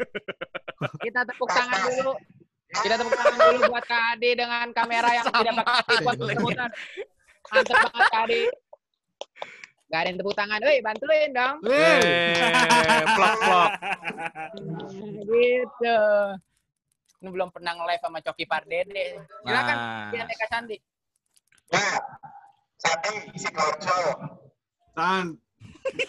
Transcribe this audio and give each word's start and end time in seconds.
Kita 1.04 1.20
tepuk 1.22 1.48
tangan 1.48 1.80
dulu. 1.90 2.12
Kita 2.76 2.94
tepuk 2.96 3.14
tangan 3.14 3.36
dulu 3.38 3.60
buat 3.70 3.84
Kak 3.84 4.02
Adi 4.12 4.30
dengan 4.34 4.66
kamera 4.70 5.08
yang 5.10 5.24
Sama 5.24 5.38
tidak 5.38 5.54
pakai 5.56 5.82
tripod 5.86 6.14
aja. 6.14 6.20
muter-muter. 6.20 6.70
Mantep 7.46 7.76
banget 7.78 8.06
Kak 8.06 8.22
Adi. 8.22 8.42
Gak 9.86 10.00
ada 10.02 10.08
yang 10.10 10.18
tepuk 10.18 10.34
tangan. 10.34 10.58
Woi, 10.60 10.78
bantuin 10.82 11.30
dong. 11.30 11.56
Eh, 11.62 13.02
plok-plok. 13.14 13.70
gitu. 15.22 15.98
Ini 17.16 17.28
belum 17.28 17.48
pernah 17.48 17.72
nge-live 17.72 18.02
sama 18.02 18.18
Coki 18.20 18.44
Pardede. 18.44 19.06
Silakan, 19.40 19.76
Nah. 19.76 20.08
Dian 20.10 20.28
Eka 20.28 20.46
Sandi. 20.46 20.76
Ya, 21.66 21.82
Sandi 22.76 23.14
Sidoarjo. 23.34 23.98
San, 24.92 25.26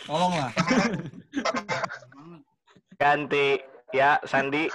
tolonglah. 0.04 0.52
Ganti 2.96 3.62
ya 3.96 4.20
Sandi. 4.28 4.68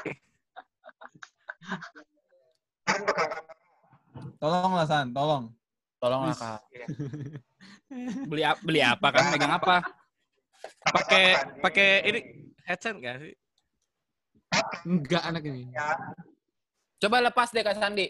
Tolonglah 4.40 4.86
San, 4.88 5.14
tolong. 5.14 5.52
Tolonglah 6.02 6.34
kak. 6.34 6.60
beli 8.26 8.42
ap- 8.42 8.62
beli 8.64 8.80
apa 8.82 9.08
kan? 9.12 9.30
Megang 9.30 9.54
apa? 9.54 9.76
Pakai 10.82 11.24
pakai 11.62 11.88
ini 12.08 12.20
headset 12.66 12.96
nggak 12.98 13.16
sih? 13.22 13.34
Enggak 14.84 15.22
anak 15.24 15.42
ini. 15.46 15.70
Coba 17.00 17.18
lepas 17.24 17.50
deh 17.50 17.62
Kak 17.64 17.78
Sandi. 17.78 18.06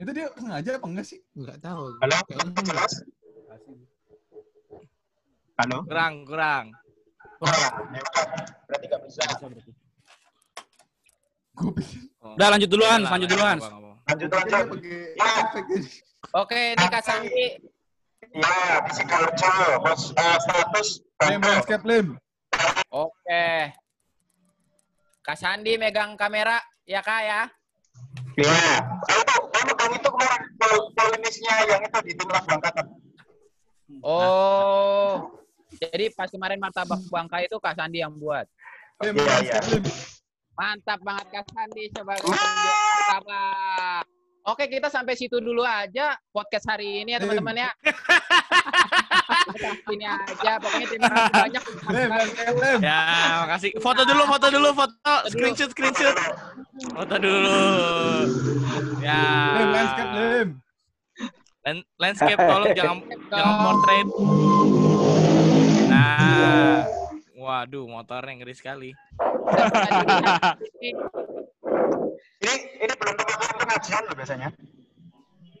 Itu 0.00 0.10
dia 0.12 0.28
sengaja 0.36 0.70
apa 0.76 0.86
enggak 0.86 1.06
sih? 1.08 1.20
Enggak 1.34 1.58
tahu. 1.64 1.96
Halo, 2.00 2.16
jelas? 2.64 2.92
Halo? 5.60 5.84
Kurang 5.84 6.24
kurang. 6.24 6.64
Berarti 8.64 8.84
nggak 8.88 9.00
bisa. 9.04 9.20
Gue 11.52 11.70
pikir 11.76 12.08
Udah 12.24 12.48
lanjut 12.48 12.68
duluan, 12.72 13.04
lanjut 13.04 13.28
duluan. 13.28 13.60
Lanjut 14.08 14.30
aja. 14.32 14.58
Oke, 16.32 16.72
ini 16.72 16.86
Kak 16.88 17.04
Sandi. 17.04 17.60
Ya, 18.32 18.80
di 18.88 18.90
Sidoarjo. 18.96 19.52
Bos, 19.84 20.02
eh, 20.16 20.36
status 20.40 20.88
Lim, 21.28 21.40
landscape 21.44 21.84
lim. 21.84 22.06
Oke. 22.88 23.76
Kak 25.20 25.36
Sandi 25.36 25.76
megang 25.76 26.16
kamera, 26.16 26.56
ya 26.88 27.04
Kak 27.04 27.20
ya? 27.20 27.40
Ya. 28.40 28.80
Itu, 29.12 29.34
itu 29.44 29.72
kan 29.76 29.90
itu 29.92 30.08
kemarin 30.08 30.42
pol- 30.56 30.88
polemisnya 30.96 31.54
yang 31.68 31.82
itu 31.84 31.98
di 32.08 32.12
timnas 32.16 32.44
Bangkatan. 32.48 32.86
Oh. 34.00 35.39
Jadi 35.80 36.12
pas 36.12 36.28
kemarin 36.28 36.60
martabak 36.60 37.00
Bangka 37.08 37.40
itu 37.40 37.56
Kak 37.56 37.72
Sandi 37.72 38.04
yang 38.04 38.12
buat. 38.12 38.44
Iya, 39.00 39.16
landscape 39.16 39.66
lim. 39.72 39.84
Mantap 40.52 41.00
banget 41.00 41.26
Kak 41.32 41.44
Sandi 41.56 41.88
sebagai 41.88 42.28
martabak. 42.28 44.04
Oke, 44.44 44.68
kita 44.68 44.92
sampai 44.92 45.16
situ 45.16 45.40
dulu 45.40 45.64
aja 45.64 46.16
podcast 46.32 46.68
hari 46.68 47.04
ini 47.04 47.16
ya 47.16 47.18
teman-teman 47.20 47.64
ya. 47.64 47.70
Sini 49.88 50.04
aja, 50.04 50.60
pokoknya 50.60 50.86
terima 50.88 51.08
kasih 51.08 51.32
banyak. 51.32 51.62
Landscape. 51.88 52.60
Ya, 52.84 53.00
makasih. 53.44 53.70
Foto 53.80 54.02
dulu, 54.04 54.22
foto 54.28 54.46
dulu, 54.52 54.68
foto. 54.76 55.14
Screenshot, 55.32 55.70
screenshot. 55.72 56.16
Foto 56.92 57.14
dulu. 57.16 57.56
Ya. 59.00 59.20
Landscape 59.64 60.12
lim. 60.12 60.48
Lan- 61.60 61.86
landscape 62.00 62.40
tolong 62.40 62.72
jangan 62.72 62.96
jangan 63.28 63.54
portrait. 63.64 64.08
Nah. 66.00 66.82
Waduh, 67.40 67.88
motornya 67.88 68.36
ngeri 68.36 68.52
sekali. 68.52 68.90
Ini 72.40 72.54
ini 72.80 72.94
belum 72.96 73.14
teman 73.20 73.52
pengajian 73.60 74.02
loh 74.08 74.16
biasanya. 74.16 74.48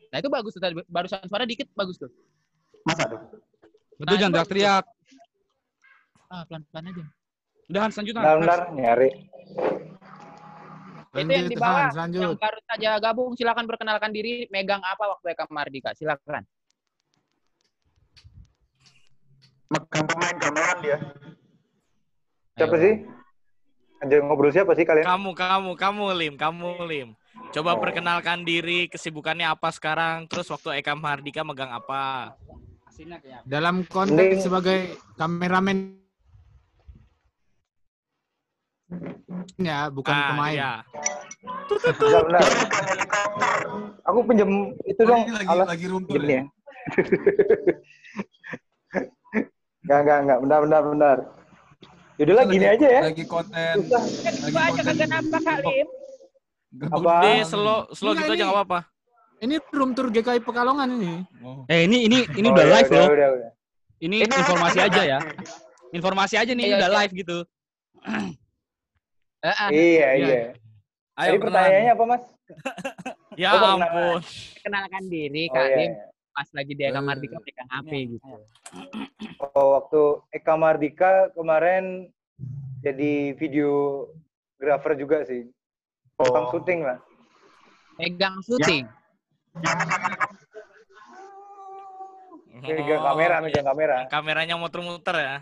Nah 0.08 0.16
itu 0.16 0.28
bagus 0.32 0.56
tuh 0.56 0.62
tadi. 0.64 0.80
Barusan 0.88 1.28
suara 1.28 1.44
dikit 1.44 1.68
bagus 1.76 2.00
tuh. 2.00 2.08
Masa 2.88 3.04
tuh? 3.04 3.20
Betul 4.00 4.16
jangan 4.16 4.40
teriak-teriak. 4.40 4.84
Ah, 6.32 6.42
pelan-pelan 6.48 6.88
aja. 6.88 7.04
Udah 7.68 7.80
Hans 7.84 7.96
lanjut. 8.00 8.14
Bentar, 8.16 8.60
nyari. 8.72 9.10
itu 11.10 11.32
yang 11.36 11.50
di 11.50 11.58
bawah, 11.58 11.90
yang 12.08 12.38
baru 12.38 12.60
saja 12.64 12.90
gabung, 13.02 13.34
silakan 13.34 13.66
perkenalkan 13.66 14.14
diri, 14.14 14.46
megang 14.48 14.80
apa 14.80 15.10
waktu 15.10 15.36
Eka 15.36 15.50
Mardika, 15.52 15.90
silakan. 15.92 16.46
Megang 19.70 20.02
pemain 20.02 20.34
gamelan 20.34 20.78
dia. 20.82 20.98
Siapa 22.58 22.74
Ayo. 22.74 22.82
sih? 22.82 22.94
Anjir 24.02 24.18
ngobrol 24.26 24.50
siapa 24.50 24.74
sih 24.74 24.82
kalian? 24.82 25.06
Kamu, 25.06 25.30
kamu, 25.38 25.70
kamu 25.78 26.04
Lim, 26.18 26.34
kamu 26.34 26.68
Lim. 26.90 27.08
Coba 27.54 27.78
perkenalkan 27.78 28.42
diri, 28.42 28.90
kesibukannya 28.90 29.46
apa 29.46 29.70
sekarang, 29.70 30.26
terus 30.26 30.50
waktu 30.50 30.82
Eka 30.82 30.98
Mahardika 30.98 31.46
megang 31.46 31.70
apa? 31.70 32.34
Dalam 33.46 33.86
konteks 33.86 34.44
sebagai 34.44 34.98
kameramen 35.14 36.02
ya, 39.56 39.86
bukan 39.88 40.14
Ah, 40.14 40.26
pemain. 40.34 40.52
iya. 40.52 40.72
Bentar, 41.80 42.22
bentar. 42.26 42.42
Aku 44.10 44.18
pinjam 44.26 44.50
itu 44.82 45.00
Oh, 45.06 45.08
dong 45.14 45.22
ini 45.22 45.32
lagi 45.32 45.46
alas 45.48 45.66
lagi 45.70 45.86
runtuh 45.86 46.18
pinjam 46.18 46.42
ya. 46.42 46.44
Enggak, 49.90 50.00
enggak, 50.00 50.18
enggak. 50.22 50.38
Bentar, 50.38 50.58
bentar, 50.62 50.82
bentar. 50.86 51.18
Yaudahlah 52.14 52.44
gini 52.46 52.66
aja 52.68 52.86
ya. 52.88 53.00
Lagi 53.02 53.24
konten. 53.26 53.74
Susah. 53.80 54.02
Lagi 54.22 54.38
Coba 54.46 54.60
aja 54.60 54.70
konten. 54.70 54.84
kagak 54.86 55.08
nampak 55.10 55.40
Kak 55.42 55.58
Lim. 55.60 55.88
Gebuk 56.70 56.94
Apa? 56.94 57.14
Doang. 57.18 57.42
slow, 57.42 57.78
slow 57.90 58.12
gitu 58.14 58.22
aja 58.24 58.30
ini- 58.30 58.46
nggak 58.46 58.54
apa-apa. 58.54 58.80
Ini 59.40 59.54
room 59.72 59.90
tour 59.90 60.06
GKI 60.08 60.38
Pekalongan 60.38 60.88
ini. 60.92 61.26
Oh. 61.40 61.66
Eh 61.66 61.90
ini 61.90 62.06
ini 62.06 62.22
ini 62.30 62.46
Oh, 62.46 62.54
udah 62.54 62.62
ya, 62.62 62.72
live 62.76 62.86
udah, 62.86 63.00
loh. 63.00 63.08
Udah, 63.10 63.28
udah. 63.34 63.50
Ini 63.98 64.16
informasi 64.22 64.78
aja 64.78 65.02
ya. 65.02 65.18
Informasi 65.90 66.34
aja 66.36 66.52
nih 66.52 66.62
ini 66.62 66.70
Iya, 66.70 66.78
udah 66.78 66.88
iya. 66.88 66.96
live 67.00 67.12
gitu. 67.16 67.38
Eh, 69.40 69.48
ah, 69.50 69.68
Iya, 69.68 69.80
Iya. 69.90 70.08
iya. 70.14 70.40
Ayo, 71.16 71.26
Jadi 71.26 71.38
pertanyaannya 71.42 71.90
apa, 71.90 72.04
Mas? 72.06 72.22
Ya 73.34 73.48
Oh, 73.50 73.74
ampun. 73.74 74.20
kenalkan 74.60 75.04
diri 75.06 75.48
Oh, 75.48 75.52
Kak 75.52 75.64
iya, 75.64 75.74
Lim, 75.74 75.90
iya. 75.90 76.04
Pas 76.30 76.48
lagi 76.54 76.72
di 76.72 76.82
Eka 76.82 76.98
Eh. 76.98 77.04
Mardika 77.04 77.36
pegang 77.42 77.68
HP 77.68 77.90
gitu. 78.16 78.26
Oh, 79.52 79.68
waktu 79.76 80.00
Eka 80.32 80.54
Mardika 80.54 81.10
kemarin 81.34 82.08
jadi 82.80 83.36
videografer 83.36 84.92
juga 84.96 85.22
sih. 85.24 85.44
Tukang 86.16 86.48
Oh. 86.48 86.52
syuting 86.52 86.80
lah. 86.84 86.98
Pegang 87.96 88.36
syuting. 88.40 88.84
Megang 92.60 93.00
Oh, 93.00 93.06
kamera, 93.12 93.36
megang 93.40 93.66
kamera. 93.66 93.96
Kameranya 94.08 94.54
muter-muter 94.56 95.16
ya. 95.16 95.36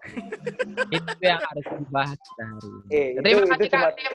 Itu 0.90 1.22
yang 1.22 1.38
harus 1.38 1.66
dibahas 1.70 2.18
hari. 2.34 2.70
Eh, 2.90 3.06
itu, 3.14 3.20
Terima 3.22 3.38
itu 3.38 3.50
kasih 3.54 3.68
cuma 3.70 3.86
Kak 3.86 3.94
Lim. 3.94 4.12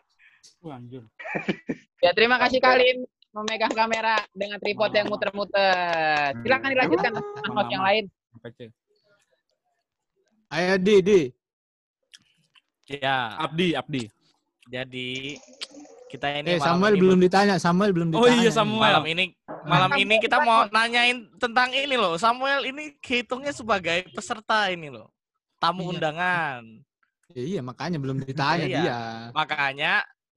Ya 2.03 2.11
terima 2.11 2.35
kasih 2.41 2.59
Kak 2.59 2.75
Lim 2.75 2.97
memegang 3.35 3.73
kamera 3.75 4.15
dengan 4.31 4.57
tripod 4.63 4.95
yang 4.95 5.11
muter-muter. 5.11 6.31
Silakan 6.39 6.69
dilanjutkan 6.71 7.11
dengan 7.11 7.51
host 7.51 7.69
yang 7.69 7.83
lain. 7.83 8.03
Ayo 10.47 10.75
Di, 10.79 10.95
Di. 11.03 11.21
Ya, 12.85 13.33
Abdi, 13.41 13.73
Abdi. 13.73 14.03
jadi 14.69 15.37
kita 16.05 16.37
ini 16.41 16.57
Eh 16.57 16.61
Samuel 16.61 16.93
ini 16.93 17.01
belum 17.01 17.17
ditanya, 17.17 17.57
Samuel 17.57 17.91
belum 17.97 18.13
ditanya. 18.13 18.21
Oh 18.21 18.29
iya. 18.29 18.51
Samuel. 18.53 18.77
malam 18.77 19.05
ini 19.09 19.33
malam 19.65 19.91
ini 19.97 20.15
kita 20.21 20.37
mau 20.45 20.69
nanyain 20.69 21.25
tentang 21.41 21.73
ini 21.73 21.97
loh. 21.97 22.13
Samuel 22.21 22.61
ini 22.69 22.93
hitungnya 23.01 23.49
sebagai 23.57 24.05
peserta 24.13 24.69
ini 24.69 24.93
loh. 24.93 25.09
Tamu 25.57 25.81
Iya. 25.81 25.89
undangan. 25.97 26.61
Ya, 27.33 27.41
iya, 27.41 27.61
makanya 27.65 27.97
belum 27.97 28.21
ditanya 28.21 28.65
Iya. 28.69 28.77
dia. 28.85 28.99
Makanya 29.33 29.93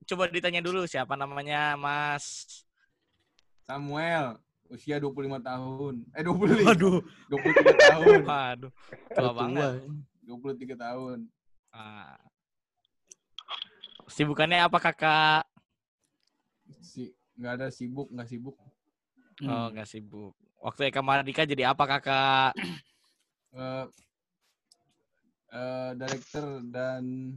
coba 0.08 0.24
ditanya 0.32 0.64
dulu 0.64 0.88
siapa 0.88 1.20
namanya 1.20 1.76
Mas. 1.76 2.48
Samuel, 3.68 4.40
usia 4.72 4.96
25 4.96 5.12
tahun. 5.44 5.94
Eh 6.16 6.24
25. 6.24 6.64
Waduh, 6.64 7.04
23 7.28 7.84
tahun. 7.84 8.20
waduh. 8.24 8.72
Tua 9.12 9.20
Tua. 9.20 9.32
banget. 9.36 9.72
23 10.24 10.72
tahun. 10.74 11.18
Ah. 11.68 12.16
Sibukannya 14.08 14.64
apa 14.64 14.80
kakak? 14.80 15.44
Si 16.80 17.12
nggak 17.36 17.52
ada 17.54 17.68
sibuk, 17.68 18.08
nggak 18.08 18.24
sibuk. 18.26 18.56
Oh 19.44 19.68
nggak 19.68 19.84
sibuk. 19.84 20.32
Waktu 20.58 20.88
Eka 20.88 21.04
Mardika 21.04 21.44
jadi 21.44 21.68
apa 21.68 21.84
kakak? 21.84 22.56
Eh 23.52 23.84
eh, 25.52 25.90
director 25.92 26.64
dan 26.66 27.36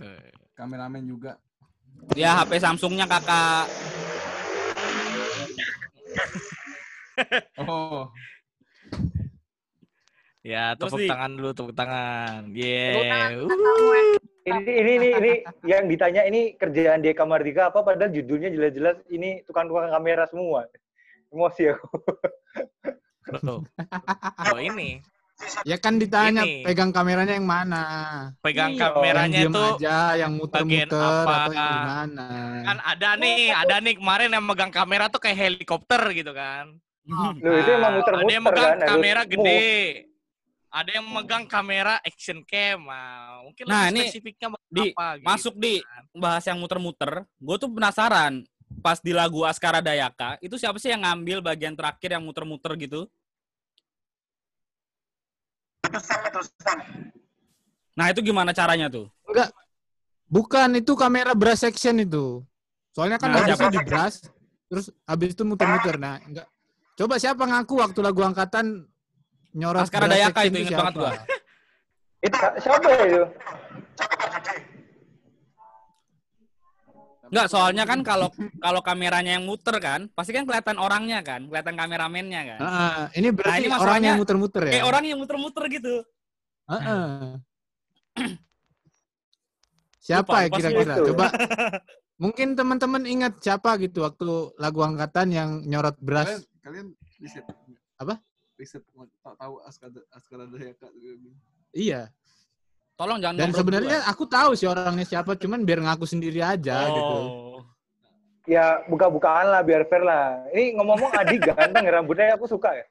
Eh, 0.00 0.32
kameramen 0.54 1.04
juga. 1.04 1.34
Dia 2.14 2.32
HP 2.32 2.56
Samsungnya 2.56 3.04
kakak. 3.04 3.68
Oh, 7.60 8.08
Ya, 10.40 10.72
Terus, 10.72 10.96
tepuk 10.96 11.04
Di. 11.04 11.08
tangan 11.12 11.30
dulu, 11.36 11.50
tepuk 11.52 11.74
tangan. 11.76 12.48
Tepuk 12.48 12.64
Yeah. 12.64 13.12
tangan. 13.12 13.30
Uh. 13.44 14.16
Ini, 14.40 14.72
ini, 14.72 14.92
ini, 14.96 15.08
ini 15.20 15.32
yang 15.68 15.84
ditanya 15.84 16.24
ini 16.24 16.56
kerjaan 16.56 17.04
Deka 17.04 17.28
Mardika 17.28 17.68
apa? 17.68 17.84
Padahal 17.84 18.08
judulnya 18.08 18.48
jelas-jelas 18.48 18.96
ini 19.12 19.44
tukang-tukang 19.44 19.92
kamera 19.92 20.24
semua. 20.32 20.64
Emosi 21.28 21.76
aku. 21.76 21.92
Betul. 23.28 23.68
Oh 24.48 24.58
ini, 24.58 25.04
Ya 25.62 25.76
kan 25.76 25.96
ditanya 25.96 26.44
Ini. 26.44 26.64
pegang 26.64 26.90
kameranya 26.90 27.32
yang 27.32 27.48
mana. 27.48 27.84
pegang 28.40 28.76
Iya, 28.76 28.92
kameranya 28.92 29.38
yang 29.40 29.52
itu 29.52 29.60
aja, 29.76 29.98
yang 30.16 30.32
bagian 30.36 30.88
muter-muter 30.88 31.00
apa? 31.00 31.32
atau 31.32 31.52
yang 31.52 31.68
gimana. 31.70 32.26
kan 32.60 32.78
ada 32.82 33.10
nih, 33.16 33.40
ada 33.50 33.76
nih 33.78 33.94
kemarin 33.96 34.30
yang 34.30 34.44
megang 34.44 34.72
kamera 34.72 35.04
tuh 35.08 35.20
kayak 35.20 35.38
helikopter 35.38 36.02
gitu 36.12 36.32
kan. 36.32 36.76
Loh, 37.44 37.54
itu 37.56 37.70
emang 37.72 37.82
Nah, 37.82 37.96
muter-muter 37.98 38.22
ada 38.22 38.32
yang 38.32 38.44
megang 38.44 38.70
kan, 38.70 38.78
kamera 38.86 39.20
move. 39.20 39.32
gede. 39.32 39.68
Ada 40.70 40.90
yang 41.02 41.06
megang 41.10 41.44
kamera 41.50 41.94
action 42.00 42.38
cam. 42.46 42.78
Nah, 42.86 43.42
mungkin 43.42 43.64
Nah, 43.66 43.90
lebih 43.90 43.90
ini 43.90 44.00
spesifiknya 44.06 44.48
di 44.70 44.82
apa 44.94 45.06
gitu. 45.18 45.26
masuk 45.26 45.54
di 45.58 45.74
bahas 46.14 46.44
yang 46.46 46.58
muter-muter. 46.62 47.26
Gue 47.36 47.56
tuh 47.58 47.66
penasaran 47.66 48.46
pas 48.78 49.02
di 49.02 49.10
lagu 49.10 49.42
Askara 49.42 49.82
Dayaka 49.82 50.38
itu 50.38 50.54
siapa 50.54 50.78
sih 50.78 50.94
yang 50.94 51.02
ngambil 51.02 51.42
bagian 51.42 51.74
terakhir 51.74 52.14
yang 52.14 52.22
muter-muter 52.22 52.78
gitu? 52.78 53.10
Itu 55.86 56.40
Sam. 56.60 56.78
Nah 57.96 58.06
itu 58.12 58.20
gimana 58.20 58.52
caranya 58.52 58.86
tuh? 58.92 59.08
Enggak. 59.28 59.50
Bukan, 60.30 60.78
itu 60.78 60.92
kamera 60.94 61.34
brush 61.34 61.66
section 61.66 61.98
itu. 61.98 62.44
Soalnya 62.94 63.18
kan 63.18 63.34
Nah, 63.34 63.42
siapa? 63.50 63.66
di 63.70 63.82
brush, 63.82 64.30
terus 64.70 64.86
habis 65.02 65.34
itu 65.34 65.42
muter-muter. 65.42 65.98
Nah, 65.98 66.22
enggak. 66.22 66.46
Coba 66.94 67.18
siapa 67.18 67.42
ngaku 67.42 67.74
waktu 67.82 67.98
lagu 67.98 68.20
angkatan 68.22 68.86
nyorot 69.56 69.90
Askara 69.90 70.06
brush 70.06 70.14
Dayaka 70.14 70.40
itu, 70.46 70.56
ingat 70.62 70.78
banget 70.78 70.94
gua. 70.94 71.10
Itu 72.20 72.36
siapa 72.62 72.86
ya 72.86 73.02
itu? 73.08 73.24
Enggak, 77.30 77.46
soalnya 77.46 77.86
kan 77.86 78.02
kalau 78.02 78.28
kalau 78.64 78.80
kameranya 78.82 79.38
yang 79.38 79.46
muter 79.46 79.78
kan, 79.78 80.10
pasti 80.18 80.34
kan 80.34 80.42
kelihatan 80.44 80.76
orangnya 80.82 81.22
kan, 81.22 81.46
kelihatan 81.46 81.78
kameramennya 81.78 82.40
kan. 82.54 82.58
Heeh, 82.58 83.00
ini 83.22 83.28
berarti 83.30 83.62
ini 83.62 83.68
orang 83.70 84.02
yang 84.02 84.18
muter-muter 84.18 84.62
ya. 84.66 84.72
Kayak 84.74 84.86
orang 84.90 85.02
yang 85.06 85.18
muter-muter 85.22 85.64
gitu. 85.70 85.94
Heeh. 86.66 87.38
Siapa 90.10 90.34
ya 90.42 90.46
Lupa, 90.50 90.56
kira-kira? 90.58 90.94
itu. 90.98 91.02
Coba 91.14 91.26
mungkin 92.22 92.48
teman-teman 92.58 93.02
ingat 93.06 93.38
siapa 93.38 93.78
gitu 93.78 94.02
waktu 94.02 94.28
lagu 94.58 94.80
angkatan 94.82 95.28
yang 95.30 95.62
nyorot 95.64 95.96
Kalian, 96.02 96.04
brush. 96.04 96.34
kalian 96.66 96.86
riset. 97.22 97.44
Apa? 98.00 98.18
Riset 98.58 98.82
tahu 99.22 99.54
Askara 99.62 100.00
Askara 100.10 100.44
Dayaka. 100.50 100.88
Iya. 101.70 102.10
Tolong 103.00 103.16
jangan 103.16 103.36
Dan 103.40 103.50
sebenarnya 103.56 103.98
aku 104.04 104.28
tahu 104.28 104.52
sih 104.52 104.68
orangnya 104.68 105.08
siapa, 105.08 105.32
cuman 105.32 105.64
biar 105.64 105.80
ngaku 105.80 106.04
sendiri 106.04 106.44
aja 106.44 106.84
gitu. 106.84 107.16
Oh. 107.16 107.64
Ya 108.44 108.84
buka-bukaan 108.92 109.48
lah 109.48 109.64
biar 109.64 109.88
fair 109.88 110.04
lah. 110.04 110.44
Ini 110.52 110.76
ngomong-ngomong 110.76 111.16
Adi 111.16 111.40
ganteng 111.40 111.80
ya, 111.80 111.96
rambutnya 111.96 112.36
aku 112.36 112.44
suka 112.44 112.76
ya. 112.76 112.84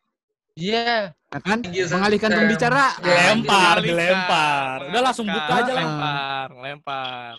Iya. 0.58 1.14
Nah, 1.14 1.42
kan 1.46 1.62
you, 1.70 1.86
mengalihkan 1.94 2.34
Sam. 2.34 2.38
pembicaraan. 2.42 2.94
Dilempar, 3.06 3.76
Dialihkan, 3.78 3.86
dilempar. 3.86 4.78
Udah 4.90 5.02
langsung 5.06 5.28
buka 5.30 5.54
aja. 5.62 5.72
Lempar, 5.78 6.48
lempar. 6.58 7.36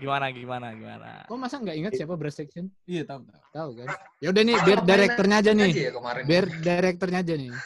Gimana, 0.00 0.26
gimana, 0.34 0.66
gimana? 0.74 1.10
Kok 1.30 1.38
masa 1.38 1.62
nggak 1.62 1.76
ingat 1.76 1.92
siapa 1.94 2.18
brush 2.18 2.34
section? 2.34 2.66
Iya 2.82 3.06
tahu 3.06 3.30
tahu. 3.30 3.42
Tahu 3.54 3.70
kan? 3.78 3.86
Ya 4.18 4.28
udah 4.34 4.42
nih, 4.42 4.56
biar 4.66 4.78
direkturnya 4.82 5.36
aja 5.38 5.52
nih. 5.54 5.70
Ya. 5.70 5.90
Biar 6.26 6.44
direkturnya 6.50 7.18
aja 7.22 7.34
nih. 7.38 7.52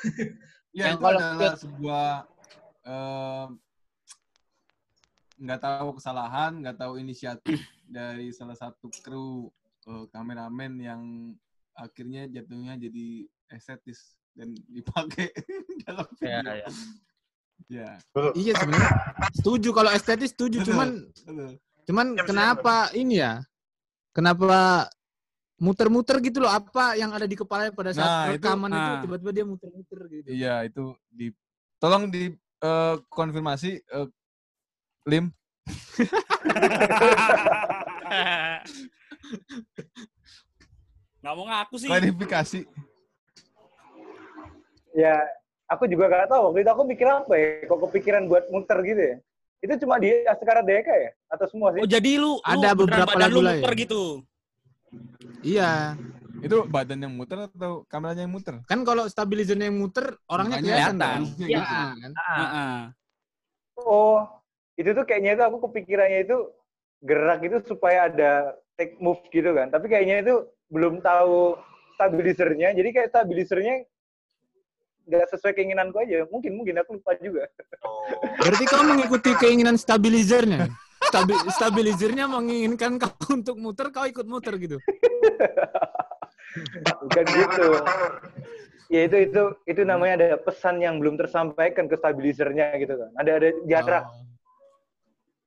Ya 0.74 0.90
Yang 0.90 0.98
itu 0.98 1.04
kalau 1.06 1.20
adalah 1.22 1.54
sebuah 1.54 2.10
nggak 5.34 5.60
tahu 5.60 5.88
kesalahan, 5.98 6.62
nggak 6.62 6.78
tahu 6.78 6.96
inisiatif 6.96 7.58
dari 7.84 8.30
salah 8.30 8.54
satu 8.54 8.86
kru 9.02 9.50
eh, 9.86 10.04
kameramen 10.08 10.72
yang 10.78 11.02
akhirnya 11.74 12.30
jatuhnya 12.30 12.78
jadi 12.78 13.26
estetis 13.50 14.14
dan 14.32 14.54
dipakai 14.76 15.30
dalam 15.82 16.06
Ya, 16.22 16.38
video. 16.40 16.54
ya. 16.54 16.68
Ya, 17.64 17.90
Iya 18.34 18.52
sebenarnya 18.60 18.90
setuju 19.32 19.72
kalau 19.72 19.88
estetis 19.88 20.36
setuju, 20.36 20.60
Betul. 20.60 20.68
cuman 20.74 20.88
betul. 21.24 21.50
cuman 21.84 22.06
siap. 22.12 22.26
kenapa 22.28 22.76
ini 22.92 23.24
ya? 23.24 23.40
Kenapa 24.12 24.86
muter-muter 25.56 26.18
gitu 26.20 26.44
loh 26.44 26.50
apa 26.50 26.94
yang 26.94 27.10
ada 27.10 27.24
di 27.24 27.34
kepalanya 27.34 27.72
pada 27.72 27.90
saat 27.90 28.04
Nah, 28.04 28.24
itu- 28.28 28.32
rekaman 28.38 28.70
itu, 28.70 28.78
nah. 28.78 29.00
tiba-tiba 29.00 29.30
dia 29.32 29.44
muter-muter 29.46 30.00
gitu. 30.12 30.28
Iya 30.28 30.54
itu 30.66 30.84
di 31.08 31.26
tolong 31.78 32.10
di 32.10 32.30
eh, 32.64 32.94
konfirmasi 33.08 33.70
eh, 33.78 34.08
Lim 35.04 35.28
Nggak 41.20 41.34
mau 41.34 41.46
ngaku 41.48 41.74
sih. 41.80 41.88
klarifikasi. 41.88 42.60
Ya 44.94 45.16
aku 45.66 45.88
juga 45.88 46.06
gak 46.06 46.28
tahu 46.30 46.52
waktu 46.52 46.60
itu 46.62 46.70
aku 46.70 46.82
mikir 46.84 47.06
apa 47.08 47.32
ya. 47.34 47.48
Kok 47.66 47.78
kepikiran 47.88 48.28
buat 48.28 48.44
muter 48.52 48.78
gitu 48.84 49.02
ya. 49.02 49.16
Itu 49.64 49.72
cuma 49.80 49.96
di 49.96 50.12
Askara 50.28 50.60
Deka 50.60 50.92
ya? 50.92 51.10
Atau 51.32 51.48
semua 51.48 51.72
sih? 51.72 51.80
Oh 51.80 51.88
jadi 51.88 52.20
lu, 52.20 52.36
lu 52.36 52.40
Ada 52.44 52.76
beneran 52.76 52.78
beberapa 52.78 53.12
badan 53.16 53.30
lu 53.32 53.40
lagu 53.40 53.40
lain. 53.40 53.56
muter 53.64 53.72
gitu. 53.80 54.02
Iya, 55.40 55.98
Itu 56.44 56.68
badan 56.68 57.00
yang 57.00 57.14
muter 57.16 57.48
atau 57.48 57.88
kameranya 57.88 58.28
yang 58.28 58.34
muter? 58.34 58.60
kan 58.68 58.84
kalau 58.84 59.08
stabilizernya 59.08 59.72
yang 59.72 59.78
muter 59.80 60.20
orangnya 60.28 60.60
Makanya 60.60 60.68
kelihatan 60.68 60.96
kan? 61.00 61.22
Iya. 61.40 61.46
Iya, 61.48 61.62
kan? 61.64 62.12
Heeh. 62.14 62.76
Oh, 63.80 64.18
itu 64.76 64.90
tuh 64.92 65.04
kayaknya 65.08 65.40
itu 65.40 65.42
aku 65.42 65.56
kepikirannya 65.70 66.20
itu 66.28 66.38
gerak 67.02 67.40
itu 67.42 67.56
supaya 67.66 68.12
ada 68.12 68.54
take 68.76 69.00
move 69.00 69.20
gitu 69.32 69.50
kan. 69.56 69.72
Tapi 69.72 69.86
kayaknya 69.88 70.22
itu 70.22 70.34
belum 70.70 71.00
tahu 71.00 71.58
stabilizernya. 71.96 72.74
Jadi 72.74 72.88
kayak 72.90 73.08
stabilizernya 73.10 73.74
nggak 75.04 75.26
sesuai 75.36 75.52
keinginanku 75.54 75.96
aja. 76.00 76.24
Mungkin 76.28 76.52
mungkin 76.56 76.80
aku 76.80 76.98
lupa 76.98 77.12
juga. 77.20 77.48
Berarti 78.40 78.64
kau 78.66 78.84
mengikuti 78.84 79.30
keinginan 79.38 79.76
stabilizernya. 79.78 80.70
Stabi 81.04 81.36
stabilizernya 81.52 82.24
menginginkan 82.26 82.96
kau 82.98 83.12
untuk 83.30 83.60
muter, 83.60 83.92
kau 83.92 84.08
ikut 84.08 84.26
muter 84.26 84.56
gitu. 84.58 84.76
Bukan 87.06 87.24
gitu. 87.26 87.66
Ya 88.92 89.00
itu 89.08 89.16
itu 89.26 89.42
itu 89.64 89.82
namanya 89.82 90.14
ada 90.20 90.28
pesan 90.38 90.78
yang 90.78 91.00
belum 91.00 91.16
tersampaikan 91.18 91.88
ke 91.88 91.96
stabilizernya 91.98 92.76
gitu 92.78 92.94
kan. 93.00 93.10
Ada 93.18 93.30
ada 93.40 93.48
jarak. 93.66 94.04
Oh. 94.06 94.22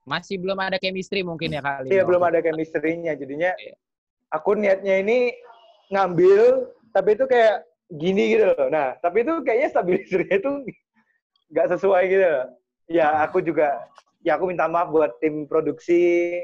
Masih 0.08 0.40
belum 0.40 0.56
ada 0.58 0.80
chemistry 0.80 1.22
mungkin 1.22 1.52
ya 1.52 1.62
kali. 1.62 1.92
Iya 1.92 2.02
ini. 2.04 2.08
belum 2.08 2.24
ada 2.24 2.40
chemistry-nya. 2.40 3.14
Jadinya 3.20 3.52
Iya. 3.56 3.76
aku 4.32 4.56
niatnya 4.56 4.96
ini 5.04 5.36
ngambil 5.92 6.72
tapi 6.92 7.16
itu 7.16 7.26
kayak 7.28 7.64
gini 7.92 8.36
gitu 8.36 8.52
loh. 8.52 8.68
Nah, 8.68 8.96
tapi 9.00 9.24
itu 9.24 9.34
kayaknya 9.44 9.70
stabilizernya 9.72 10.36
itu 10.40 10.52
nggak 11.52 11.68
sesuai 11.78 12.04
gitu. 12.12 12.26
loh. 12.28 12.46
Ya 12.88 13.08
aku 13.24 13.44
juga 13.44 13.84
ya 14.24 14.36
aku 14.36 14.52
minta 14.52 14.68
maaf 14.68 14.92
buat 14.92 15.16
tim 15.24 15.48
produksi, 15.48 16.40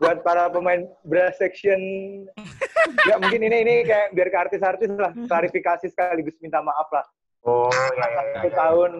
buat 0.00 0.20
para 0.24 0.48
pemain 0.48 0.84
brass 1.04 1.36
section. 1.40 1.80
Ya 3.08 3.16
mungkin 3.18 3.40
ini 3.42 3.56
ini 3.64 3.74
kayak 3.86 4.14
biar 4.14 4.28
ke 4.30 4.38
artis-artis 4.38 4.88
lah 4.94 5.12
klarifikasi 5.26 5.86
sekaligus 5.90 6.36
minta 6.42 6.62
maaf 6.62 6.88
lah. 6.92 7.04
Oh, 7.46 7.70
ya, 7.70 8.06
ya, 8.06 8.06
ya. 8.08 8.22
Satu 8.42 8.50
tahun 8.50 8.92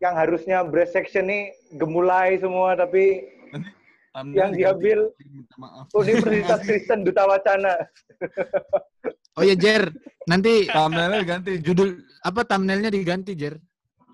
yang 0.00 0.14
harusnya 0.16 0.64
brass 0.64 0.92
section 0.96 1.28
nih 1.28 1.52
gemulai 1.76 2.40
semua 2.40 2.72
tapi 2.76 3.28
yang 4.34 4.50
diambil 4.50 5.12
Minta 5.22 5.54
maaf. 5.60 5.84
Universitas 5.94 6.60
Kristen 6.66 7.06
Duta 7.06 7.28
Wacana. 7.28 7.78
Oh 9.38 9.46
ya 9.46 9.54
Jer, 9.54 9.88
nanti 10.26 10.66
Thumbnailnya 10.66 11.22
diganti. 11.22 11.52
judul 11.62 12.02
apa 12.26 12.42
thumbnailnya 12.44 12.90
diganti 12.90 13.32
Jer. 13.38 13.56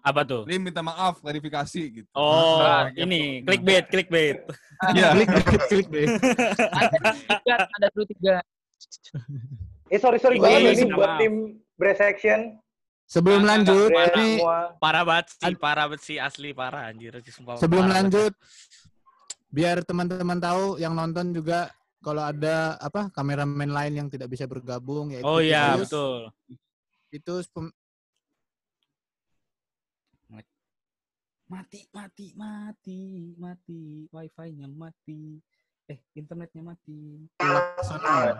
Apa 0.07 0.23
tuh? 0.23 0.47
Lim 0.47 0.71
minta 0.71 0.87
maaf, 0.87 1.19
klarifikasi 1.19 1.83
gitu. 1.91 2.09
Oh, 2.15 2.63
Nah, 2.63 2.95
ini 2.95 3.43
clickbait, 3.43 3.85
clickbait. 3.91 4.39
Iya. 4.95 5.11
Klik 5.19 5.29
klik 5.35 5.63
klik 5.67 5.87
deh. 5.91 6.07
Tiga, 7.27 7.57
ada 7.67 7.87
dulu 7.91 8.05
tiga. 8.07 8.35
Eh 9.87 9.99
sorry 9.99 10.23
sorry 10.23 10.39
Wih, 10.39 10.47
banget 10.47 10.61
ini 10.63 10.85
minta 10.87 10.95
buat 10.95 11.11
maaf. 11.11 11.21
tim 11.21 11.35
brass 11.75 11.99
section. 11.99 12.41
Sebelum 13.07 13.43
Nggak, 13.43 13.51
lanjut, 13.63 13.91
Brass 13.91 14.15
ini 14.15 14.31
semua. 14.39 14.59
Parah 14.79 15.03
banget 15.07 15.27
sih, 15.31 15.55
parah 15.57 15.85
banget 15.87 16.03
sih 16.03 16.17
asli 16.19 16.51
parah 16.51 16.91
anjir. 16.91 17.15
Sumpah, 17.23 17.55
sebelum 17.59 17.87
parah 17.87 18.03
banget. 18.03 18.07
lanjut 18.07 18.33
biar 19.47 19.77
teman-teman 19.83 20.39
tahu 20.39 20.77
yang 20.77 20.93
nonton 20.93 21.31
juga 21.31 21.71
kalau 22.03 22.21
ada 22.21 22.75
apa 22.77 23.09
kameramen 23.11 23.71
lain 23.71 23.95
yang 23.95 24.09
tidak 24.11 24.27
bisa 24.29 24.45
bergabung 24.45 25.15
yaitu 25.15 25.25
Oh 25.25 25.39
iya, 25.39 25.79
betul. 25.79 26.31
Itu 27.11 27.43
Mati, 31.47 31.87
mati, 31.95 32.35
mati, 32.35 32.99
mati. 33.39 34.11
Wifi-nya 34.11 34.67
mati. 34.67 35.39
Eh, 35.87 36.03
internetnya 36.19 36.63
mati. 36.67 37.23
Laksono. 37.39 38.35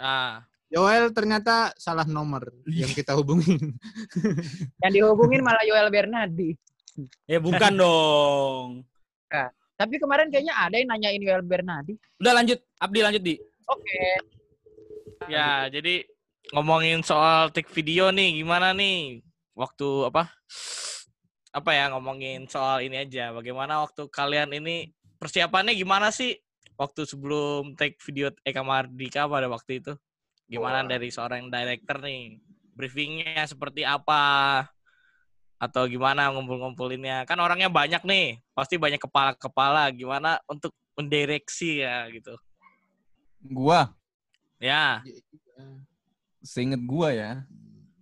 Ah, 0.00 0.48
Yoel 0.72 1.12
ternyata 1.12 1.76
salah 1.76 2.08
nomor 2.08 2.48
yang 2.64 2.88
kita 2.96 3.12
hubungin. 3.12 3.76
Yang 4.84 4.92
dihubungin 4.96 5.44
malah 5.44 5.60
Yoel 5.68 5.92
Bernardi. 5.92 6.56
Ya 7.28 7.36
bukan 7.36 7.72
dong. 7.84 8.88
Tapi 9.78 9.94
kemarin 10.02 10.26
kayaknya 10.26 10.58
ada 10.58 10.74
yang 10.74 10.90
nanyain 10.90 11.22
Yoel 11.22 11.46
Bernardi. 11.46 11.94
Udah 12.18 12.34
lanjut, 12.34 12.58
Abdi 12.82 12.98
lanjut 12.98 13.22
di. 13.22 13.38
Oke. 13.70 14.02
Ya, 15.30 15.70
jadi 15.70 16.02
ngomongin 16.50 17.06
soal 17.06 17.54
take 17.54 17.70
video 17.70 18.10
nih, 18.10 18.42
gimana 18.42 18.74
nih? 18.74 19.22
Waktu 19.54 20.10
apa? 20.10 20.34
Apa 21.58 21.74
ya 21.74 21.90
ngomongin 21.90 22.46
soal 22.46 22.86
ini 22.86 23.02
aja. 23.02 23.34
Bagaimana 23.34 23.82
waktu 23.82 24.06
kalian 24.06 24.54
ini 24.54 24.94
persiapannya 25.18 25.74
gimana 25.74 26.14
sih? 26.14 26.38
Waktu 26.78 27.02
sebelum 27.02 27.74
take 27.74 27.98
video 28.06 28.30
Eka 28.46 28.62
Mardika 28.62 29.26
pada 29.26 29.50
waktu 29.50 29.82
itu. 29.82 29.98
Gimana 30.46 30.86
Wah. 30.86 30.94
dari 30.94 31.10
seorang 31.10 31.50
director 31.50 31.98
nih? 31.98 32.38
Briefingnya 32.78 33.42
seperti 33.50 33.82
apa? 33.82 34.62
Atau 35.58 35.90
gimana 35.90 36.30
ngumpul-ngumpulinnya? 36.30 37.26
Kan 37.26 37.42
orangnya 37.42 37.66
banyak 37.66 38.06
nih. 38.06 38.38
Pasti 38.54 38.78
banyak 38.78 39.02
kepala-kepala. 39.02 39.90
Gimana 39.90 40.38
untuk 40.46 40.70
mendireksi 40.94 41.82
ya 41.82 42.06
gitu. 42.14 42.38
Gua, 43.42 43.90
Ya, 44.58 44.98
seinget 46.42 46.82
gua 46.82 47.14
ya, 47.14 47.46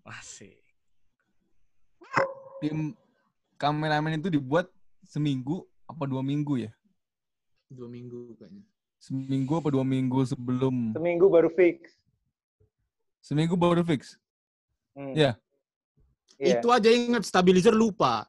masih. 0.01 0.57
tim 2.65 2.97
kameramen 3.57 4.21
itu 4.21 4.29
dibuat 4.33 4.69
seminggu 5.05 5.65
apa 5.85 6.05
dua 6.05 6.21
minggu 6.23 6.69
ya? 6.69 6.73
Dua 7.73 7.89
minggu 7.91 8.37
kayaknya. 8.37 8.63
Seminggu 8.97 9.53
apa 9.61 9.69
dua 9.69 9.85
minggu 9.85 10.25
sebelum 10.25 10.97
Seminggu 10.97 11.27
baru 11.29 11.51
fix. 11.53 11.97
seminggu 13.21 13.59
baru 13.59 13.83
fix. 13.83 14.15
Hmm. 14.95 15.13
Iya. 15.13 15.35
Iya. 16.39 16.63
Itu 16.63 16.71
aja 16.71 16.89
ingat 16.93 17.27
stabilizer 17.27 17.75
lupa. 17.75 18.25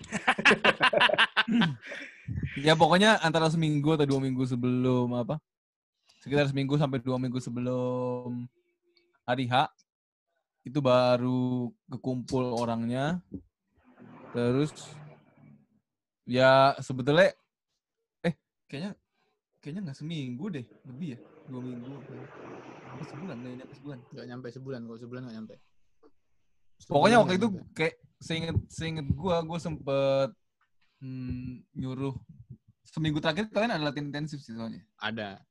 Ya 2.62 2.78
pokoknya 2.78 3.18
antara 3.26 3.50
seminggu 3.50 3.94
atau 3.98 4.06
dua 4.06 4.20
minggu 4.22 4.46
sebelum 4.46 5.10
apa? 5.18 5.42
Sekitar 6.22 6.46
seminggu 6.46 6.78
sampai 6.78 7.02
dua 7.02 7.18
minggu 7.18 7.42
sebelum 7.42 8.46
hari 9.26 9.50
H 9.50 9.66
itu 10.62 10.78
baru 10.78 11.74
kekumpul 11.90 12.54
orangnya. 12.54 13.18
Terus 14.30 14.72
ya 16.26 16.78
sebetulnya 16.78 17.34
eh 18.22 18.34
kayaknya 18.70 18.94
kayaknya 19.58 19.80
nggak 19.90 19.98
seminggu 19.98 20.46
deh 20.54 20.66
lebih 20.86 21.16
ya 21.16 21.18
dua 21.50 21.60
minggu 21.66 21.90
apa 22.90 23.02
sebulan 23.10 23.36
nggak 23.42 23.56
nyampe 23.58 23.74
sebulan 23.74 23.98
Nggak 24.14 24.26
nyampe 24.30 24.46
sebulan, 24.54 24.80
kalau 24.86 24.98
sebulan 24.98 25.20
nggak 25.26 25.36
nyampe. 25.36 25.54
pokoknya 26.86 27.16
Sebulan 27.16 27.20
waktu 27.20 27.34
nggak 27.34 27.38
itu 27.38 27.48
nyampe. 27.50 27.74
kayak 27.76 27.94
seinget 28.20 28.56
seinget 28.70 29.06
gua 29.16 29.36
gua 29.42 29.58
sempet 29.58 30.30
hmm, 31.02 31.64
nyuruh 31.74 32.14
seminggu 32.86 33.18
terakhir 33.22 33.46
kalian 33.50 33.72
ada 33.78 33.84
latihan 33.90 34.10
intensif 34.10 34.42
sih 34.42 34.54
soalnya 34.54 34.82
ada. 34.98 35.42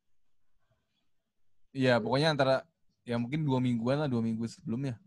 Iya, 1.69 2.01
pokoknya 2.01 2.33
antara 2.33 2.55
ya 3.05 3.15
mungkin 3.21 3.45
dua 3.45 3.61
mingguan 3.61 4.01
lah, 4.01 4.09
dua 4.09 4.25
minggu 4.25 4.41
sebelumnya. 4.49 4.97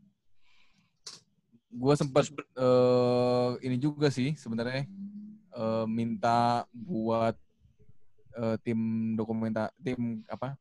Gue 1.73 1.95
sempat 1.97 2.29
eh 2.29 3.51
ini 3.65 3.77
juga 3.81 4.13
sih 4.13 4.37
sebenarnya 4.37 4.85
eh, 5.57 5.87
minta 5.89 6.69
buat 6.73 7.37
eh, 8.37 8.57
tim 8.61 9.13
dokumenta 9.17 9.73
tim 9.81 10.21
apa 10.29 10.57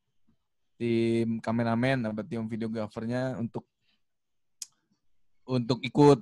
tim 0.79 1.37
kameramen 1.43 2.09
atau 2.09 2.23
tim 2.25 2.43
videografernya 2.47 3.37
untuk 3.37 3.67
untuk 5.45 5.83
ikut 5.83 6.19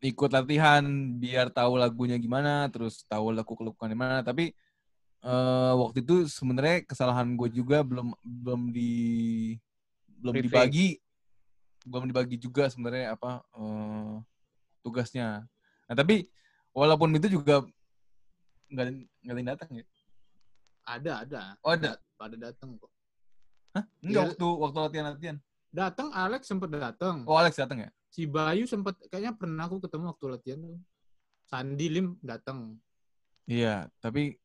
ikut 0.00 0.30
latihan 0.32 0.82
biar 1.20 1.52
tahu 1.52 1.76
lagunya 1.76 2.16
gimana 2.16 2.64
terus 2.72 3.04
tahu 3.04 3.36
lagu 3.36 3.52
kelukuan 3.52 3.92
gimana 3.92 4.24
tapi 4.24 4.56
eh, 5.20 5.72
waktu 5.76 6.00
itu 6.00 6.24
sebenarnya 6.26 6.88
kesalahan 6.88 7.36
gue 7.36 7.48
juga 7.52 7.84
belum 7.84 8.16
belum 8.24 8.72
di 8.72 8.92
belum 10.20 10.34
Briefing. 10.36 10.48
dibagi 10.48 10.88
belum 11.84 12.04
dibagi 12.08 12.36
juga 12.40 12.68
sebenarnya 12.72 13.16
apa 13.16 13.44
eh, 13.56 14.14
tugasnya. 14.80 15.44
Nah 15.88 15.94
tapi 15.96 16.28
walaupun 16.74 17.14
itu 17.16 17.40
juga 17.40 17.64
nggak 18.70 18.86
nggak 19.26 19.34
ada 19.34 19.40
yang 19.40 19.50
datang 19.50 19.70
ya. 19.74 19.84
Ada, 20.86 21.12
ada. 21.26 21.40
Oh 21.62 21.72
ada. 21.74 21.90
Pada 22.16 22.36
datang 22.36 22.76
kok. 22.78 22.90
Hah? 23.76 23.84
Enggak 24.02 24.22
Iya. 24.22 24.28
waktu 24.34 24.46
waktu 24.46 24.78
latihan 24.82 25.06
latihan. 25.14 25.36
Datang 25.70 26.08
Alex 26.10 26.42
sempat 26.50 26.68
datang. 26.74 27.22
Oh 27.26 27.38
Alex 27.38 27.54
datang 27.58 27.86
ya? 27.86 27.90
Si 28.10 28.26
Bayu 28.26 28.66
sempat 28.66 28.98
kayaknya 29.06 29.38
pernah 29.38 29.70
aku 29.70 29.78
ketemu 29.78 30.10
waktu 30.10 30.26
latihan 30.26 30.58
tuh. 30.58 30.80
Sandi 31.46 31.86
Lim 31.90 32.18
datang. 32.22 32.78
Iya 33.46 33.86
tapi 33.98 34.38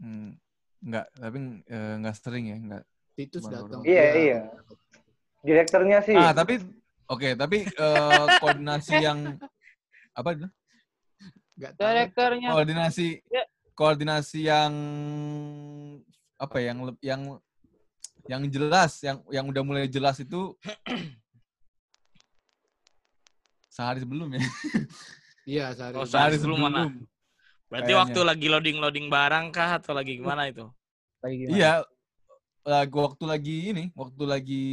hmm, 0.00 0.36
nggak 0.84 1.06
tapi 1.16 1.38
eh, 1.68 1.94
nggak 2.04 2.16
sering 2.16 2.44
ya 2.52 2.56
nggak. 2.56 2.84
Titus 3.18 3.44
datang. 3.50 3.82
Iya, 3.82 4.04
iya. 4.14 4.40
Direkturnya 5.42 5.98
sih. 6.04 6.14
Ah 6.14 6.30
tapi 6.36 6.60
oke 7.08 7.28
tapi 7.36 7.64
eh, 7.64 8.26
koordinasi 8.42 8.96
yang 9.00 9.40
apa 10.18 10.28
itu? 10.34 10.46
Direkturnya 11.58 12.48
koordinasi 12.50 13.22
Ya. 13.30 13.44
koordinasi 13.78 14.38
yang 14.50 14.72
apa 16.38 16.56
ya, 16.58 16.74
yang 16.74 16.78
yang 17.02 17.22
yang 18.26 18.42
jelas 18.50 18.98
yang 19.02 19.22
yang 19.30 19.46
udah 19.46 19.62
mulai 19.62 19.86
jelas 19.86 20.18
itu 20.18 20.54
sehari 23.74 24.02
sebelum 24.02 24.34
ya 24.34 24.42
Iya, 25.48 25.72
sehari. 25.72 25.96
Oh, 25.96 26.04
sebelum. 26.04 26.12
sehari 26.12 26.34
sebelum 26.36 26.60
mana? 26.60 26.80
Berarti 27.72 27.92
Kayaknya. 27.92 28.00
waktu 28.04 28.20
lagi 28.20 28.46
loading-loading 28.52 29.06
barang 29.08 29.46
kah 29.48 29.80
atau 29.80 29.96
lagi 29.96 30.20
gimana 30.20 30.44
itu? 30.50 30.68
lagi 31.24 31.34
gimana? 31.40 31.54
iya 31.56 31.72
lagi 32.68 32.94
waktu 32.94 33.24
lagi 33.24 33.56
ini 33.72 33.84
waktu 33.96 34.22
lagi 34.28 34.66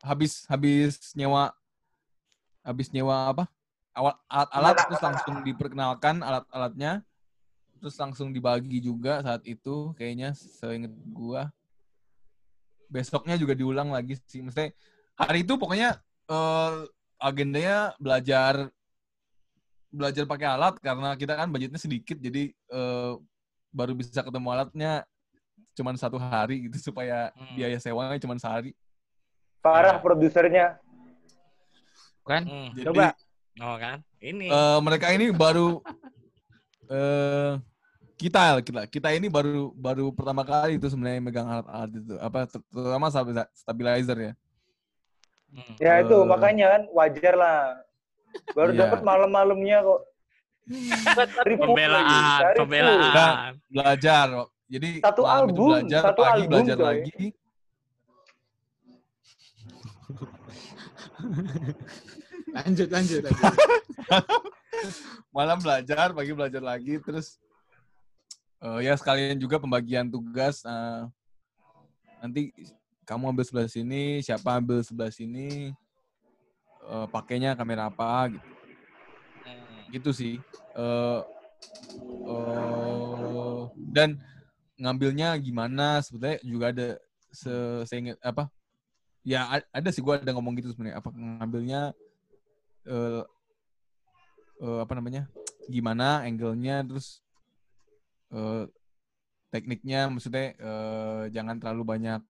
habis 0.00 0.46
habis 0.46 1.12
nyewa 1.18 1.50
habis 2.62 2.88
nyewa 2.94 3.26
apa 3.34 3.44
awal 3.92 4.16
alat-alat 4.28 4.76
terus 4.88 5.02
langsung 5.04 5.34
diperkenalkan 5.44 6.16
alat-alatnya 6.24 7.04
terus 7.80 7.96
langsung 7.98 8.30
dibagi 8.32 8.78
juga 8.80 9.20
saat 9.20 9.42
itu 9.44 9.92
kayaknya 9.98 10.32
seinget 10.32 10.92
gua 11.12 11.50
besoknya 12.88 13.36
juga 13.40 13.56
diulang 13.56 13.92
lagi 13.92 14.16
sih 14.28 14.44
mesti 14.44 14.72
hari 15.16 15.44
itu 15.44 15.56
pokoknya 15.56 15.96
eh, 16.28 16.72
agendanya 17.20 17.92
belajar 18.00 18.68
belajar 19.92 20.24
pakai 20.24 20.48
alat 20.48 20.74
karena 20.80 21.12
kita 21.16 21.36
kan 21.36 21.48
budgetnya 21.52 21.80
sedikit 21.80 22.16
jadi 22.16 22.52
eh, 22.52 23.12
baru 23.72 23.92
bisa 23.96 24.24
ketemu 24.24 24.48
alatnya 24.52 25.04
cuman 25.72 25.96
satu 25.96 26.20
hari 26.20 26.68
gitu 26.68 26.76
supaya 26.92 27.32
Hmm. 27.32 27.56
biaya 27.56 27.76
sewanya 27.80 28.20
cuman 28.20 28.40
sehari 28.40 28.72
Parah 29.62 30.02
produsernya. 30.02 30.82
Kan? 32.26 32.42
Hmm. 32.50 32.74
jadi 32.74 32.90
Coba. 32.90 33.14
Oh 33.58 33.76
kan? 33.76 34.00
Ini. 34.16 34.46
eh, 34.46 34.78
mereka 34.80 35.10
ini 35.10 35.28
baru 35.28 35.82
eh 36.86 37.58
kita 38.14 38.60
kita 38.60 38.80
kita 38.86 39.08
ini 39.10 39.26
baru 39.26 39.72
baru 39.72 40.08
pertama 40.08 40.40
kali 40.42 40.76
itu 40.76 40.86
sebenarnya 40.86 41.20
megang 41.20 41.44
alat-alat 41.44 41.90
itu 41.92 42.14
apa 42.16 42.38
ter- 42.46 42.64
terutama 42.66 43.06
stabi- 43.08 43.50
stabilizer 43.52 44.18
ya 44.20 44.34
Hmm. 45.52 45.76
Ya 45.76 46.00
itu 46.00 46.16
Eh. 46.16 46.24
makanya 46.24 46.66
kan 46.70 46.82
wajar 46.94 47.36
lah. 47.36 47.76
Baru 48.56 48.72
Iya. 48.72 48.88
dapat 48.88 49.04
malam-malamnya 49.04 49.84
kok. 49.84 50.00
Food 51.12 51.28
lagi, 51.28 51.60
Pembelaan, 51.60 52.54
pembelaan. 52.56 53.52
belajar 53.68 54.26
jadi 54.64 55.04
Satu 55.04 55.28
album, 55.28 55.76
belajar 55.76 56.02
satu 56.08 56.22
pagi 56.24 56.32
album, 56.40 56.50
belajar 56.56 56.76
coy. 56.78 56.86
lagi 56.88 57.26
Lanjut, 62.52 62.88
lanjut, 62.92 63.20
lanjut. 63.24 63.54
malam 65.36 65.58
belajar 65.62 66.12
pagi 66.12 66.32
belajar 66.36 66.60
lagi 66.60 66.98
terus 67.00 67.38
eh, 68.60 68.78
ya 68.84 68.92
sekalian 68.98 69.38
juga 69.40 69.56
pembagian 69.56 70.10
tugas 70.10 70.60
eh, 70.66 71.02
nanti 72.20 72.52
kamu 73.08 73.32
ambil 73.32 73.44
sebelah 73.46 73.70
sini 73.70 74.20
siapa 74.20 74.58
ambil 74.58 74.84
sebelah 74.84 75.08
sini 75.08 75.72
eh, 76.84 77.06
pakainya 77.08 77.56
kamera 77.56 77.88
apa 77.88 78.32
gitu 78.36 78.48
Hmm. 79.42 79.82
gitu 79.90 80.10
sih 80.14 80.38
Eh, 80.78 81.20
eh, 82.30 83.60
dan 83.90 84.14
ngambilnya 84.78 85.34
gimana 85.42 85.98
sebetulnya 85.98 86.38
juga 86.46 86.70
ada 86.70 86.88
se 87.34 87.50
seingat 87.90 88.22
apa 88.22 88.46
ya 89.26 89.62
ada 89.74 89.90
sih 89.90 89.98
gua 89.98 90.22
ada 90.22 90.30
ngomong 90.30 90.54
gitu 90.62 90.70
sebenarnya 90.70 91.02
apa 91.02 91.10
ngambilnya 91.10 91.90
eh 92.86 93.22
eh, 94.62 94.78
apa 94.82 94.92
namanya 94.98 95.26
gimana 95.70 96.26
angle-nya 96.26 96.82
terus 96.86 97.22
eh 98.32 98.66
tekniknya 99.52 100.08
maksudnya 100.08 100.56
eh, 100.56 101.22
jangan 101.30 101.60
terlalu 101.60 101.84
banyak 101.98 102.20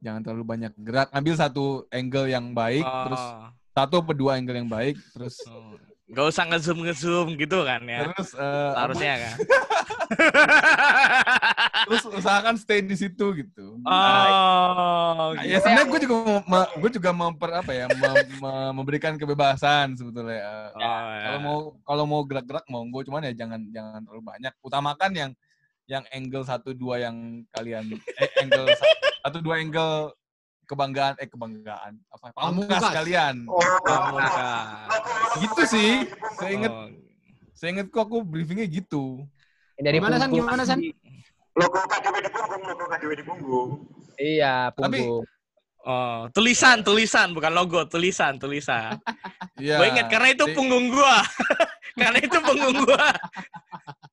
jangan 0.00 0.20
terlalu 0.24 0.44
banyak 0.48 0.72
gerak. 0.80 1.08
Ambil 1.12 1.36
satu 1.36 1.84
angle 1.92 2.32
yang 2.32 2.56
baik, 2.56 2.82
terus 2.82 3.20
Oh. 3.20 3.52
satu 3.76 4.00
atau 4.00 4.16
dua 4.16 4.40
angle 4.40 4.56
yang 4.56 4.70
baik, 4.72 4.96
terus 5.12 5.36
Oh. 5.44 5.76
Gak 6.10 6.26
usah 6.26 6.44
ngezoom 6.44 6.78
ngezoom 6.82 7.28
gitu 7.34 7.62
kan 7.62 7.80
ya. 7.82 8.02
terus 8.04 8.34
eh, 8.34 8.42
apa, 8.42 8.78
Harusnya 8.82 9.14
kan. 9.16 9.34
terus 11.86 12.04
usahakan 12.04 12.54
stay 12.56 12.80
di 12.80 12.94
situ 12.94 13.26
gitu. 13.36 13.78
Oh. 13.80 15.30
Nah, 15.30 15.38
ya 15.40 15.58
sebenarnya 15.58 15.86
gue 15.88 16.00
juga 16.02 16.14
mau, 16.42 16.66
gue 16.66 16.90
juga 16.92 17.10
memper 17.10 17.50
apa 17.54 17.70
ya 17.70 17.86
mem- 17.88 18.26
mem- 18.36 18.72
memberikan 18.74 19.14
kebebasan 19.14 19.94
sebetulnya. 19.94 20.40
Eh, 20.40 20.68
Oh, 20.72 20.82
ya. 20.82 21.22
Kalau 21.22 21.40
mau 21.40 21.58
kalau 21.84 22.04
mau 22.06 22.20
gerak-gerak 22.22 22.66
monggo 22.66 23.02
cuman 23.02 23.26
ya 23.26 23.32
jangan 23.36 23.60
jangan 23.68 24.00
terlalu 24.02 24.22
banyak. 24.24 24.52
Utamakan 24.60 25.10
yang 25.12 25.30
yang 25.86 26.04
angle 26.08 26.42
satu 26.42 26.70
dua 26.72 26.98
yang 27.00 27.16
kalian 27.50 27.90
eh, 27.92 28.30
angle 28.40 28.66
sa- 28.72 28.94
satu 29.20 29.38
dua 29.38 29.58
angle 29.58 30.14
kebanggaan 30.70 31.18
eh 31.18 31.26
kebanggaan 31.26 31.98
apa 32.06 32.30
pamungkas 32.30 32.82
kalian. 32.94 33.42
Oh, 33.50 33.58
Pamungkas. 33.82 34.86
Gitu 35.42 35.62
sih. 35.66 35.90
Saya 36.38 36.50
inget 36.54 36.70
Oh. 36.70 36.86
saya 37.50 37.68
inget 37.74 37.90
kok 37.90 38.06
aku 38.06 38.22
briefingnya 38.22 38.70
gitu. 38.70 39.26
Dari 39.74 39.98
Gimana, 39.98 40.16
San? 40.22 40.30
Gimana, 40.30 40.62
San? 40.62 40.78
logo 41.50 41.76
KDW 41.82 42.16
di 42.22 42.30
punggung, 42.30 42.62
logo 42.62 42.84
KDW 42.86 43.12
di 43.18 43.24
punggung. 43.26 43.70
Iya, 44.14 44.70
Tapi- 44.70 45.02
punggung. 45.02 45.24
Oh, 45.80 46.28
tulisan, 46.36 46.84
tulisan, 46.84 47.32
bukan 47.32 47.56
logo, 47.56 47.88
tulisan, 47.88 48.36
tulisan. 48.36 48.94
Iya. 49.60 49.76
Gue 49.76 49.92
inget 49.92 50.08
karena 50.08 50.32
itu 50.32 50.44
punggung 50.56 50.88
gua. 50.88 51.20
karena 52.00 52.16
itu 52.16 52.38
punggung 52.40 52.80
gua. 52.80 53.12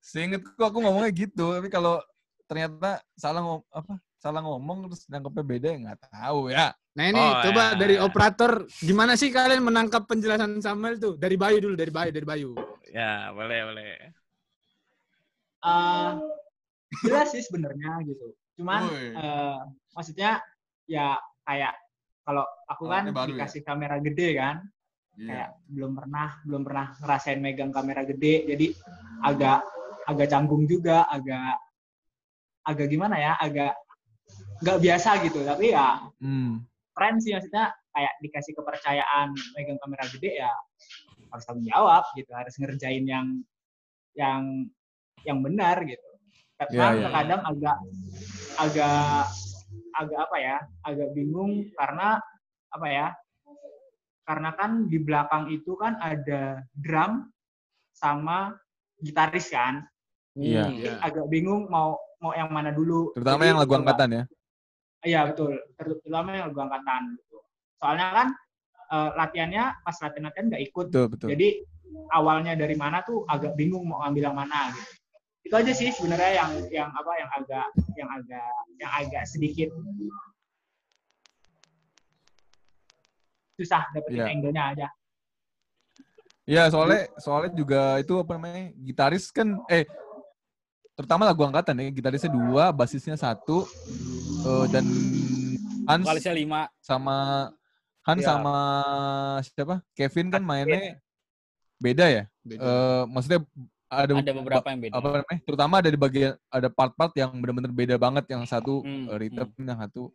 Saya 0.04 0.28
inget 0.28 0.44
kok 0.44 0.66
aku 0.66 0.84
ngomongnya 0.84 1.12
gitu, 1.14 1.56
tapi 1.56 1.72
kalau 1.72 2.04
ternyata 2.48 3.00
salah 3.16 3.40
ngom 3.44 3.64
apa 3.72 3.96
salah 4.18 4.42
ngomong 4.42 4.90
terus 4.90 5.06
nangkepnya 5.08 5.44
beda 5.46 5.68
ya 5.70 5.78
nggak 5.86 6.00
tahu 6.10 6.50
ya. 6.50 6.74
Nah 6.98 7.06
ini 7.06 7.22
Oh, 7.22 7.42
coba 7.46 7.64
ya. 7.64 7.78
dari 7.78 7.96
operator 8.02 8.52
gimana 8.82 9.14
sih 9.14 9.30
kalian 9.30 9.62
menangkap 9.62 10.10
penjelasan 10.10 10.58
Samuel 10.58 10.98
tuh? 10.98 11.14
Dari 11.14 11.38
Bayu 11.38 11.62
dulu, 11.62 11.76
dari 11.78 11.94
Bayu, 11.94 12.10
dari 12.10 12.26
Bayu. 12.26 12.50
Ya, 12.90 13.30
boleh, 13.30 13.60
boleh. 13.70 13.94
Eh, 15.62 16.12
jelas 17.06 17.28
sih 17.30 17.44
sebenarnya 17.46 18.02
gitu. 18.06 18.34
Cuman 18.58 18.82
eh, 19.14 19.60
maksudnya 19.94 20.42
ya 20.90 21.18
kayak 21.46 21.78
kalau 22.26 22.44
aku 22.66 22.90
kan 22.90 23.06
Alatnya 23.08 23.14
baru 23.14 23.30
ya? 23.30 23.34
dikasih 23.46 23.62
kamera 23.64 23.96
gede 24.02 24.30
kan, 24.36 24.58
Iya. 25.18 25.28
kayak 25.30 25.50
belum 25.70 25.92
pernah 25.96 26.30
belum 26.44 26.62
pernah 26.66 26.88
ngerasain 27.00 27.40
megang 27.40 27.72
kamera 27.72 28.02
gede, 28.04 28.50
jadi 28.50 28.68
agak 29.22 29.60
agak 30.10 30.28
canggung 30.28 30.66
juga, 30.66 31.06
agak 31.08 31.56
agak 32.68 32.88
gimana 32.92 33.16
ya, 33.16 33.34
agak 33.40 33.74
nggak 34.62 34.80
biasa 34.82 35.10
gitu. 35.26 35.40
Tapi 35.46 35.74
ya 35.74 36.02
Hmm. 36.22 36.66
keren 36.98 37.22
sih 37.22 37.34
maksudnya 37.34 37.70
kayak 37.94 38.14
dikasih 38.22 38.54
kepercayaan 38.58 39.28
megang 39.54 39.78
kamera 39.82 40.06
gede 40.10 40.42
ya 40.42 40.52
harus 41.30 41.44
tanggung 41.46 41.68
jawab 41.68 42.04
gitu, 42.18 42.32
harus 42.34 42.56
ngerjain 42.58 43.06
yang 43.06 43.28
yang 44.18 44.42
yang 45.26 45.40
benar 45.44 45.78
gitu. 45.86 46.02
Iya, 46.58 46.66
Kadang 46.66 46.94
iya. 46.98 47.04
terkadang 47.06 47.42
agak 47.46 47.78
agak 48.58 49.24
agak 49.98 50.20
apa 50.30 50.38
ya, 50.42 50.58
agak 50.86 51.10
bingung 51.14 51.70
karena 51.78 52.18
apa 52.74 52.88
ya? 52.90 53.08
Karena 54.28 54.50
kan 54.58 54.92
di 54.92 54.98
belakang 55.00 55.54
itu 55.54 55.78
kan 55.80 55.96
ada 56.02 56.66
drum 56.76 57.30
sama 57.94 58.58
gitaris 59.02 59.54
kan. 59.54 59.86
Iya. 60.34 60.66
Hmm. 60.66 60.76
Iya. 60.82 60.94
Agak 61.02 61.26
bingung 61.30 61.70
mau 61.70 61.98
mau 62.18 62.34
yang 62.34 62.50
mana 62.50 62.74
dulu. 62.74 63.14
Terutama 63.14 63.46
Jadi 63.46 63.50
yang 63.54 63.60
lagu 63.62 63.74
angkatan 63.78 64.10
ya. 64.10 64.24
Iya 65.06 65.30
betul, 65.30 65.54
terutama 65.78 66.34
yang 66.34 66.50
lagu 66.50 66.60
angkatan. 66.66 67.02
Gitu. 67.22 67.38
Soalnya 67.78 68.08
kan 68.10 68.28
eh, 68.88 69.10
latihannya 69.14 69.64
pas 69.86 69.98
latihan-latihan 70.02 70.46
nggak 70.50 70.64
ikut, 70.72 70.86
Betul, 70.90 71.08
betul. 71.14 71.28
jadi 71.36 71.50
awalnya 72.14 72.54
dari 72.56 72.76
mana 72.76 73.04
tuh 73.04 73.24
agak 73.28 73.54
bingung 73.56 73.86
mau 73.88 74.02
ngambil 74.06 74.32
yang 74.32 74.38
mana 74.38 74.72
gitu. 74.74 74.92
Itu 75.48 75.56
aja 75.56 75.72
sih 75.72 75.90
sebenarnya 75.96 76.32
yang 76.44 76.52
yang 76.68 76.90
apa 76.92 77.12
yang 77.16 77.30
agak 77.32 77.68
yang 77.96 78.10
agak 78.12 78.52
yang 78.76 78.92
agak 78.92 79.24
sedikit 79.24 79.72
susah 83.58 83.88
dapetin 83.96 84.22
Iya. 84.22 84.32
angle-nya 84.36 84.64
aja. 84.76 84.88
Iya, 86.48 86.64
soalnya 86.72 87.12
soalnya 87.20 87.52
juga 87.56 88.00
itu 88.00 88.14
apa 88.20 88.40
namanya? 88.40 88.72
Gitaris 88.76 89.32
kan 89.36 89.60
eh 89.68 89.84
terutama 90.96 91.28
lagu 91.28 91.44
angkatan 91.44 91.80
ya, 91.80 91.92
gitarisnya 91.92 92.32
dua, 92.32 92.72
basisnya 92.72 93.20
satu 93.20 93.68
eh, 94.44 94.66
dan 94.70 94.86
Hans 95.88 96.04
Vokalisnya 96.04 96.36
lima. 96.36 96.62
sama 96.80 97.16
Hans 98.04 98.22
Iya. 98.22 98.28
sama 98.30 98.56
siapa? 99.44 99.76
Kevin 99.92 100.28
kan 100.30 100.44
mainnya 100.44 101.00
beda 101.78 102.06
ya? 102.08 102.24
Beda. 102.42 102.62
Eh, 102.64 103.04
maksudnya 103.08 103.40
ada, 103.88 104.12
Ada 104.20 104.32
beberapa 104.36 104.68
yang 104.68 104.82
beda. 104.84 104.94
apa 104.96 105.08
namanya? 105.24 105.40
Terutama 105.44 105.74
ada 105.80 105.90
di 105.90 106.00
bagian 106.00 106.34
ada 106.48 106.68
part-part 106.68 107.12
yang 107.16 107.32
benar-benar 107.40 107.72
beda 107.72 107.96
banget 107.96 108.26
yang 108.28 108.44
satu 108.44 108.84
Hmm, 108.84 109.08
eh, 109.08 109.18
rhythm 109.18 109.50
yang 109.64 109.80
satu 109.80 110.12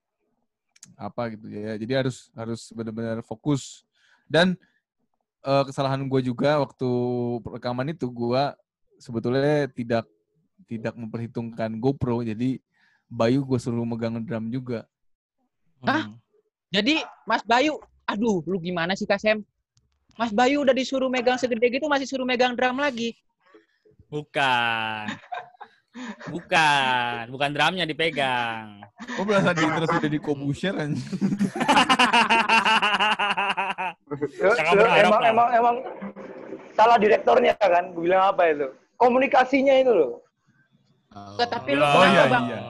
apa 0.98 1.22
gitu 1.32 1.46
ya. 1.48 1.76
Jadi 1.78 1.92
harus 1.94 2.28
harus 2.34 2.68
benar-benar 2.72 3.20
fokus. 3.24 3.84
Dan 4.28 4.56
eh, 5.42 5.62
kesalahan 5.64 6.04
gue 6.04 6.20
juga 6.22 6.60
waktu 6.60 6.88
rekaman 7.48 7.92
itu 7.92 8.08
gue 8.08 8.42
sebetulnya 8.96 9.66
tidak 9.72 10.04
tidak 10.68 10.94
memperhitungkan 10.96 11.76
GoPro. 11.76 12.20
Jadi 12.22 12.60
Bayu 13.12 13.44
gue 13.44 13.58
suruh 13.60 13.84
megang 13.84 14.16
drum 14.24 14.48
juga. 14.48 14.88
Hah? 15.84 16.08
Jadi 16.72 17.04
Mas 17.28 17.44
Bayu, 17.44 17.76
aduh 18.08 18.40
lu 18.48 18.56
gimana 18.56 18.96
sih 18.96 19.04
Kasem? 19.04 19.44
Mas 20.16 20.32
Bayu 20.32 20.64
udah 20.64 20.72
disuruh 20.72 21.12
megang 21.12 21.36
segede 21.36 21.68
gitu 21.68 21.92
masih 21.92 22.08
suruh 22.08 22.24
megang 22.24 22.56
drum 22.56 22.80
lagi. 22.80 23.12
Bukan. 24.08 25.12
Bukan. 26.32 27.22
Bukan 27.28 27.50
drumnya 27.52 27.84
dipegang. 27.84 28.80
Oh 29.20 29.28
berasa 29.28 29.52
di 29.52 29.60
terus 29.60 29.92
udah 29.92 30.08
di 30.08 30.20
Kobusher 30.20 30.72
kan? 30.72 30.96
Emang, 34.56 35.20
lah. 35.20 35.28
emang 35.28 35.48
emang 35.52 35.76
salah 36.72 36.96
direktornya 36.96 37.52
kan? 37.60 37.92
Gue 37.92 38.08
bilang 38.08 38.32
apa 38.32 38.48
itu? 38.48 38.72
Komunikasinya 38.96 39.76
itu 39.76 39.92
loh. 39.92 40.12
Ke- 41.36 41.44
tapi 41.44 41.76
lu 41.76 41.84
Oh, 41.84 41.92
kenapa, 41.92 42.08
iya, 42.08 42.24
Bang? 42.24 42.44
iya. 42.48 42.60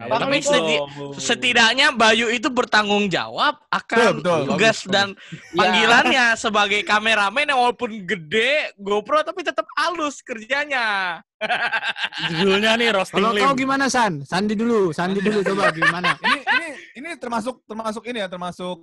Bang 0.00 0.20
Tapi 0.22 0.34
Niko. 0.34 0.48
seti- 0.48 0.80
setidaknya 1.20 1.86
Bayu 1.92 2.26
itu 2.26 2.48
bertanggung 2.48 3.06
jawab 3.06 3.54
akan 3.68 3.96
Betul, 3.98 4.12
betul. 4.16 4.38
tugas 4.48 4.78
Bagus, 4.78 4.88
dan 4.88 5.06
Iya. 5.12 5.52
panggilannya 5.52 6.24
sebagai 6.34 6.80
kameramen 6.82 7.44
yang 7.46 7.58
walaupun 7.58 7.90
gede 8.02 8.70
GoPro 8.76 9.20
tapi 9.20 9.42
tetap 9.42 9.66
halus 9.74 10.18
kerjanya. 10.20 11.18
Judulnya 12.32 12.74
nih 12.74 12.88
roasting 12.90 13.18
Kalau 13.18 13.30
kau 13.34 13.54
gimana 13.54 13.86
San? 13.86 14.22
Sandi 14.22 14.54
dulu, 14.54 14.90
Sandi 14.90 15.18
dulu 15.18 15.38
coba 15.42 15.70
gimana? 15.70 16.14
ini 16.22 16.38
ini 16.40 16.66
ini 16.96 17.08
termasuk 17.14 17.62
termasuk 17.62 18.02
ini 18.04 18.18
ya 18.18 18.26
termasuk 18.26 18.76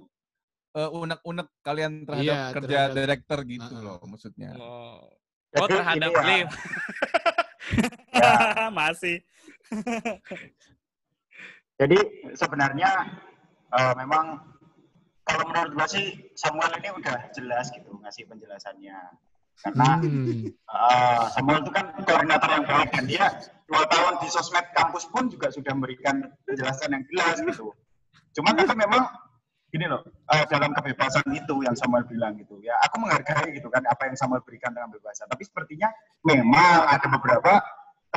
eh, 0.71 0.89
unek-unek 0.91 1.47
kalian 1.59 1.91
terhadap 2.03 2.23
Iya, 2.27 2.39
kerja 2.51 2.67
terhadap- 2.83 2.95
director 2.95 3.37
gitu 3.43 3.67
Heeh. 3.67 3.83
loh 3.83 3.97
maksudnya. 4.03 4.49
Oh, 4.53 5.01
Jadi 5.47 5.57
oh 5.57 5.67
terhadap 5.71 6.09
ya, 6.11 6.21
Lim. 6.23 6.47
Masih. 8.73 9.17
Jadi 11.77 11.97
sebenarnya 12.33 12.89
eh, 13.73 13.93
memang 14.01 14.41
kalau 15.27 15.43
menurut 15.51 15.71
gua 15.77 15.87
sih 15.89 16.31
Samuel 16.33 16.71
ini 16.79 16.89
udah 16.97 17.29
jelas 17.37 17.69
gitu 17.73 17.93
ngasih 18.01 18.25
penjelasannya. 18.25 18.97
Karena 19.57 19.89
Hmm. 20.01 20.53
eh, 20.53 21.25
Samuel 21.33 21.61
itu 21.65 21.71
kan 21.73 21.85
koordinator 22.01 22.49
yang 22.49 22.65
baik 22.65 22.89
dan 22.93 23.05
dia 23.05 23.25
dua 23.69 23.83
tahun 23.89 24.21
di 24.21 24.27
sosmed 24.29 24.65
kampus 24.73 25.09
pun 25.09 25.29
juga 25.29 25.53
sudah 25.53 25.73
memberikan 25.73 26.25
penjelasan 26.45 26.93
yang 26.93 27.03
jelas 27.13 27.41
gitu. 27.41 27.73
Cuma 28.33 28.53
tapi 28.53 28.73
memang 28.77 29.05
gini 29.67 29.85
loh 29.85 30.01
eh, 30.31 30.45
dalam 30.47 30.71
kebebasan 30.71 31.27
itu 31.35 31.55
yang 31.61 31.75
Samuel 31.75 32.07
bilang 32.07 32.39
gitu 32.39 32.55
ya 32.63 32.71
aku 32.87 33.03
menghargai 33.03 33.51
gitu 33.51 33.67
kan 33.67 33.83
apa 33.83 34.07
yang 34.07 34.15
Samuel 34.15 34.39
berikan 34.47 34.71
dengan 34.71 34.87
kebebasan 34.95 35.27
tapi 35.27 35.43
sepertinya 35.43 35.91
memang 36.23 36.87
ada 36.87 37.07
beberapa 37.11 37.59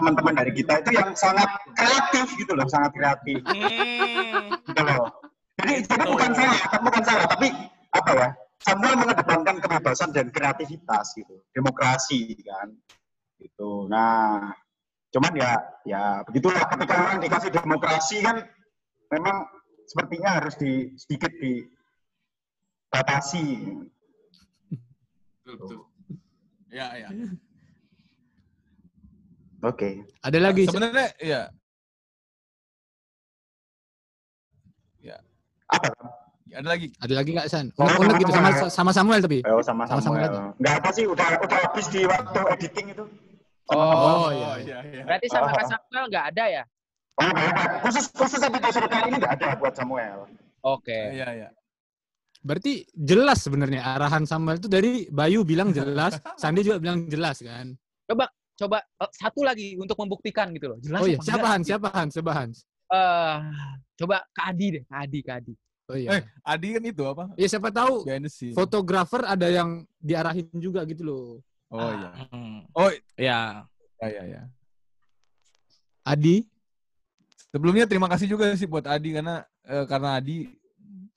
teman-teman 0.00 0.32
dari 0.32 0.52
kita 0.56 0.80
itu 0.80 0.90
yang 0.96 1.12
sangat 1.12 1.44
kreatif 1.76 2.26
gitu 2.40 2.56
loh 2.56 2.64
sangat 2.66 2.90
kreatif 2.96 3.44
Hmm. 3.44 4.56
gitu 4.64 4.80
loh. 4.80 5.12
Jadi, 5.60 5.84
jadi 5.84 6.04
bukan 6.08 6.32
salah, 6.32 6.56
bukan 6.80 7.02
salah, 7.04 7.26
tapi 7.28 7.52
apa 7.92 8.10
ya? 8.16 8.32
Samuel 8.60 8.96
mengedepankan 8.96 9.56
kebebasan 9.60 10.12
dan 10.12 10.32
kreativitas 10.32 11.12
gitu, 11.16 11.44
demokrasi 11.52 12.32
kan, 12.44 12.72
gitu. 13.40 13.88
Nah, 13.88 14.52
cuman 15.12 15.32
ya, 15.36 15.60
ya 15.84 16.24
begitulah 16.24 16.64
ketika 16.64 16.94
orang 16.96 17.20
dikasih 17.20 17.52
demokrasi 17.52 18.24
kan, 18.24 18.40
memang 19.12 19.48
sepertinya 19.84 20.40
harus 20.40 20.56
di 20.56 20.92
sedikit 20.96 21.32
dibatasi. 22.88 23.48
Betul, 25.44 25.56
betul. 25.60 25.80
Ya, 26.70 26.94
ya. 26.96 27.08
Oke. 29.60 30.02
Ada 30.24 30.38
lagi. 30.40 30.64
Sebenarnya 30.66 31.08
ya 31.20 31.42
Apa? 35.70 35.86
Ada 36.50 36.66
lagi. 36.66 36.86
Ada 36.98 37.14
lagi 37.14 37.30
nggak 37.30 37.46
San? 37.46 37.70
Unek-unek 37.78 38.26
gitu 38.26 38.32
sama 38.34 38.50
sama 38.66 38.90
Samuel 38.90 39.22
tapi. 39.22 39.38
Oh, 39.46 39.62
sama 39.62 39.86
Sama 39.86 40.02
Samuel. 40.02 40.26
Samuel. 40.26 40.50
Enggak 40.58 40.74
apa 40.82 40.90
sih, 40.90 41.04
udah 41.06 41.26
udah 41.46 41.58
habis 41.62 41.86
di 41.94 42.00
waktu 42.02 42.40
editing 42.58 42.86
itu. 42.90 43.04
Oh, 43.70 43.78
Oh, 43.78 44.28
iya. 44.34 44.50
iya, 44.58 44.78
iya. 44.82 45.02
Berarti 45.06 45.26
sama 45.30 45.46
Oh. 45.46 45.54
Kak 45.54 45.66
Samuel 45.70 46.04
nggak 46.10 46.26
ada 46.34 46.44
ya? 46.50 46.62
Oh, 47.22 47.30
nggak 47.30 47.46
ada. 47.54 47.62
Khusus 47.86 48.04
khusus 48.10 48.40
episode 48.42 48.86
kali 48.90 49.06
ini 49.14 49.16
enggak 49.22 49.34
ada 49.38 49.46
buat 49.62 49.74
Samuel. 49.78 50.26
Oke. 50.66 50.98
Iya, 51.14 51.28
iya. 51.38 51.48
Berarti 52.42 52.82
jelas 52.98 53.46
sebenarnya 53.46 53.86
arahan 53.86 54.26
Samuel 54.26 54.58
itu 54.58 54.66
dari 54.66 55.06
Bayu 55.06 55.46
bilang 55.46 55.70
jelas, 55.70 56.18
Sandi 56.42 56.66
juga 56.66 56.82
bilang 56.82 57.06
jelas 57.06 57.46
kan. 57.46 57.78
Coba 58.10 58.26
eh, 58.66 59.10
satu 59.16 59.40
lagi 59.46 59.78
untuk 59.80 59.96
membuktikan 59.96 60.52
gitu 60.52 60.74
loh. 60.74 60.78
Jelas 60.82 61.00
Oh 61.00 61.08
iya, 61.08 61.16
apa 61.16 61.24
siapa? 61.24 61.46
Hans? 61.48 61.64
Siapa 61.64 61.88
Hans? 61.88 62.12
Siapa 62.12 62.32
Hans? 62.34 62.56
Eh, 62.90 63.36
coba 64.02 64.16
Kak 64.34 64.46
Adi 64.52 64.66
deh, 64.76 64.82
Kak 64.84 64.98
Adi, 65.06 65.18
Kak 65.22 65.36
Adi. 65.40 65.54
Oh 65.90 65.96
iya. 65.96 66.08
Eh, 66.18 66.22
Adi 66.42 66.68
kan 66.76 66.82
itu 66.84 67.02
apa? 67.06 67.24
Ya 67.38 67.46
siapa 67.48 67.68
tahu 67.70 68.02
fotografer 68.52 69.22
ada 69.24 69.46
yang 69.48 69.86
diarahin 69.98 70.50
juga 70.58 70.82
gitu 70.84 71.02
loh. 71.06 71.26
Oh 71.70 71.90
iya. 71.94 72.10
Hmm. 72.34 72.66
Oh, 72.74 72.90
Ya. 73.14 73.64
iya, 74.02 74.08
iya, 74.10 74.22
iya. 74.26 74.42
Adi, 76.02 76.44
Sebelumnya 77.50 77.82
terima 77.82 78.06
kasih 78.06 78.30
juga 78.30 78.46
sih 78.54 78.62
buat 78.70 78.86
Adi 78.86 79.10
karena 79.18 79.42
eh, 79.66 79.82
karena 79.90 80.22
Adi 80.22 80.46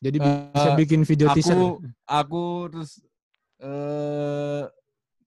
jadi 0.01 0.17
Eh, 0.17 0.49
bisa 0.49 0.69
bikin 0.73 1.05
video 1.05 1.29
teaser. 1.29 1.53
aku 1.53 1.77
aku 2.09 2.43
terus 2.73 2.91
eh 3.61 4.65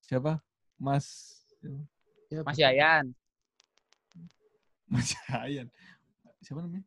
siapa? 0.03 0.43
Mas 0.77 1.39
Mas 2.31 2.59
Yayan. 2.59 3.05
Mas 4.91 5.09
Yayan. 5.15 5.67
Siapa 6.43 6.59
namanya? 6.63 6.85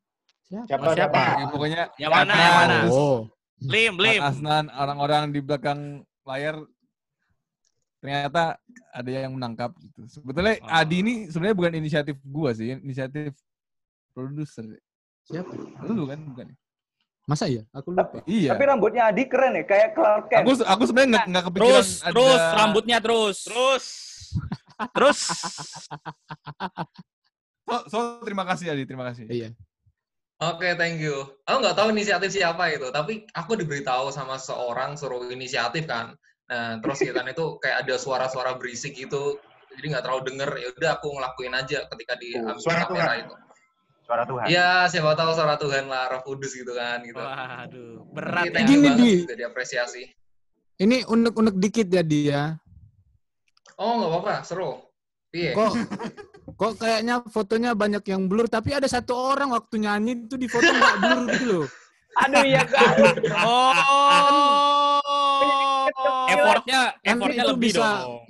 Siapa 0.49 0.83
Mas 0.83 0.95
siapa? 0.95 1.19
Ya, 1.19 1.45
pokoknya 1.51 1.81
Yang 1.99 2.11
mana? 2.11 2.33
Yang 2.33 2.55
mana? 2.55 2.77
Oh, 2.91 3.19
Lim, 3.63 3.93
Mas 3.95 4.03
Lim. 4.03 4.21
Asnan, 4.23 4.65
orang-orang 4.71 5.23
di 5.35 5.39
belakang 5.43 5.79
layar 6.23 6.55
ternyata 7.99 8.55
ada 8.95 9.09
yang 9.11 9.35
menangkap 9.35 9.75
gitu. 9.83 10.07
Sebetulnya 10.07 10.55
Oh. 10.63 10.71
Adi 10.71 11.03
ini 11.03 11.13
sebenarnya 11.27 11.57
bukan 11.59 11.73
inisiatif 11.75 12.15
gua 12.23 12.55
sih, 12.55 12.79
inisiatif 12.79 13.35
produser. 14.15 14.79
siapa? 15.27 15.51
Lu 15.85 16.07
kan 16.07 16.19
bukan? 16.23 16.47
Masa 17.29 17.45
iya? 17.45 17.61
Aku 17.75 17.93
lupa. 17.93 18.23
Iya. 18.25 18.57
Tapi 18.57 18.63
rambutnya 18.65 19.13
Adi 19.13 19.29
keren 19.29 19.53
ya, 19.53 19.63
kayak 19.67 19.89
Clark 19.93 20.25
Kent. 20.33 20.41
Aku 20.47 20.51
aku 20.65 20.83
sebenarnya 20.89 21.09
nggak 21.13 21.25
nggak 21.29 21.43
kepikiran 21.51 21.69
Terus, 21.69 21.89
ada 22.01 22.13
terus 22.15 22.41
rambutnya 22.57 22.97
terus. 22.97 23.37
Terus. 23.45 23.85
Terus. 24.95 25.19
So, 27.69 27.75
so, 27.85 27.97
terima 28.25 28.43
kasih 28.49 28.73
Adi, 28.73 28.83
terima 28.89 29.05
kasih. 29.13 29.29
Iya. 29.29 29.49
Oke, 30.39 30.71
thank 30.79 31.03
you. 31.03 31.27
Aku 31.43 31.59
nggak 31.59 31.75
tahu 31.75 31.91
inisiatif 31.91 32.31
siapa 32.31 32.71
itu, 32.71 32.87
tapi 32.89 33.27
aku 33.35 33.59
diberitahu 33.59 34.07
sama 34.09 34.39
seorang 34.39 34.95
suruh 34.95 35.27
inisiatif 35.29 35.83
kan. 35.83 36.15
Nah, 36.49 36.79
terus 36.81 37.03
kita 37.03 37.21
itu 37.27 37.59
kayak 37.61 37.85
ada 37.85 37.95
suara-suara 37.99 38.55
berisik 38.57 38.95
gitu, 38.97 39.37
jadi 39.75 39.85
nggak 39.93 40.03
terlalu 40.07 40.21
denger. 40.33 40.49
Ya 40.57 40.67
udah 40.73 40.91
aku 40.97 41.07
ngelakuin 41.13 41.53
aja 41.53 41.85
ketika 41.91 42.13
di 42.17 42.39
Oh, 42.39 42.55
suara 42.57 42.87
kamera 42.87 43.03
Tuhan. 43.05 43.19
itu. 43.27 43.35
Suara 44.09 44.23
Tuhan. 44.25 44.45
Iya, 44.49 44.69
siapa 44.89 45.11
tahu 45.13 45.31
suara 45.37 45.55
Tuhan 45.61 45.85
lah, 45.85 46.09
Roh 46.09 46.21
Kudus 46.25 46.55
gitu 46.57 46.73
kan, 46.73 47.03
gitu. 47.05 47.19
Waduh, 47.21 48.01
Jadi 48.01 48.13
berat 48.15 48.45
ya. 48.47 48.51
thank 48.55 48.69
you 48.71 48.79
Gini, 48.81 48.89
Di. 48.97 49.13
diapresiasi. 49.37 50.03
Ini 50.79 51.03
unek-unek 51.05 51.55
dikit 51.59 51.87
ya 51.91 52.01
dia. 52.01 52.41
Oh, 53.77 53.93
nggak 53.99 54.09
apa-apa, 54.09 54.33
seru. 54.41 54.71
Iya. 55.29 55.53
Kok 55.53 55.71
kok 56.57 56.73
kayaknya 56.81 57.21
fotonya 57.29 57.77
banyak 57.77 58.01
yang 58.09 58.25
blur 58.25 58.49
tapi 58.49 58.73
ada 58.73 58.89
satu 58.89 59.13
orang 59.13 59.53
waktu 59.53 59.77
nyanyi 59.77 60.25
itu 60.25 60.35
di 60.35 60.49
foto 60.49 60.65
nggak 60.65 60.95
blur 60.97 61.23
gitu 61.29 61.45
loh. 61.45 61.65
Aduh 62.17 62.41
iya 62.41 62.65
Kak. 62.65 62.89
Oh. 63.45 64.97
Effortnya, 66.29 66.93
Kan 67.01 67.17
effortnya 67.17 67.43
lebih 67.49 67.73
bisa- 67.73 68.05
dong. 68.05 68.21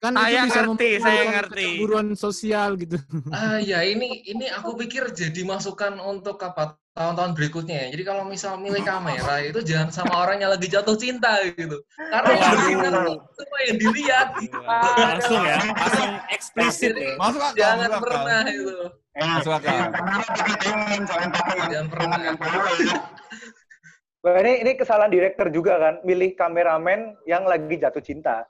Kan 0.00 0.16
Saya 0.16 0.32
itu 0.40 0.48
bisa 0.48 0.60
ngerti, 0.64 0.90
saya 0.96 1.22
ngerti. 1.30 1.60
kecemburuan 1.76 2.08
sosial 2.16 2.72
gitu. 2.74 2.96
Ah 3.28 3.60
ya 3.60 3.84
ini 3.84 4.24
ini 4.24 4.48
aku 4.48 4.72
pikir 4.74 5.12
jadi 5.12 5.44
masukan 5.44 6.00
untuk 6.00 6.40
apa 6.40 6.80
tahun-tahun 6.90 7.36
berikutnya 7.36 7.76
ya. 7.84 7.86
Jadi 7.92 8.02
kalau 8.02 8.24
misal 8.24 8.56
milih 8.56 8.80
kamera 8.80 9.44
itu 9.44 9.60
jangan 9.60 9.92
sama 9.92 10.16
orang 10.18 10.40
yang 10.40 10.50
lagi 10.50 10.66
jatuh 10.66 10.96
cinta 10.96 11.44
gitu. 11.52 11.84
Karena 11.94 12.32
yang 12.32 12.80
tuh 12.80 13.20
semua 13.36 13.58
yang 13.68 13.76
dilihat. 13.76 14.28
Gitu. 14.40 14.56
Langsung 14.96 15.40
ya, 15.44 15.56
langsung 15.68 16.10
eksplisit 16.32 16.92
ya. 16.96 17.12
Masuk 17.14 17.42
akal, 17.42 17.56
Jangan 17.56 17.76
masuk 17.78 17.92
akal. 17.92 18.04
pernah 18.08 18.40
itu. 18.48 18.74
Eh, 19.10 19.26
Masuk 19.26 19.52
akal. 19.52 19.76
eh, 19.76 19.84
jangan 21.68 21.88
pernah. 21.92 22.18
ya. 22.18 22.32
Wah, 24.20 24.36
ini 24.36 24.52
ini 24.60 24.70
kesalahan 24.76 25.08
direktur 25.08 25.48
juga 25.48 25.76
kan, 25.76 25.94
milih 26.04 26.36
kameramen 26.36 27.20
yang 27.24 27.44
lagi 27.44 27.76
jatuh 27.76 28.00
cinta. 28.00 28.44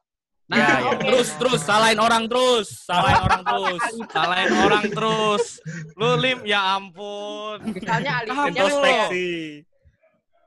Nah, 0.51 0.59
Ya, 0.59 0.67
ya. 0.83 0.99
terus 0.99 1.31
terus 1.39 1.61
salahin 1.63 2.03
orang 2.03 2.27
terus, 2.27 2.83
salahin 2.83 3.23
orang 3.23 3.43
terus. 3.47 3.83
Salahin 4.19 4.51
orang 4.59 4.85
terus. 4.91 5.45
Lu 5.95 6.19
Lim, 6.19 6.43
ya 6.43 6.75
ampun. 6.75 7.63
Misalnya 7.71 8.27
alibinya 8.27 8.51
Introspeksi. 8.51 9.31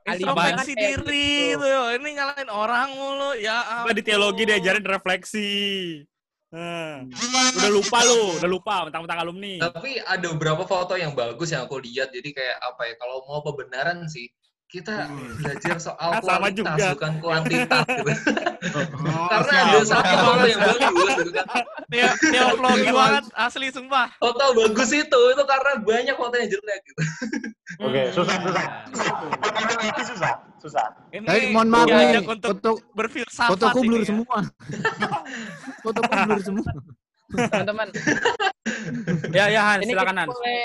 Introspeksi 0.04 0.72
diri 0.76 1.56
itu. 1.56 1.64
Ini 1.96 2.08
nyalain 2.20 2.50
orang 2.52 2.92
mulu. 2.92 3.32
Ya 3.40 3.64
ampun. 3.80 3.96
di 3.96 4.02
teologi 4.04 4.44
diajarin 4.44 4.84
refleksi. 4.84 5.50
Nah, 6.54 7.02
udah 7.58 7.70
lupa 7.72 7.98
lu, 8.06 8.38
udah 8.38 8.46
lupa 8.46 8.74
mentang-mentang 8.86 9.24
alumni. 9.24 9.58
Tapi 9.72 9.98
ada 10.04 10.26
beberapa 10.36 10.62
foto 10.68 10.94
yang 10.94 11.16
bagus 11.16 11.50
yang 11.50 11.64
aku 11.64 11.80
lihat. 11.80 12.12
Jadi 12.12 12.30
kayak 12.30 12.60
apa 12.60 12.92
ya? 12.92 12.94
Kalau 13.00 13.24
mau 13.24 13.40
kebenaran 13.40 14.04
sih 14.06 14.28
kita 14.74 15.06
belajar 15.38 15.76
soal 15.78 16.10
Ah, 16.10 16.18
sama 16.18 16.50
kualitas 16.50 16.66
juga. 16.74 16.86
bukan 16.92 17.12
kuantitas 17.18 17.84
gitu. 17.86 18.10
Oh, 18.74 19.28
Karena 19.28 19.54
ada 19.62 19.80
satu 19.84 20.14
foto 20.18 20.44
yang 20.44 20.60
bagus 20.60 21.10
gitu 21.14 21.30
kan. 21.32 21.46
Teo- 21.86 22.18
Teologi 22.18 22.90
banget 22.90 23.24
asli 23.32 23.66
sumpah. 23.70 24.08
Foto 24.16 24.44
bagus 24.52 24.90
itu 24.90 25.20
itu 25.30 25.42
karena 25.44 25.72
banyak 25.78 26.14
foto 26.14 26.34
yang 26.34 26.48
jelek 26.48 26.80
gitu. 26.82 27.02
Oke, 27.80 28.02
susah, 28.10 28.36
susah. 28.42 28.64
Fotonya 29.32 29.74
lagi 29.78 30.02
susah, 30.04 30.32
susah. 30.58 30.86
Ini 31.08 31.22
Tapi 31.22 31.40
mohon 31.48 31.68
maaf 31.68 31.86
nih, 31.86 32.18
untuk 32.20 32.50
foto 32.50 32.70
berfilsafat 32.92 33.50
fotoku 33.54 33.78
blur 33.80 34.00
ya. 34.00 34.06
semua. 34.06 34.38
fotoku 35.84 36.10
blur 36.20 36.40
semua. 36.42 36.70
teman-teman. 37.30 37.88
Ya 39.30 39.44
ya 39.48 39.60
Han, 39.64 39.78
Ini 39.80 39.90
silakan 39.90 40.12
kita 40.12 40.20
Han. 40.20 40.28
boleh 40.28 40.60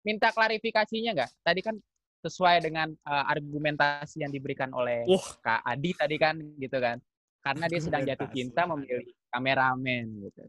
minta 0.00 0.28
klarifikasinya 0.30 1.10
nggak? 1.12 1.30
Tadi 1.42 1.60
kan 1.60 1.74
sesuai 2.22 2.66
dengan 2.66 2.88
uh, 3.06 3.24
argumentasi 3.30 4.26
yang 4.26 4.32
diberikan 4.34 4.74
oleh 4.74 5.06
Wah. 5.06 5.28
Kak 5.42 5.62
Adi 5.62 5.90
tadi 5.94 6.16
kan 6.18 6.38
gitu 6.58 6.78
kan. 6.78 6.98
Karena 7.38 7.64
dia 7.70 7.80
sedang 7.80 8.02
jatuh 8.02 8.28
cinta 8.34 8.66
memilih 8.66 9.08
kameramen 9.30 10.04
gitu. 10.26 10.42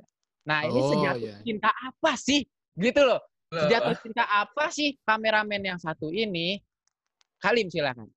Nah, 0.49 0.65
ini 0.65 0.79
Oh, 0.81 0.89
sejatuh 0.89 1.29
iya. 1.29 1.37
cinta 1.45 1.69
apa 1.69 2.11
sih? 2.17 2.41
Gitu 2.73 3.01
loh. 3.05 3.21
Sejatuh 3.53 3.95
cinta 4.01 4.25
apa 4.25 4.73
sih 4.73 4.97
kameramen 5.05 5.61
yang 5.61 5.79
satu 5.79 6.09
ini? 6.09 6.57
Kalim 7.39 7.69
silakan. 7.69 8.09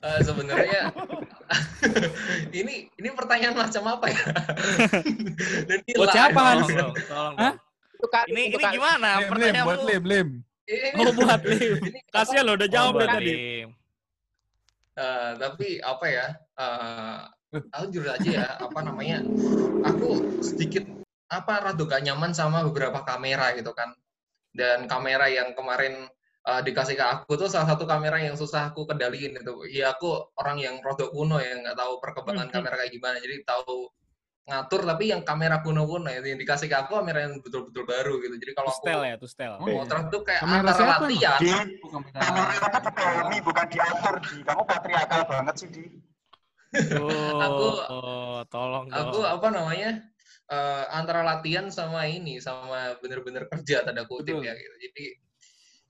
Eh, 0.00 0.20
sebenarnya 0.24 0.96
ini 2.60 2.88
ini 2.88 3.08
pertanyaan 3.12 3.52
macam 3.52 3.84
apa 3.84 4.08
ya? 4.08 4.22
Dan 5.68 5.78
ini 5.84 5.98
Buat 6.00 6.16
siapa, 6.16 6.40
Hans? 6.40 6.68
Tolong 7.04 7.36
Hah? 7.36 7.54
Itu 8.00 8.06
Ini 8.32 8.42
ini 8.56 8.64
gimana 8.80 9.20
Lim, 9.20 9.20
Lim, 9.20 9.28
pertanyaan 9.28 9.66
buat? 9.68 9.80
Lim, 9.84 10.02
Lim. 10.08 10.28
Ini- 10.70 10.94
Oh 10.96 11.10
buat 11.12 11.40
Lim. 11.42 11.72
Kasihan 12.08 12.44
lo 12.46 12.54
udah 12.54 12.68
jawab 12.70 12.94
Oh, 12.94 12.94
dari 12.94 13.02
buat 13.02 13.10
tadi. 13.18 13.34
Eh, 15.00 15.30
tapi 15.38 15.68
apa 15.80 16.06
ya? 16.06 16.26
eh, 16.60 17.18
aku 17.72 17.84
jujur 17.90 18.06
aja 18.06 18.30
ya, 18.30 18.48
apa 18.60 18.78
namanya? 18.84 19.24
Aku 19.82 20.08
sedikit 20.44 20.84
apa 21.26 21.62
rada 21.62 21.82
gak 21.86 22.02
nyaman 22.04 22.30
sama 22.34 22.62
beberapa 22.66 23.00
kamera 23.02 23.54
gitu 23.58 23.72
kan. 23.72 23.90
Dan 24.52 24.86
kamera 24.86 25.26
yang 25.30 25.54
kemarin 25.58 26.06
eh, 26.40 26.60
dikasih 26.64 26.96
ke 26.96 27.04
aku 27.04 27.32
tuh 27.36 27.48
salah 27.48 27.74
satu 27.74 27.84
kamera 27.84 28.16
yang 28.20 28.36
susah 28.38 28.70
aku 28.70 28.84
kendaliin 28.86 29.34
itu. 29.36 29.54
Ya 29.72 29.90
aku 29.94 30.30
orang 30.38 30.58
yang 30.60 30.78
rada 30.80 31.06
kuno 31.08 31.36
yang 31.40 31.64
nggak 31.64 31.76
tahu 31.78 31.98
perkembangan 32.00 32.46
Hmm, 32.48 32.54
kamera 32.60 32.74
kayak 32.80 32.92
gimana. 32.92 33.16
Jadi 33.20 33.36
tahu 33.44 33.88
ngatur 34.50 34.82
tapi 34.82 35.14
yang 35.14 35.22
kamera 35.22 35.62
kuno-kuno 35.62 36.10
ya, 36.10 36.18
yang 36.26 36.36
dikasih 36.42 36.66
ke 36.66 36.74
aku 36.74 36.98
kamera 36.98 37.30
yang 37.30 37.38
betul-betul 37.38 37.86
baru 37.86 38.18
gitu. 38.18 38.34
Jadi 38.34 38.52
kalau 38.58 38.74
aku 38.74 38.82
Tustel 38.82 39.00
ya, 39.06 39.14
tustel. 39.16 39.52
motret 39.62 40.06
tuh 40.10 40.22
kayak 40.26 40.40
Kamera 40.42 40.60
antara 40.66 40.74
siapa, 40.74 41.06
latihan 41.06 41.38
Di 41.38 41.54
kamera 41.86 42.52
itu 42.58 42.78
dipahami, 42.90 43.38
bukan 43.46 43.66
diatur, 43.70 44.14
Di. 44.26 44.36
Kamu 44.42 44.62
patriarkal 44.66 45.22
banget 45.30 45.54
sih, 45.62 45.68
Di. 45.70 45.84
Aku 46.70 47.66
Oh, 47.90 48.38
tolong 48.46 48.86
aku 48.90 49.18
dong. 49.22 49.26
apa 49.26 49.46
namanya 49.50 49.90
eh, 50.46 50.84
antara 50.94 51.26
latihan 51.26 51.66
sama 51.66 52.06
ini 52.06 52.38
sama 52.38 52.94
bener-bener 53.02 53.50
kerja 53.50 53.82
tanda 53.82 54.06
kutip 54.06 54.38
Betul. 54.38 54.46
ya 54.46 54.54
gitu 54.54 54.76
jadi 54.86 55.06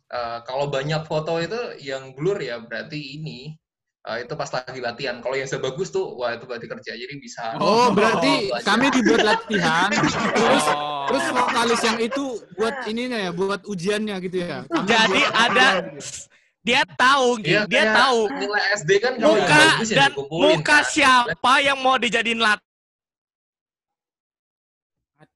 eh, 0.08 0.38
kalau 0.48 0.72
banyak 0.72 1.04
foto 1.04 1.36
itu 1.36 1.76
yang 1.84 2.16
blur 2.16 2.40
ya 2.40 2.56
berarti 2.64 2.96
ini 3.20 3.59
eh, 4.02 4.16
itu 4.20 4.32
pas 4.32 4.48
lagi 4.48 4.80
latihan 4.80 5.18
kalau 5.18 5.34
yang 5.34 5.44
sebagus 5.44 5.88
tuh 5.88 6.14
wah 6.14 6.32
itu 6.32 6.44
berarti 6.44 6.66
kerja 6.66 6.92
jadi 6.92 7.14
bisa 7.16 7.56
Oh, 7.56 7.90
berarti 7.90 8.48
belajar. 8.48 8.64
kami 8.64 8.86
dibuat 8.90 9.20
latihan, 9.22 9.88
terus 10.32 10.64
Oh. 10.66 11.04
terus 11.06 11.24
vokalis 11.28 11.80
yang 11.80 11.98
itu 11.98 12.24
buat 12.54 12.74
ininya 12.86 13.18
ya, 13.18 13.30
buat 13.30 13.60
ujiannya 13.62 14.16
gitu 14.22 14.36
ya. 14.40 14.58
Kami 14.64 14.86
Jadi 14.86 15.20
ada 15.28 15.66
gitu. 15.90 16.28
Dia 16.60 16.84
tahu, 16.86 17.40
Gi. 17.40 17.56
Iya, 17.56 17.62
dia 17.64 17.84
tahu 17.90 18.28
nilai 18.30 18.62
SD 18.76 18.90
kan 19.00 19.12
kalau 19.16 19.32
yang 19.32 19.40
muka 19.40 19.56
bagus 19.56 19.88
ya 19.88 19.96
dan 19.96 20.10
muka 20.28 20.78
siapa 20.84 21.52
yang 21.58 21.78
mau 21.80 21.96
dijadiin 21.96 22.36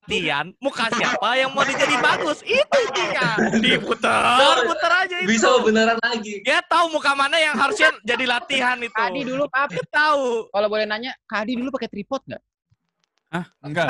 latihan, 0.05 0.53
muka 0.61 0.93
siapa 0.93 1.29
yang 1.41 1.49
mau 1.57 1.65
dijadiin 1.65 2.03
bagus, 2.05 2.45
itu 2.45 2.81
dia. 2.93 3.41
Diputar, 3.57 4.61
putar 4.69 4.93
aja 5.09 5.17
itu. 5.25 5.33
Bisa 5.33 5.49
beneran 5.65 5.97
lagi. 5.97 6.45
Dia 6.45 6.61
tahu 6.69 6.93
muka 6.93 7.17
mana 7.17 7.41
yang 7.41 7.57
harusnya 7.57 7.89
jadi 8.05 8.29
latihan 8.29 8.77
itu. 8.85 8.93
Kadi 8.93 9.25
dulu, 9.25 9.49
Pap. 9.49 9.73
Dia 9.73 9.81
tahu. 9.89 10.53
Kalau 10.53 10.69
boleh 10.69 10.85
nanya, 10.85 11.17
Kadi 11.25 11.57
dulu 11.57 11.73
pakai 11.73 11.89
tripod 11.89 12.21
nggak? 12.29 12.43
Enggak. 13.65 13.87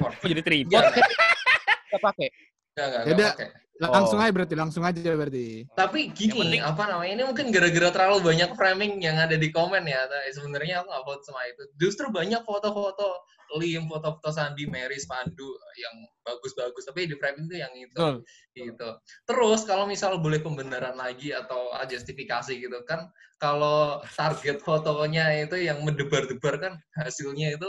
Kok 0.00 0.28
jadi 0.32 0.42
tripod? 0.42 0.80
Nggak 0.80 2.00
pakai. 2.00 2.28
Enggak, 2.72 2.86
enggak, 2.88 3.02
enggak 3.04 3.28
pakai. 3.36 3.48
Langsung 3.76 4.18
aja 4.18 4.32
berarti, 4.32 4.54
langsung 4.56 4.82
aja 4.88 5.00
berarti. 5.12 5.68
Tapi 5.76 6.08
gini, 6.16 6.32
Yang 6.32 6.40
penting- 6.40 6.64
apa 6.64 6.82
namanya 6.88 7.12
ini 7.12 7.24
mungkin 7.28 7.46
gara-gara 7.52 7.88
terlalu 7.92 8.18
banyak 8.24 8.50
framing 8.56 8.92
yang 9.04 9.20
ada 9.20 9.36
di 9.36 9.48
komen 9.52 9.84
ya. 9.84 10.08
Sebenarnya 10.32 10.80
aku 10.80 10.88
nggak 10.88 11.04
vote 11.04 11.24
sama 11.28 11.44
itu. 11.44 11.62
Justru 11.76 12.08
banyak 12.08 12.40
foto-foto 12.42 13.20
Lim, 13.56 13.86
foto-foto 13.86 14.34
Sandi, 14.34 14.66
Mary, 14.66 14.98
Pandu 15.06 15.46
yang 15.78 15.94
bagus-bagus. 16.26 16.82
Tapi 16.88 17.06
di 17.06 17.14
framing 17.14 17.46
itu 17.46 17.56
yang 17.62 17.72
itu. 17.76 17.94
Betul. 17.94 18.16
gitu. 18.56 18.88
Terus 19.28 19.60
kalau 19.68 19.84
misal 19.84 20.16
boleh 20.18 20.40
pembenaran 20.40 20.96
lagi 20.96 21.30
atau 21.36 21.70
justifikasi 21.84 22.56
gitu 22.56 22.80
kan, 22.88 23.06
kalau 23.36 24.00
target 24.16 24.64
fotonya 24.64 25.44
itu 25.44 25.60
yang 25.60 25.84
mendebar-debar 25.84 26.56
kan 26.58 26.72
hasilnya 26.96 27.54
itu 27.54 27.68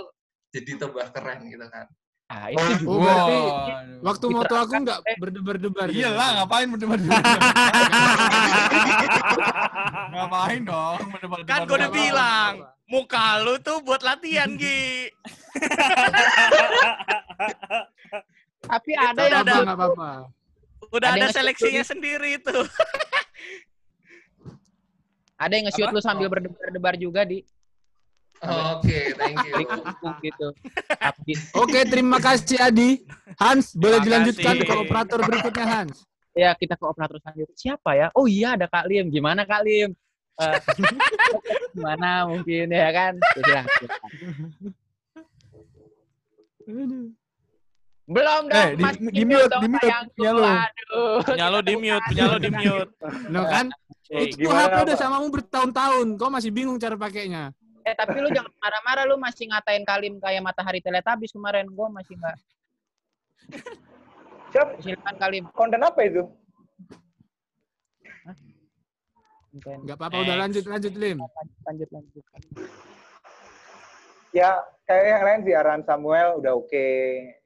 jadi 0.55 0.79
tambah 0.79 1.11
keren 1.11 1.51
gitu 1.51 1.67
kan. 1.67 1.85
Ah, 2.27 2.51
itu 2.51 2.83
juga. 2.83 2.91
Oh, 2.91 2.99
berarti 2.99 3.39
waktu 4.03 4.27
moto 4.27 4.51
aku 4.59 4.83
nggak 4.83 4.99
berdebar-debar. 5.15 5.87
gitu. 5.87 6.03
Iya 6.03 6.11
lah, 6.11 6.43
ngapain 6.43 6.67
berdebar-debar? 6.67 7.23
ngapain 10.11 10.59
dong 10.61 10.99
berdebar-debar? 11.07 11.47
Kan 11.47 11.63
gue 11.63 11.79
udah 11.79 11.87
bilang, 11.87 12.67
muka 12.85 13.39
lu 13.39 13.55
tuh 13.63 13.79
buat 13.79 14.03
latihan, 14.03 14.51
Gi. 14.59 15.07
Tapi 18.67 18.91
Itu 18.91 18.99
ada 18.99 19.15
udah 19.15 19.23
yang 19.23 19.47
ada. 19.47 19.63
Nggak 19.63 19.79
apa-apa. 19.79 20.27
Udah 20.87 21.11
Ada 21.15 21.19
ada 21.21 21.27
seleksinya 21.31 21.79
nge-shoot 21.79 21.91
sendiri 21.95 22.39
tuh. 22.39 22.63
ada 25.37 25.53
yang 25.53 25.67
nge-shoot 25.67 25.91
lu 25.91 26.01
sambil 26.03 26.27
berdebar-debar 26.27 26.95
juga 26.95 27.23
di 27.23 27.43
Oke, 28.39 28.99
thank 29.13 29.37
you. 29.43 29.55
Gitu. 30.21 30.47
Oke, 31.61 31.79
terima 31.83 32.17
kasih 32.17 32.57
Adi. 32.59 33.01
Hans, 33.35 33.73
boleh 33.73 33.97
Terima 33.97 34.05
dilanjutkan 34.21 34.55
kasih. 34.55 34.67
ke 34.67 34.73
operator 34.77 35.19
berikutnya 35.21 35.65
Hans. 35.65 35.97
Ya, 36.31 36.53
kita 36.53 36.77
ke 36.77 36.85
operator 36.85 37.17
selanjutnya. 37.17 37.55
Siapa 37.57 37.89
ya? 37.93 38.07
Oh 38.13 38.29
iya, 38.29 38.53
ada 38.53 38.69
Kak 38.69 38.85
Lim. 38.85 39.09
Gimana 39.09 39.41
Kak 39.41 39.65
Lim? 39.65 39.97
Eh, 40.37 40.57
gimana 41.73 42.29
mungkin 42.29 42.67
ya 42.69 42.89
kan? 42.93 43.13
Ya. 43.41 43.61
Belum 48.07 48.43
dong, 48.47 48.55
Eh, 48.55 48.69
di- 48.77 48.83
masih 48.87 49.01
di 49.11 49.23
mute, 49.27 49.51
di 49.51 49.67
mute, 49.67 49.89
punya. 50.15 50.63
Punya 51.27 51.45
lo 51.51 51.59
di 51.59 51.75
mute, 51.75 52.05
punya 52.07 52.23
lo 52.23 52.37
di 52.39 52.49
mute. 52.49 52.91
No 53.27 53.41
kan? 53.43 53.65
Cek. 54.07 54.39
Itu 54.39 54.47
HP 54.47 54.75
udah 54.79 54.95
Pak? 54.95 55.01
samamu 55.01 55.27
bertahun-tahun. 55.27 56.07
Kau 56.15 56.31
masih 56.31 56.51
bingung 56.55 56.79
cara 56.79 56.95
pakainya. 56.95 57.51
Eh, 57.87 57.95
tapi 57.95 58.19
lu 58.19 58.27
jangan 58.35 58.51
marah-marah 58.59 59.07
lu 59.07 59.15
masih 59.15 59.47
ngatain 59.47 59.87
Kalim 59.87 60.19
kayak 60.19 60.43
matahari 60.43 60.83
teletabis 60.83 61.31
kemarin. 61.31 61.71
Gua 61.71 61.87
masih 61.87 62.19
nggak. 62.19 62.35
Siap, 64.51 64.67
Silakan 64.83 65.15
Kalim. 65.15 65.43
konten 65.55 65.79
apa 65.79 66.03
itu? 66.03 66.27
Nggak 69.57 69.95
apa-apa, 69.95 70.17
udah 70.19 70.35
lanjut 70.43 70.67
lanjut 70.67 70.93
Lim. 70.99 71.17
Lanjut, 71.63 71.89
lanjut. 71.89 72.23
Ya, 74.35 74.59
kayak 74.83 75.03
yang 75.07 75.23
lain 75.23 75.39
sih, 75.47 75.55
Aran 75.55 75.81
Samuel 75.87 76.43
udah 76.43 76.59
oke. 76.59 76.87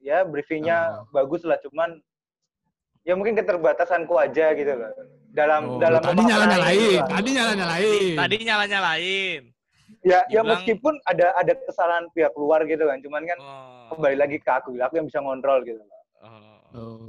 Ya, 0.01 0.25
briefingnya 0.25 1.05
bagus 1.13 1.45
lah, 1.45 1.61
cuman 1.61 2.01
ya 3.05 3.13
mungkin 3.13 3.37
keterbatasanku 3.37 4.17
aja 4.17 4.57
gitu 4.57 4.73
loh. 4.73 4.89
Dalam 5.31 5.77
Oh, 5.77 5.79
dalam 5.79 6.01
Tadi 6.01 6.21
nyala-nyalain, 6.25 6.99
tadi 7.07 7.29
nyala-nyalain. 7.31 8.15
Tadi 8.17 8.35
nyala-nyalain. 8.43 9.41
Ya, 10.01 10.25
ya 10.25 10.41
dibilang- 10.41 10.49
meskipun 10.57 10.93
ada 11.05 11.29
ada 11.37 11.53
kesalahan 11.61 12.09
pihak 12.09 12.33
luar 12.33 12.65
gitu 12.65 12.89
kan, 12.89 12.97
cuman 12.99 13.21
kan 13.21 13.37
Oh. 13.37 13.93
kembali 13.93 14.17
lagi 14.17 14.37
ke 14.37 14.49
aku, 14.49 14.73
aku 14.75 14.93
yang 14.97 15.05
bisa 15.05 15.21
ngontrol 15.21 15.61
gitu. 15.61 15.77
loh. 15.77 16.01
Oh. 16.21 16.57
Oh. 16.73 17.05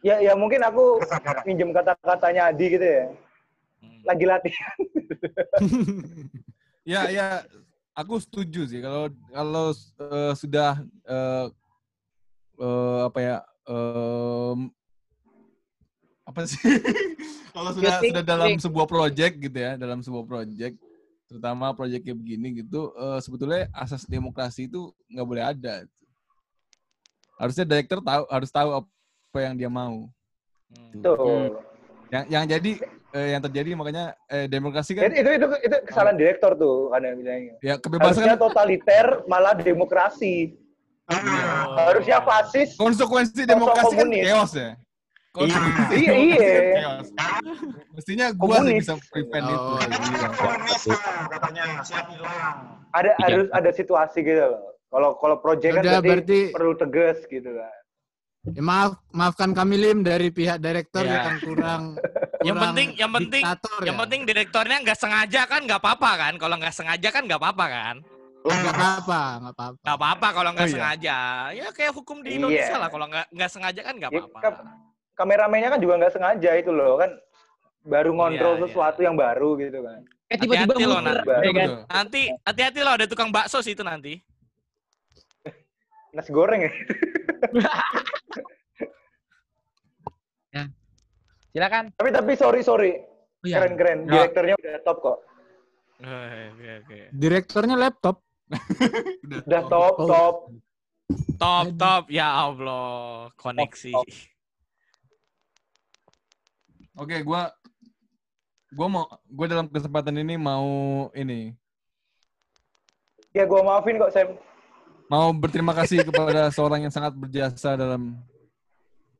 Ya, 0.00 0.18
ya 0.18 0.32
mungkin 0.32 0.64
aku 0.64 0.98
minjem 1.44 1.70
kata-katanya 1.70 2.48
Adi 2.48 2.66
gitu 2.72 2.86
ya. 2.86 3.04
Hmm. 3.78 4.00
Lagi 4.02 4.24
latihan. 4.24 4.76
Ya, 6.82 7.06
ya, 7.06 7.46
aku 7.94 8.18
setuju 8.18 8.66
sih 8.66 8.82
kalau 8.82 9.06
kalau 9.30 9.70
eh, 9.70 10.34
sudah 10.34 10.82
eh, 11.06 11.46
eh, 12.58 13.00
apa 13.06 13.18
ya 13.22 13.36
em, 13.70 14.66
apa 16.26 16.42
sih? 16.42 16.58
kalau 17.54 17.70
sudah 17.70 18.02
sudah 18.02 18.24
dalam 18.26 18.58
sebuah 18.58 18.90
project 18.90 19.38
gitu 19.38 19.54
ya, 19.54 19.78
dalam 19.78 20.02
sebuah 20.02 20.26
project, 20.26 20.74
terutama 21.32 21.72
project 21.72 22.04
kayak 22.04 22.18
begini 22.20 22.60
gitu, 22.60 22.92
eh, 22.92 23.18
sebetulnya 23.24 23.72
asas 23.72 24.04
demokrasi 24.04 24.68
itu 24.68 24.92
nggak 25.08 25.26
boleh 25.26 25.44
ada. 25.44 25.74
Harusnya 27.40 27.64
director 27.64 28.04
tahu 28.04 28.22
harus 28.28 28.50
tahu 28.52 28.70
apa 28.84 29.38
yang 29.40 29.54
dia 29.56 29.72
mau. 29.72 30.12
Hmm. 30.68 31.00
Tuh. 31.00 31.56
Yang 32.12 32.24
yang 32.28 32.44
jadi 32.44 32.72
eh, 33.16 33.28
yang 33.32 33.42
terjadi 33.42 33.70
makanya 33.72 34.04
eh, 34.28 34.44
demokrasi 34.44 34.92
kan 34.92 35.08
Itu, 35.08 35.16
itu 35.16 35.30
itu 35.40 35.46
itu 35.64 35.76
kesalahan 35.88 36.16
direktor 36.20 36.52
tuh 36.60 36.92
kan 36.92 37.00
yang 37.00 37.16
bilangnya. 37.16 37.56
ya 37.64 37.74
kebebasan 37.80 38.28
Harusnya 38.28 38.36
totaliter 38.36 39.06
malah 39.24 39.56
demokrasi. 39.56 40.60
Harusnya 41.76 42.20
fasis. 42.24 42.76
konsekuensi 42.76 43.44
demokrasi 43.44 43.94
kan 43.96 44.08
chaos 44.08 44.52
ya. 44.54 44.70
Konsekuensi 45.32 45.94
Iya, 45.96 46.12
demokrasi 46.12 46.44
iya. 46.44 46.52
kan 46.52 46.76
chaos. 46.76 47.08
Mestinya 47.90 48.26
gua 48.30 48.52
sih 48.52 48.60
Komunis. 48.62 48.80
bisa 48.82 48.94
prevent 49.08 49.46
itu. 49.46 49.56
Oh, 49.58 49.78
Iya. 49.80 50.28
Komunis 50.30 50.82
lah, 50.84 51.00
katanya 51.26 51.62
siap 51.80 52.06
hilang. 52.06 52.56
Ada 52.92 53.10
Iya. 53.10 53.24
harus 53.24 53.46
ada 53.50 53.70
situasi 53.72 54.18
gitu 54.20 54.42
loh. 54.42 54.60
Kalau 54.86 55.10
kalau 55.16 55.36
project 55.38 55.72
kan 55.72 55.82
Udah, 55.82 55.92
berarti, 55.98 56.08
berarti- 56.10 56.52
perlu 56.52 56.72
tegas 56.76 57.18
gitu 57.26 57.50
kan. 57.50 57.74
Ya, 58.44 58.58
maaf, 58.60 58.92
maafkan 59.08 59.50
kami 59.52 59.78
Lim 59.78 60.02
dari 60.02 60.28
pihak 60.28 60.58
direktur 60.58 61.00
Ya. 61.02 61.24
yang 61.24 61.38
kurang, 61.40 61.82
Yang 62.42 62.56
penting, 62.60 62.88
yang 62.98 63.12
penting, 63.12 63.38
diktator 63.40 63.78
yang 63.80 63.94
ya. 63.94 64.00
penting 64.02 64.20
direktornya 64.26 64.76
nggak 64.82 64.98
sengaja 64.98 65.40
kan 65.46 65.60
nggak 65.62 65.78
apa-apa 65.78 66.10
kan? 66.18 66.32
Kalau 66.36 66.56
nggak 66.56 66.74
sengaja 66.74 67.08
kan 67.08 67.22
nggak 67.24 67.38
apa-apa 67.38 67.66
kan? 67.66 67.96
nggak 68.42 68.74
apa-apa, 68.74 69.20
nggak 69.38 69.54
apa-apa. 69.54 69.78
Nggak 69.80 69.96
apa-apa 69.96 70.28
kalau 70.28 70.50
nggak 70.50 70.60
Oh, 70.60 70.68
iya. 70.68 70.76
sengaja. 70.76 71.18
Ya 71.54 71.66
kayak 71.70 71.92
hukum 71.94 72.18
di 72.20 72.28
Iya. 72.28 72.36
Indonesia 72.36 72.76
lah. 72.76 72.88
Kalau 72.90 73.06
nggak 73.06 73.26
nggak 73.30 73.48
sengaja 73.48 73.80
kan 73.80 73.94
nggak 73.96 74.10
Ya, 74.10 74.18
apa-apa. 74.18 74.38
kam- 74.42 74.60
kameramennya 75.22 75.70
kan 75.70 75.78
juga 75.78 75.94
nggak 75.96 76.12
sengaja 76.12 76.50
itu 76.58 76.70
loh 76.70 76.98
kan 76.98 77.10
baru 77.82 78.10
ngontrol 78.10 78.54
Iya, 78.54 78.58
iya. 78.58 78.64
sesuatu 78.66 79.00
yang 79.00 79.14
baru 79.14 79.54
gitu 79.56 79.78
kan. 79.80 80.02
Eh 80.26 80.36
tiba-tiba 80.36 80.74
Hati-hati 80.74 80.84
loh, 80.86 80.98
ya 81.38 81.52
kan? 81.52 81.68
Nanti 81.86 82.22
hati-hati 82.42 82.80
loh 82.80 82.94
ada 82.94 83.06
tukang 83.06 83.30
bakso 83.30 83.58
situ 83.60 83.82
nanti. 83.82 84.18
Nasi 86.10 86.28
goreng 86.28 86.62
ya. 86.66 86.72
Silakan. 91.52 91.92
tapi 91.92 92.08
tapi 92.10 92.32
sorry 92.32 92.60
sorry. 92.64 92.92
Oh, 92.96 93.44
iya. 93.44 93.60
Keren 93.60 93.74
keren. 93.76 93.98
Ya. 94.06 94.24
Direkturnya 94.24 94.54
udah 94.56 94.74
top 94.80 94.98
kok. 95.00 95.18
Oke 96.00 96.70
oke. 96.80 96.98
Direkturnya 97.12 97.76
laptop. 97.76 98.16
Udah 99.44 99.62
top 99.68 99.94
Oh. 99.98 100.08
top. 100.08 100.36
Top 101.36 101.66
top 101.76 102.04
ya 102.08 102.48
Allah 102.48 103.28
koneksi. 103.36 103.92
Top, 103.92 104.06
Oke, 106.92 107.24
gua 107.24 107.48
gua 108.76 108.86
mau 108.88 109.04
gua 109.24 109.46
dalam 109.48 109.66
kesempatan 109.68 110.12
ini 110.20 110.36
mau 110.36 111.08
ini. 111.16 111.56
Ya 113.32 113.48
gua 113.48 113.64
maafin 113.64 113.96
kok 113.96 114.12
Sam. 114.12 114.36
mau 115.08 115.28
berterima 115.32 115.76
kasih 115.76 116.00
kepada 116.08 116.48
seorang 116.52 116.88
yang 116.88 116.92
sangat 116.92 117.12
berjasa 117.12 117.76
dalam 117.76 118.16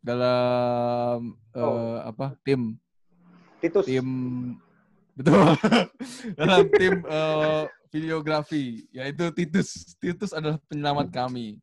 dalam 0.04 1.36
eh, 1.56 1.60
Oh. 1.60 1.96
apa 2.00 2.36
tim. 2.44 2.76
Titus. 3.60 3.88
tim 3.88 4.08
betul. 5.16 5.38
Dalam 6.40 6.66
tim 6.72 7.04
eh, 7.04 7.62
videografi 7.92 8.84
yaitu 8.92 9.28
Titus. 9.32 9.96
Titus 10.00 10.32
adalah 10.32 10.60
penyelamat 10.68 11.12
kami. 11.12 11.60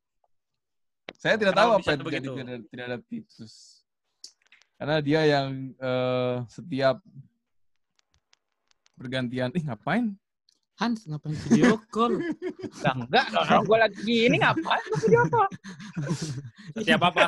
Saya 1.17 1.36
tidak 1.38 1.58
tahu 1.58 1.69
Kenapa 1.69 1.78
apa 1.78 1.82
bisa 1.82 1.91
yang 1.91 2.02
terjadi 2.06 2.28
tidak 2.30 2.45
ada, 2.45 2.58
tidak 2.69 2.86
ada 2.86 2.98
Titus 3.10 3.79
karena 4.80 4.96
dia 5.04 5.22
yang 5.28 5.76
eh, 5.76 6.36
setiap 6.48 7.04
bergantian 8.96 9.52
ih 9.52 9.63
ngapain 9.68 10.15
Hans, 10.80 11.04
ngapain 11.04 11.36
video 11.36 11.76
call? 11.92 12.15
Lah, 12.88 12.96
enggak, 12.96 13.26
kalau 13.36 13.68
gue 13.68 13.78
lagi 13.84 14.00
gini 14.00 14.39
ngapain 14.39 14.86
video 15.04 15.24
call? 15.28 15.52
Siapa 16.88 17.12
apa? 17.12 17.28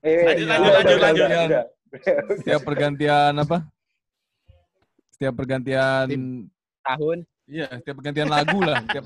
Eh, 0.00 0.24
Lanjut, 0.24 0.46
udah, 0.48 0.56
lanjut, 0.56 0.72
udah, 0.80 0.96
lanjut, 1.04 1.26
lanjut. 1.28 1.66
Setiap 2.40 2.60
pergantian 2.64 3.32
apa? 3.36 3.58
Setiap 5.12 5.34
pergantian 5.36 6.06
Tahun. 6.82 7.18
Iya, 7.44 7.66
setiap 7.84 7.94
pergantian 8.00 8.28
lagu 8.32 8.58
lah, 8.64 8.80
setiap 8.80 9.04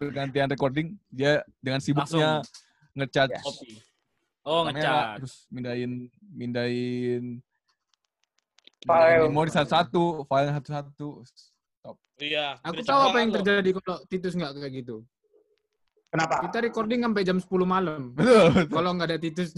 pergantian 0.00 0.48
recording 0.48 0.86
dia 1.12 1.44
dengan 1.60 1.84
sibuknya 1.84 2.40
ngechat 2.96 3.28
Ya. 3.28 3.40
Oh, 4.46 4.62
ngecat. 4.70 5.18
terus 5.18 5.50
mindahin 5.50 6.06
mindahin 6.30 7.42
File. 8.86 9.26
memori 9.26 9.50
satu-satu, 9.50 10.22
file 10.30 10.54
satu-satu. 10.54 11.08
Stop. 11.26 11.98
Iya. 12.22 12.54
Aku 12.62 12.78
tahu 12.86 13.00
apa 13.10 13.18
yang 13.18 13.34
terjadi 13.34 13.74
kalau 13.82 13.98
Titus 14.06 14.38
nggak 14.38 14.54
kayak 14.54 14.74
gitu. 14.86 15.02
Kenapa? 16.14 16.46
Kita 16.46 16.62
recording 16.62 17.02
sampai 17.02 17.22
jam 17.26 17.42
10 17.42 17.50
malam. 17.66 18.00
Betul, 18.16 18.46
betul. 18.54 18.74
Kalau 18.78 18.90
nggak 18.94 19.08
ada 19.10 19.18
Titus. 19.18 19.50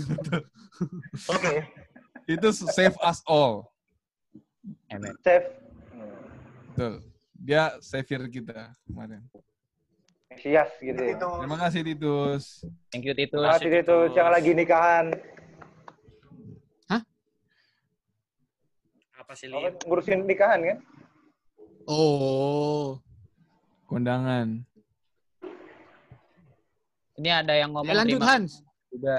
Oke. 1.37 1.55
Itu 2.24 2.48
save 2.57 2.96
us 3.05 3.20
all. 3.29 3.68
Save. 5.20 5.46
Betul. 6.72 7.05
Dia 7.37 7.77
savior 7.85 8.24
kita 8.33 8.72
kemarin. 8.88 9.20
Mesias 10.38 10.70
gitu 10.79 11.03
ya. 11.03 11.18
Terima 11.18 11.59
kasih 11.59 11.81
Titus. 11.83 12.62
Thank 12.94 13.11
you 13.11 13.14
Titus. 13.18 13.35
Terima 13.42 13.59
kasih 13.59 13.83
itu 13.83 13.96
yang 14.14 14.31
lagi 14.31 14.51
nikahan. 14.55 15.07
Apa 19.18 19.37
sih, 19.37 19.51
Lim? 19.51 19.74
ngurusin 19.85 20.24
nikahan 20.24 20.62
kan? 20.62 20.79
Oh. 21.85 22.96
Kondangan. 23.85 24.62
Ini 27.18 27.31
ada 27.44 27.53
yang 27.59 27.74
ngomong 27.74 27.92
Eh, 27.92 27.98
lanjut 27.98 28.22
terima 28.22 28.31
Hans. 28.31 28.53
juga. 28.88 29.16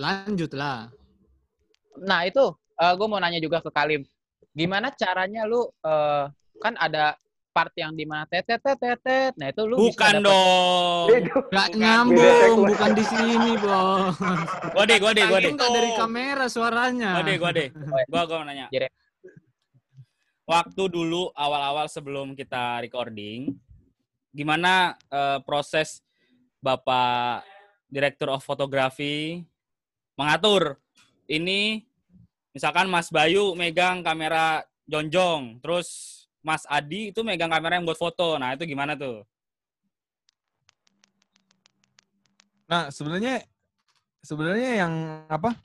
Lanjut 0.00 0.50
lah. 0.56 0.88
Nah 2.02 2.24
itu, 2.24 2.50
gue 2.74 3.06
mau 3.06 3.20
nanya 3.20 3.38
juga 3.38 3.60
ke 3.60 3.68
Kalim. 3.68 4.02
Gimana 4.56 4.90
caranya 4.96 5.44
lu 5.46 5.68
eh, 5.84 6.24
kan 6.58 6.74
ada 6.80 7.14
part 7.50 7.74
yang 7.74 7.92
di 7.92 8.06
mana 8.06 8.24
tetet 8.30 8.62
tetet 8.62 8.98
tetet. 9.02 9.32
Nah 9.34 9.50
itu 9.50 9.62
lu 9.66 9.74
bisa 9.76 9.90
Bukan 9.90 10.14
dapet- 10.14 10.26
dong. 10.26 11.06
Beda 11.10 11.64
nyambung, 11.74 12.56
bukan 12.70 12.90
di 12.94 13.04
sini, 13.04 13.50
Bos. 13.58 14.14
Gua 14.74 14.84
deh, 14.86 14.98
gua 15.02 15.10
deh, 15.12 15.24
gua 15.26 15.38
deh. 15.42 15.52
Dari 15.54 15.90
kamera 15.98 16.46
suaranya. 16.46 17.10
Gua 17.18 17.22
deh, 17.26 17.36
gua 17.36 17.50
deh. 17.50 17.68
Gua 18.06 18.22
gua 18.24 18.36
mau 18.42 18.46
nanya. 18.46 18.66
Waktu 20.46 20.82
dulu 20.90 21.30
awal-awal 21.30 21.86
sebelum 21.86 22.34
kita 22.34 22.82
recording, 22.82 23.54
gimana 24.34 24.98
eh, 25.06 25.38
proses 25.46 26.02
Bapak 26.58 27.46
Direktur 27.86 28.30
of 28.30 28.42
Fotografi 28.42 29.42
mengatur 30.14 30.76
ini 31.26 31.82
misalkan 32.52 32.90
Mas 32.90 33.08
Bayu 33.08 33.54
megang 33.54 34.02
kamera 34.02 34.60
jonjong, 34.84 35.62
terus 35.62 36.19
Mas 36.40 36.64
Adi 36.66 37.12
itu 37.12 37.20
megang 37.20 37.52
kamera 37.52 37.76
yang 37.76 37.84
buat 37.84 38.00
foto. 38.00 38.40
Nah, 38.40 38.56
itu 38.56 38.64
gimana 38.64 38.96
tuh? 38.96 39.20
Nah, 42.64 42.88
sebenarnya 42.88 43.44
sebenarnya 44.22 44.86
yang 44.86 44.92
apa? 45.26 45.56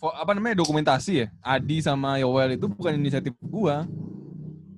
apa 0.00 0.32
namanya 0.32 0.56
dokumentasi 0.56 1.12
ya? 1.12 1.28
Adi 1.44 1.84
sama 1.84 2.16
Yowel 2.16 2.56
itu 2.56 2.64
bukan 2.64 2.96
inisiatif 2.96 3.36
gua. 3.44 3.84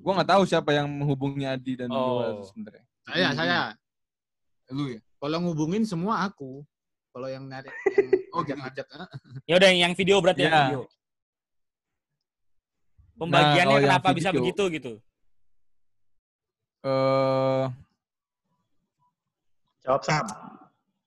Gua 0.02 0.18
nggak 0.18 0.34
tahu 0.34 0.42
siapa 0.42 0.74
yang 0.74 0.90
menghubungi 0.90 1.46
Adi 1.46 1.78
dan 1.78 1.86
Yowel 1.94 2.42
Oh. 2.42 2.46
sebenarnya. 2.46 2.84
Saya, 3.06 3.28
saya. 3.34 3.58
Lu 4.74 4.90
ya? 4.90 4.98
Kalau 5.22 5.38
ngubungin 5.46 5.86
semua 5.86 6.26
aku. 6.26 6.66
Kalau 7.12 7.28
yang 7.30 7.44
narik, 7.46 7.70
yang 7.70 8.08
oh 8.34 8.42
ngajak 8.42 8.86
eh. 8.88 9.06
Ya 9.46 9.54
udah 9.60 9.70
yang 9.70 9.92
video 9.94 10.16
berarti 10.18 10.42
yang 10.42 10.50
Ya. 10.50 10.62
video. 10.74 10.82
Pembagiannya 13.22 13.62
kalau 13.64 13.78
yang 13.78 13.86
kenapa 13.94 14.08
bisa 14.12 14.28
video- 14.28 14.40
begitu 14.42 14.62
gitu? 14.74 14.92
Eh 16.82 17.64
Jawab 19.82 20.02
Sam. 20.02 20.26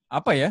apa 0.06 0.32
ya? 0.32 0.50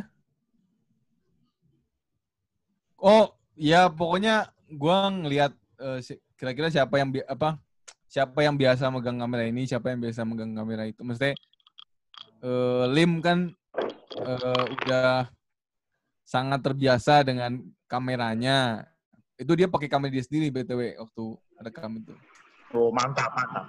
Oh, 2.97 3.29
ya 3.53 3.85
pokoknya 3.87 4.49
gua 4.73 5.09
ngelihat 5.09 5.53
si- 6.01 6.17
kira-kira 6.33 6.73
siapa 6.73 6.97
yang 6.97 7.09
bi- 7.09 7.25
apa? 7.25 7.57
Siapa 8.09 8.41
yang 8.41 8.55
biasa 8.55 8.89
megang 8.89 9.19
kamera 9.19 9.43
ini, 9.45 9.67
siapa 9.67 9.91
yang 9.93 9.99
biasa 10.01 10.25
megang 10.25 10.53
kamera 10.53 10.87
itu. 10.87 11.01
Maksudnya 11.01 11.35
eh, 12.41 12.85
Lim 12.89 13.21
kan 13.21 13.53
eh, 14.15 14.63
udah 14.73 15.29
sangat 16.25 16.61
terbiasa 16.61 17.21
dengan 17.21 17.61
kameranya. 17.85 18.85
Itu 19.35 19.53
dia 19.53 19.67
pakai 19.67 19.85
kamera 19.85 20.09
dia 20.09 20.23
sendiri 20.25 20.49
BTW 20.49 20.97
waktu 20.97 21.25
rekam 21.59 21.97
itu. 21.97 22.13
Oh, 22.71 22.91
mantap, 22.91 23.31
mantap. 23.31 23.65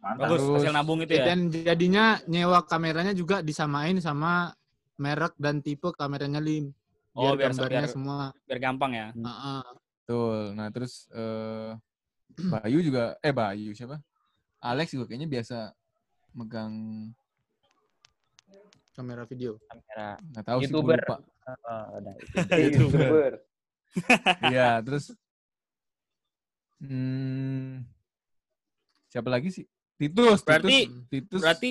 Mantap. 0.00 0.22
Bagus, 0.28 0.40
Terus- 0.40 0.54
hasil 0.60 0.72
nabung 0.72 1.00
itu 1.00 1.12
ya. 1.12 1.24
Dan 1.26 1.38
jadinya 1.48 2.04
nyewa 2.26 2.60
kameranya 2.62 3.12
juga 3.12 3.40
disamain 3.40 3.96
sama 3.98 4.52
merek 4.96 5.34
dan 5.36 5.60
tipe 5.60 5.88
kameranya 5.92 6.38
Lim. 6.38 6.70
Oh, 7.16 7.32
Biar 7.32 7.36
biar- 7.36 7.52
gambarnya 7.56 7.82
biar- 7.82 7.92
semua. 7.92 8.18
Biar 8.44 8.60
gampang 8.60 8.92
ya. 8.92 9.06
Heeh. 9.12 9.62
Betul. 10.04 10.40
Nah, 10.54 10.68
terus 10.70 11.08
eh 11.10 11.72
Bayu 12.52 12.78
juga 12.80 13.16
eh 13.18 13.32
Bayu 13.32 13.72
siapa? 13.72 13.96
Alex 14.60 14.92
juga 14.92 15.08
kayaknya 15.08 15.28
biasa 15.28 15.72
megang 16.36 16.72
kamera 18.92 19.24
video. 19.24 19.56
kamera. 19.68 20.16
nggak 20.32 20.44
tahu 20.44 20.58
sih 20.60 20.64
YouTuber. 20.68 20.96
gue 20.96 21.04
lupa. 21.04 21.16
Heeh, 21.46 21.84
udah. 21.96 22.14
youtuber. 22.64 23.32
Iya, 24.50 24.68
terus 24.82 25.04
hmm, 26.78 27.84
siapa 29.08 29.28
lagi 29.28 29.48
sih? 29.50 29.64
Titus, 29.96 30.44
Berarti- 30.44 30.86
Titus, 30.86 31.08
Titus. 31.08 31.40
Berarti 31.40 31.70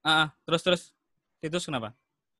ah 0.00 0.32
terus 0.42 0.62
terus 0.62 0.82
Titus 1.38 1.64
kenapa? 1.64 1.92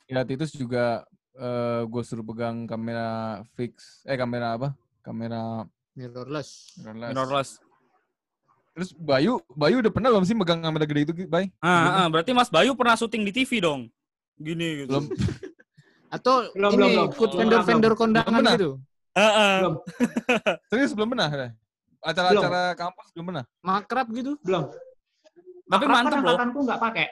ya 0.09 0.25
Titus 0.25 0.53
juga 0.53 1.05
eh 1.37 1.83
gue 1.85 2.03
suruh 2.03 2.25
pegang 2.25 2.65
kamera 2.65 3.41
fix, 3.53 4.01
eh 4.03 4.17
kamera 4.17 4.57
apa? 4.57 4.69
Kamera 5.01 5.69
Mirrorless. 5.93 6.79
mirrorless. 6.79 7.11
Mirrorless. 7.11 7.51
Terus 8.73 8.91
Bayu, 8.95 9.43
Bayu 9.51 9.83
udah 9.83 9.91
pernah 9.91 10.09
belum 10.09 10.23
sih 10.23 10.39
megang 10.39 10.63
kamera 10.63 10.87
gede 10.87 11.03
itu, 11.03 11.13
Bay? 11.27 11.51
Ah, 11.59 12.03
ah, 12.03 12.09
berarti 12.09 12.31
Mas 12.31 12.47
Bayu 12.47 12.79
pernah 12.79 12.95
syuting 12.95 13.27
di 13.27 13.33
TV 13.35 13.59
dong. 13.59 13.91
Gini 14.39 14.87
gitu. 14.87 14.95
Belum. 14.95 15.05
Atau 16.09 16.47
Belum, 16.55 16.71
ini 16.73 16.79
belum, 16.79 16.91
belum. 16.95 17.09
ikut 17.11 17.31
vendor-vendor 17.35 17.93
kondangan 17.99 18.39
Belum 18.39 18.55
gitu. 18.55 18.71
Heeh. 19.19 19.55
Belum, 19.59 19.75
Serius 20.71 20.93
belum 20.95 21.09
pernah? 21.11 21.29
Acara-acara 21.99 22.63
kampus 22.73 23.07
belum 23.11 23.27
pernah? 23.29 23.45
Makrab 23.61 24.07
gitu. 24.13 24.39
belum. 24.41 24.71
Tapi 25.67 25.85
Makrab 25.85 25.91
mantep 25.93 26.11
kan 26.11 26.19
loh. 26.19 26.31
angkatanku 26.31 26.59
nggak 26.63 26.81
pakai. 26.81 27.07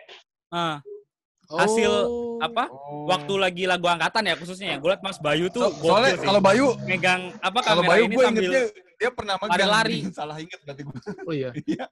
Hasil 1.46 1.92
Oh. 2.06 2.42
apa? 2.42 2.66
Oh. 2.66 3.06
Waktu 3.06 3.34
lagi 3.38 3.64
lagu 3.64 3.86
angkatan 3.86 4.26
ya 4.26 4.34
khususnya 4.34 4.74
ya. 4.74 4.76
Gue 4.78 4.90
liat 4.90 5.02
Mas 5.02 5.18
Bayu 5.18 5.46
tuh 5.46 5.70
So- 5.70 5.78
soalnya 5.86 6.18
sih. 6.18 6.26
kalau 6.26 6.40
Bayu, 6.42 6.74
megang 6.82 7.30
apa 7.38 7.58
kalau 7.62 7.82
kamera 7.82 7.90
Bayu 7.94 8.02
ini 8.04 8.14
gue 8.14 8.24
sambil 8.26 8.42
ingetnya 8.42 8.64
dia 8.96 9.10
pernah 9.12 9.34
megang. 9.36 9.50
lari-lari. 9.54 9.98
Salah 10.18 10.36
inget 10.38 10.58
berarti 10.62 10.82
gue. 10.82 10.98
Oh 11.22 11.34
iya. 11.34 11.50
Iya. 11.70 11.86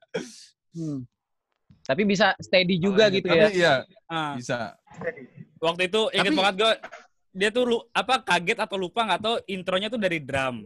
Tapi 1.84 2.02
bisa 2.02 2.32
steady 2.40 2.80
juga 2.80 3.06
gitu 3.12 3.28
ya. 3.28 3.46
Tapi 3.46 3.54
iya, 3.54 3.74
ah, 4.08 4.34
bisa. 4.34 4.72
waktu 5.60 5.86
itu 5.86 6.00
inget 6.10 6.32
Tapi- 6.32 6.38
banget 6.40 6.54
gue 6.56 6.72
dia 7.34 7.50
tuh 7.50 7.62
lu, 7.66 7.76
apa 7.90 8.22
kaget 8.22 8.62
atau 8.62 8.78
lupa 8.78 9.02
nggak 9.02 9.20
tahu 9.20 9.36
intronya 9.44 9.90
tuh 9.90 9.98
dari 9.98 10.22
drum. 10.22 10.62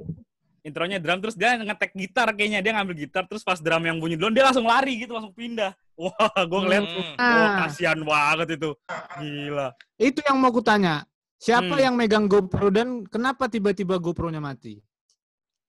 Intronya 0.61 1.00
drum 1.00 1.18
terus 1.18 1.33
dia 1.33 1.57
ngetek 1.57 1.96
gitar 1.96 2.28
kayaknya 2.31 2.61
dia 2.61 2.76
ngambil 2.76 2.94
gitar 2.98 3.24
terus 3.24 3.40
pas 3.40 3.57
drum 3.57 3.81
yang 3.81 3.96
bunyi 3.96 4.20
duluan 4.20 4.37
dia 4.37 4.44
langsung 4.44 4.68
lari 4.68 5.01
gitu 5.01 5.16
langsung 5.16 5.32
pindah. 5.32 5.72
Wah, 5.99 6.12
gue 6.45 6.61
ngeliat 6.61 6.84
Hmm. 6.84 7.16
Wah, 7.16 7.16
Ah, 7.18 7.51
kasihan 7.64 7.99
banget 7.99 8.55
itu. 8.55 8.70
Gila. 9.16 9.68
itu 9.99 10.20
yang 10.22 10.36
mau 10.36 10.53
kutanya. 10.53 11.09
Siapa 11.38 11.72
Hmm. 11.72 11.82
yang 11.82 11.95
megang 11.97 12.26
GoPro 12.26 12.68
dan 12.68 13.03
kenapa 13.05 13.49
tiba-tiba 13.49 13.97
GoPro-nya 13.97 14.38
mati? 14.38 14.76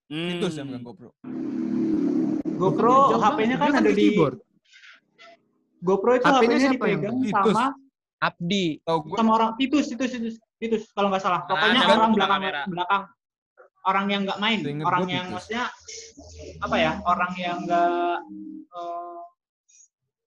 Hmm. 0.06 0.36
Titus 0.36 0.54
yang 0.54 0.68
megang 0.68 0.84
GoPro. 0.84 1.10
GoPro 2.60 2.94
HP-nya 3.16 3.56
kan 3.56 3.68
dia 3.72 3.80
ada 3.80 3.88
di 3.88 4.02
keyboard. 4.04 4.36
GoPro 5.80 6.12
itu 6.14 6.26
HP-nya 6.26 6.56
yang 6.60 6.74
dipegang 6.76 7.16
sama 7.32 7.64
Abdi. 8.20 8.84
Tahu 8.84 8.98
gue 9.02 9.16
sama 9.16 9.32
orang 9.32 9.50
Titus, 9.56 9.88
Titus, 9.88 10.10
Titus, 10.12 10.36
Titus 10.60 10.92
kalau 10.92 11.08
nggak 11.08 11.24
salah. 11.24 11.40
Pokoknya 11.48 11.80
ada 11.80 11.94
orang 11.96 12.12
belakang 12.12 12.40
kamera. 12.44 12.60
belakang 12.68 13.02
orang 13.80 14.06
yang 14.12 14.22
nggak 14.28 14.38
main, 14.38 14.58
Seinget 14.60 14.84
orang 14.84 15.00
yang 15.08 15.24
Titus. 15.24 15.32
maksudnya 15.34 15.64
apa 16.60 16.76
ya? 16.76 16.92
Orang 17.02 17.32
yang 17.34 17.58
nggak 17.64 18.16
eh, 18.70 19.20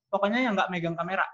pokoknya 0.09 0.39
yang 0.41 0.53
nggak 0.57 0.69
megang 0.73 0.97
kamera. 0.97 1.25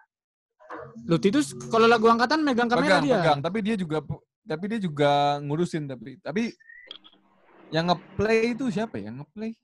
Loh, 1.08 1.18
Titus 1.18 1.56
kalau 1.72 1.88
lagu 1.88 2.06
angkatan 2.06 2.44
megang 2.44 2.68
kamera 2.68 3.00
pegang, 3.00 3.04
dia. 3.08 3.18
pegang. 3.24 3.40
Tapi 3.40 3.58
dia 3.64 3.76
juga 3.76 3.98
tapi 4.44 4.66
dia 4.68 4.80
juga 4.82 5.12
ngurusin 5.40 5.86
tapi 5.86 6.18
tapi 6.20 6.52
yang 7.72 7.88
ngeplay 7.88 8.52
itu 8.52 8.68
siapa 8.68 9.00
ya? 9.00 9.10
Ngeplay 9.10 9.56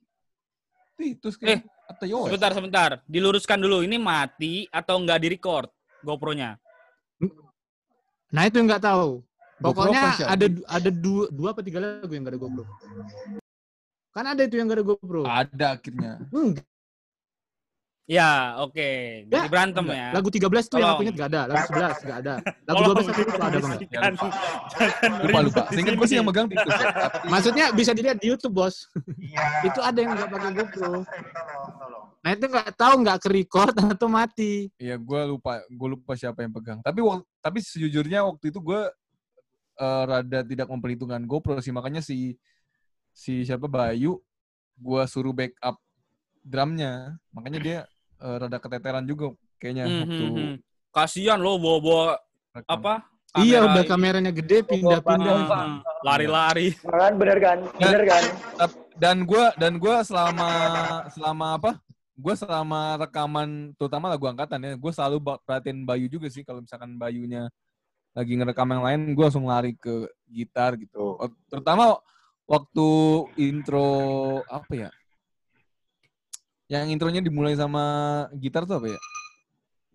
Titus 0.95 1.35
kan 1.35 1.47
Eh, 1.51 1.59
atau? 1.91 2.31
Sebentar, 2.31 2.51
sebentar. 2.55 2.89
Diluruskan 3.03 3.59
dulu. 3.59 3.83
Ini 3.83 3.99
mati 3.99 4.63
atau 4.71 4.95
nggak 4.95 5.19
di 5.19 5.27
record 5.27 5.67
GoPro-nya? 6.01 6.55
Nah, 8.35 8.43
itu 8.45 8.57
nggak 8.59 8.83
tahu. 8.83 9.23
GoPro 9.55 9.87
Pokoknya 9.87 10.01
sih? 10.19 10.27
ada 10.27 10.45
ada 10.67 10.89
dua, 10.91 11.31
dua 11.31 11.55
apa 11.55 11.63
tiga 11.63 11.79
lagu 11.79 12.11
yang 12.11 12.27
gak 12.27 12.35
ada 12.35 12.41
GoPro. 12.43 12.63
Kan 14.11 14.25
ada 14.27 14.41
itu 14.43 14.55
yang 14.59 14.67
gak 14.67 14.83
ada 14.83 14.85
GoPro. 14.85 15.21
Ada 15.23 15.67
akhirnya. 15.79 16.11
Hmm, 16.27 16.51
Ya, 18.05 18.53
oke. 18.61 19.25
Jadi 19.25 19.49
berantem 19.49 19.81
ya. 19.89 20.13
lagu 20.13 20.29
13 20.29 20.45
tuh 20.69 20.77
yang 20.77 20.93
aku 20.93 21.09
ingat 21.09 21.15
gak 21.17 21.29
ada, 21.33 21.41
lagu 21.49 21.65
11 21.73 22.05
gak 22.05 22.17
ada. 22.21 22.33
Lagu 22.69 22.77
Tolong 22.77 22.95
12 23.01 23.09
aku 23.09 23.21
lupa 23.25 23.45
ada 23.49 23.57
banget. 23.57 23.79
jangan, 23.89 24.13
Lupa 25.25 25.39
lupa. 25.41 25.63
Seingat 25.73 25.93
gue 25.97 26.05
sih 26.05 26.17
yang 26.21 26.27
megang 26.29 26.45
ya. 26.53 26.61
Tapi 27.09 27.25
Maksudnya 27.33 27.65
bisa 27.73 27.91
dilihat 27.97 28.21
di 28.21 28.29
YouTube, 28.29 28.53
Bos. 28.53 28.85
Iya. 29.17 29.41
Itu 29.65 29.81
ada 29.81 29.97
yang 29.97 30.13
nggak 30.13 30.29
pakai 30.29 30.49
GoPro. 30.53 31.01
Tolong, 31.01 31.03
tolong. 31.81 32.04
Nah, 32.25 32.33
itu 32.33 32.49
nggak 32.49 32.73
tahu 32.73 33.05
nggak 33.05 33.19
ke 33.21 33.29
record 33.29 33.75
atau 33.93 34.09
mati. 34.09 34.73
Iya, 34.81 34.97
gue 34.97 35.21
lupa, 35.29 35.61
gue 35.69 35.87
lupa 35.93 36.17
siapa 36.17 36.41
yang 36.41 36.49
pegang. 36.57 36.81
Tapi 36.81 37.05
tapi 37.37 37.61
sejujurnya 37.61 38.25
waktu 38.25 38.49
itu 38.49 38.57
gue 38.65 38.81
eh, 39.77 40.03
rada 40.09 40.41
tidak 40.41 40.65
memperhitungkan 40.65 41.21
GoPro 41.29 41.61
sih, 41.61 41.69
makanya 41.69 42.01
si 42.01 42.33
si 43.13 43.45
siapa 43.45 43.69
Bayu, 43.69 44.17
gue 44.73 45.01
suruh 45.05 45.37
backup 45.37 45.77
drumnya, 46.41 47.13
makanya 47.29 47.59
dia 47.61 47.77
eh, 48.17 48.35
rada 48.41 48.57
keteteran 48.57 49.05
juga 49.05 49.29
kayaknya 49.61 49.85
Hmm, 49.85 49.99
waktu 50.09 50.25
hmm, 50.25 50.33
hmm. 50.33 50.55
Kasihan 50.89 51.37
lo 51.37 51.61
bawa-bawa 51.61 52.17
rekam. 52.57 52.73
apa? 52.73 52.93
iya, 53.35 53.59
kamera 53.59 53.67
udah 53.69 53.83
ini. 53.83 53.91
kameranya 53.91 54.31
gede 54.31 54.57
pindah-pindah. 54.63 55.37
Lari-lari. 56.07 56.71
Kan 56.81 57.13
bener 57.19 57.37
kan? 57.37 57.57
Bener 57.77 58.01
kan? 58.07 58.23
Dan 58.95 59.27
gue 59.27 59.45
dan 59.59 59.75
gua 59.75 60.01
selama 60.07 60.47
selama 61.11 61.45
apa? 61.59 61.71
Gue 62.15 62.33
selama 62.39 62.95
rekaman, 62.95 63.75
terutama 63.75 64.07
lagu 64.07 64.23
angkatan 64.23 64.63
ya, 64.63 64.73
gue 64.79 64.91
selalu 64.95 65.19
perhatiin 65.43 65.83
Bayu 65.83 66.07
juga 66.07 66.31
sih. 66.31 66.47
Kalau 66.47 66.63
misalkan 66.63 66.95
Bayunya 66.95 67.51
lagi 68.15 68.39
ngerekam 68.39 68.71
yang 68.71 68.83
lain, 68.87 69.01
gue 69.11 69.23
langsung 69.27 69.43
lari 69.51 69.75
ke 69.75 70.07
gitar 70.31 70.79
gitu. 70.79 71.19
Terutama 71.51 71.99
waktu 72.47 72.87
intro 73.35 73.91
apa 74.47 74.87
ya? 74.87 74.89
Yang 76.71 76.97
intronya 76.97 77.21
dimulai 77.21 77.53
sama 77.59 77.83
gitar 78.39 78.63
tuh 78.63 78.79
apa 78.79 78.87
ya? 78.95 78.99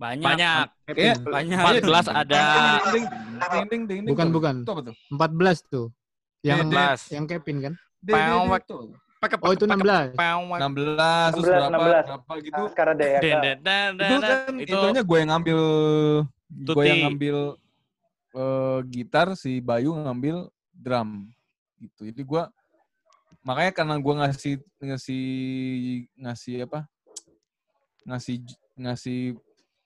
Banyak. 0.01 0.29
Banyak. 0.29 0.67
Kayak 0.93 1.17
Banyak. 1.25 1.59
14 1.85 2.09
ada. 2.09 2.41
Ding, 2.89 3.05
ding, 3.05 3.07
ding, 3.51 3.65
ding, 3.69 3.83
ding, 3.89 4.03
Bukan, 4.09 4.27
tuh. 4.29 4.35
bukan. 4.37 4.55
Itu 4.65 4.73
apa 4.73 4.83
tuh? 4.89 4.97
14 5.13 5.59
tuh. 5.69 5.87
Yang 6.41 6.59
14. 6.73 7.17
yang 7.17 7.25
Kevin 7.29 7.57
kan? 7.61 7.75
Pewek. 8.01 8.63
tuh. 8.65 8.97
Oh, 9.21 9.53
itu 9.53 9.69
16. 9.69 10.17
16, 10.17 10.17
16. 10.17 11.37
terus 11.37 11.45
16, 11.45 11.53
berapa, 11.53 11.69
16. 11.69 12.09
berapa 12.09 12.33
gitu. 12.41 12.63
Sekarang 12.73 12.95
deh 12.97 13.09
ya. 13.13 13.21
Den, 13.21 13.33
Kak. 13.37 13.43
den, 13.45 13.59
den, 13.61 13.91
den, 13.93 14.09
itu 14.09 14.21
kan 14.25 14.55
itu 14.57 14.73
intronya 14.73 15.03
gue 15.05 15.19
yang 15.21 15.31
ngambil 15.37 15.61
gue 16.51 16.85
yang 16.89 17.01
ngambil 17.05 17.37
eh, 18.33 18.79
gitar 18.89 19.29
si 19.37 19.61
Bayu 19.61 19.93
ngambil 19.93 20.49
drum 20.73 21.29
gitu 21.77 22.09
jadi 22.09 22.23
gue 22.25 22.43
makanya 23.45 23.73
karena 23.77 23.95
gue 24.01 24.15
ngasih 24.25 24.55
ngasih 24.81 25.27
ngasih 26.17 26.57
apa 26.65 26.81
ngasih 28.09 28.37
ngasih 28.77 29.21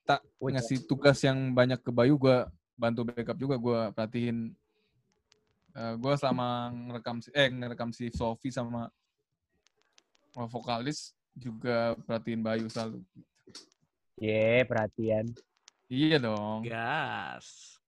tak 0.07 0.21
ngasih 0.39 0.79
tugas 0.87 1.19
yang 1.27 1.51
banyak 1.51 1.83
ke 1.83 1.91
Bayu 1.91 2.15
gue 2.15 2.47
bantu 2.79 3.03
backup 3.07 3.39
juga 3.39 3.59
gue 3.59 3.81
perhatiin 3.95 4.55
eh, 5.75 5.95
gue 5.99 6.15
selama 6.19 6.71
ngerekam 6.71 7.19
si 7.19 7.29
eh 7.35 7.51
ngerekam 7.51 7.91
si 7.91 8.11
Sofi 8.15 8.55
sama 8.55 8.87
sama 10.35 10.51
vokalis 10.51 11.15
juga 11.39 11.95
perhatiin 12.03 12.43
Bayu 12.43 12.67
selalu 12.67 13.07
Ye, 14.19 14.63
perhatian. 14.67 15.31
Iya 15.91 16.19
dong, 16.23 16.67
Gas. 16.67 17.79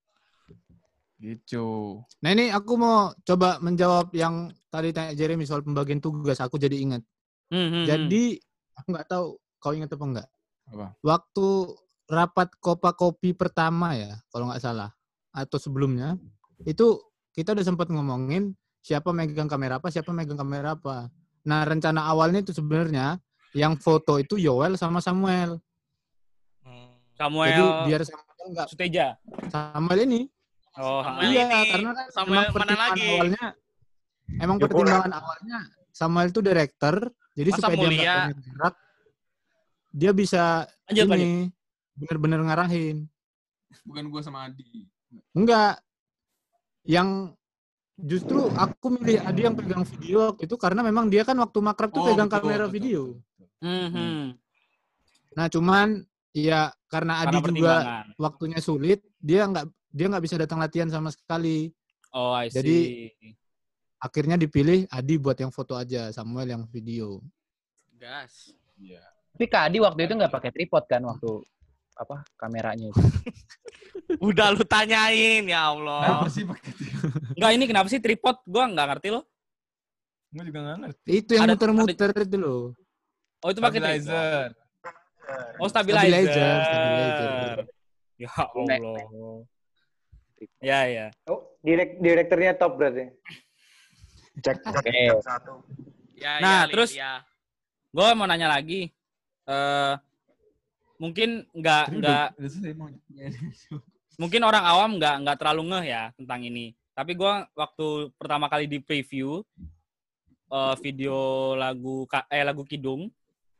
gitu. 1.17 2.03
Nah, 2.21 2.31
ini 2.37 2.53
aku 2.53 2.77
mau 2.77 3.09
coba 3.25 3.57
menjawab 3.63 4.13
yang 4.13 4.53
tadi 4.69 4.93
tanya 4.93 5.17
Jeremy 5.17 5.49
soal 5.49 5.65
pembagian 5.65 5.97
tugas. 6.03 6.43
Aku 6.45 6.61
jadi 6.61 6.77
ingat. 6.77 7.01
Hmm, 7.49 7.57
hmm, 7.57 7.71
hmm. 7.73 7.85
Jadi 7.89 8.25
aku 8.77 8.89
nggak 8.93 9.09
tahu 9.09 9.27
kau 9.57 9.73
ingat 9.73 9.97
apa 9.97 10.05
enggak. 10.05 10.29
Apa? 10.69 10.87
Waktu 11.01 11.47
rapat 12.11 12.53
kopa 12.61 12.93
kopi 12.93 13.33
pertama 13.33 13.97
ya, 13.97 14.13
kalau 14.29 14.53
nggak 14.53 14.61
salah, 14.61 14.93
atau 15.33 15.57
sebelumnya, 15.57 16.21
itu 16.69 17.01
kita 17.33 17.57
udah 17.57 17.65
sempat 17.65 17.89
ngomongin 17.89 18.53
siapa 18.85 19.11
megang 19.11 19.49
kamera 19.49 19.81
apa, 19.81 19.89
siapa 19.89 20.13
megang 20.13 20.37
kamera 20.37 20.77
apa. 20.77 21.09
Nah 21.47 21.63
rencana 21.63 22.03
awalnya 22.11 22.43
itu 22.43 22.51
sebenarnya 22.51 23.23
yang 23.55 23.79
foto 23.79 24.19
itu 24.19 24.35
Yoel 24.37 24.75
sama 24.75 24.99
Samuel. 24.99 25.63
Hmm. 26.67 26.99
Samuel 27.15 27.55
Jadi 27.55 27.65
biar 27.89 28.03
Samuel 28.03 28.47
nggak 28.53 28.67
Suteja. 28.69 29.07
Samuel 29.49 29.99
ini. 30.05 30.21
Oh, 30.77 31.01
Samuel 31.01 31.31
iya, 31.33 31.47
ini. 31.49 31.71
karena 31.73 31.91
kan 31.97 32.07
Samuel 32.13 32.37
emang 32.37 32.45
mana 32.45 32.53
pertimbangan 32.53 32.93
lagi? 32.93 33.09
awalnya, 33.09 33.45
emang 34.45 34.57
Ya, 34.61 34.63
pertimbangan 34.69 35.13
awalnya 35.17 35.59
Samuel 35.89 36.29
itu 36.29 36.41
director, 36.45 36.95
jadi 37.33 37.49
Masa 37.49 37.59
supaya 37.65 37.73
dia 37.73 37.81
nggak 37.81 37.89
mulia? 37.97 38.17
banyak 38.21 38.39
gerak, 38.45 38.75
dia 39.97 40.11
bisa 40.13 40.43
Lanjut, 40.93 41.09
ini 41.17 41.33
bener-bener 41.97 42.41
ngarahin. 42.45 42.97
Bukan 43.89 44.05
gue 44.13 44.21
sama 44.21 44.53
Adi. 44.53 44.85
Enggak. 45.33 45.81
Yang 46.85 47.33
justru 47.97 48.53
aku 48.53 48.93
milih 49.01 49.25
Adi 49.25 49.41
yang 49.49 49.57
pegang 49.57 49.85
video 49.89 50.33
waktu 50.33 50.45
itu 50.45 50.57
karena 50.61 50.85
memang 50.85 51.09
dia 51.09 51.25
kan 51.25 51.37
waktu 51.41 51.59
makrab 51.65 51.91
tuh 51.91 52.05
Oh, 52.05 52.09
pegang 52.13 52.29
betul, 52.29 52.41
kamera 52.45 52.65
betul, 52.69 52.75
video. 52.77 53.03
Hmm, 53.65 53.89
hmm. 53.89 54.23
Nah, 55.33 55.47
cuman 55.49 56.05
ya 56.37 56.73
karena 56.93 57.25
Adi 57.25 57.41
Karena 57.41 57.49
juga 57.57 57.75
waktunya 58.21 58.61
sulit, 58.61 59.01
dia 59.17 59.49
nggak 59.49 59.65
dia 59.97 60.07
nggak 60.13 60.25
bisa 60.25 60.37
datang 60.37 60.61
latihan 60.61 60.93
sama 60.93 61.09
sekali. 61.09 61.73
Oh, 62.13 62.37
I 62.37 62.53
see. 62.53 62.57
Jadi, 62.61 62.79
Akhirnya 63.97 64.37
dipilih 64.37 64.85
Adi 64.93 65.17
buat 65.17 65.41
yang 65.41 65.49
foto 65.49 65.73
aja, 65.73 66.13
Samuel 66.13 66.53
yang 66.53 66.63
video. 66.69 67.25
Gas. 67.97 68.53
Iya. 68.77 69.01
Tapi 69.33 69.45
Kak 69.49 69.73
Adi 69.73 69.79
waktu 69.81 70.05
itu 70.05 70.15
nggak 70.15 70.33
pakai 70.33 70.51
tripod 70.53 70.85
kan 70.85 71.01
waktu 71.05 71.43
apa 71.97 72.23
kameranya 72.37 72.93
itu. 72.93 73.01
Udah 74.29 74.53
lu 74.53 74.63
tanyain 74.63 75.43
ya 75.43 75.73
Allah. 75.73 76.01
Kenapa 76.05 76.29
sih 76.29 76.45
pakai 76.45 76.71
Enggak, 77.35 77.51
ini 77.57 77.65
kenapa 77.65 77.89
sih 77.89 77.99
tripod? 77.99 78.37
Gua 78.45 78.69
nggak 78.69 78.87
ngerti 78.93 79.09
loh. 79.11 79.25
Gue 80.31 80.45
juga 80.45 80.59
nggak 80.63 80.79
ngerti. 80.85 81.09
Itu 81.11 81.31
yang 81.35 81.49
Ada- 81.49 81.57
muter-muter 81.57 82.11
itu 82.21 82.37
loh. 82.37 82.63
Oh, 83.41 83.49
itu 83.49 83.61
pakai 83.61 83.81
tripod. 83.81 84.05
Stabilizer. 84.05 84.49
Oh, 85.59 85.67
stabilizer. 85.67 86.07
Stabilizer, 86.07 86.57
stabilizer. 86.63 87.57
Ya 88.17 88.31
Allah. 88.37 88.79
Ya, 90.61 90.81
ya. 90.85 91.07
Oh, 91.27 91.57
direk 91.61 91.97
direkturnya 91.99 92.53
top 92.55 92.77
berarti. 92.77 93.09
Cek 94.37 94.57
cek 94.61 94.85
Oke. 94.85 95.05
satu. 95.25 95.53
Ya, 96.13 96.37
Nah, 96.45 96.65
ya, 96.65 96.69
terus- 96.69 96.93
ya. 96.93 97.25
Gue 97.89 98.09
mau 98.13 98.29
nanya 98.29 98.53
lagi. 98.53 98.93
Eh 99.49 99.93
mungkin 100.97 101.45
nggak 101.53 101.85
nggak 101.97 102.27
mungkin 104.23 104.43
orang 104.45 104.65
awam 104.65 104.91
nggak 104.97 105.15
nggak 105.25 105.37
terlalu 105.41 105.63
ngeh 105.73 105.85
ya 105.93 106.03
tentang 106.17 106.41
ini. 106.45 106.73
Tapi 106.97 107.13
gua 107.13 107.45
waktu 107.53 108.11
pertama 108.17 108.49
kali 108.49 108.65
di 108.65 108.81
preview 108.81 109.45
eh, 110.49 110.75
video 110.81 111.53
lagu 111.53 112.09
eh 112.33 112.45
lagu 112.45 112.65
Kidung 112.65 113.13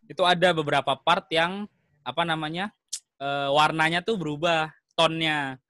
itu 0.07 0.23
ada 0.25 0.55
beberapa 0.57 0.97
part 0.97 1.29
yang 1.29 1.69
apa 2.07 2.23
namanya 2.25 2.73
eh, 3.21 3.49
warnanya 3.53 4.01
tuh 4.01 4.17
berubah 4.17 4.73
tonnya. 4.97 5.61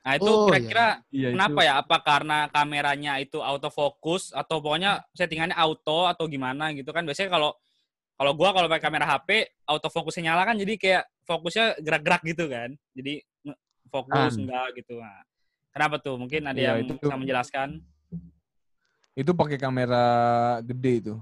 Nah 0.00 0.16
itu 0.16 0.32
Oh, 0.32 0.48
kira-kira 0.48 1.04
Iya, 1.12 1.36
kenapa 1.36 1.60
itu. 1.60 1.68
ya? 1.68 1.72
Apa 1.84 1.96
karena 2.00 2.48
kameranya 2.48 3.20
itu 3.20 3.36
autofocus 3.44 4.32
atau 4.32 4.64
pokoknya 4.64 5.04
settingannya 5.12 5.52
auto 5.52 6.08
atau 6.08 6.24
gimana 6.24 6.72
gitu 6.72 6.88
kan? 6.88 7.04
Biasanya 7.04 7.28
kalau 7.28 7.52
kalau 8.20 8.36
gua 8.36 8.52
kalau 8.52 8.68
pakai 8.68 8.84
kamera 8.84 9.08
HP 9.08 9.48
autofokusnya 9.64 10.28
nyala 10.28 10.44
kan 10.44 10.60
jadi 10.60 10.76
kayak 10.76 11.04
fokusnya 11.24 11.80
gerak-gerak 11.80 12.20
gitu 12.22 12.44
kan. 12.52 12.76
Jadi 12.92 13.24
fokus 13.88 14.36
Kan. 14.36 14.44
enggak 14.44 14.66
gitu. 14.76 15.00
Nah, 15.00 15.24
kenapa 15.72 15.96
tuh? 15.96 16.20
Mungkin 16.20 16.44
ada 16.44 16.60
Iya, 16.60 16.76
yang 16.76 16.84
itu- 16.84 17.00
bisa 17.00 17.16
menjelaskan? 17.16 17.68
Itu 19.16 19.32
pakai 19.32 19.56
kamera 19.56 20.04
gede 20.60 20.92
itu. 21.00 21.14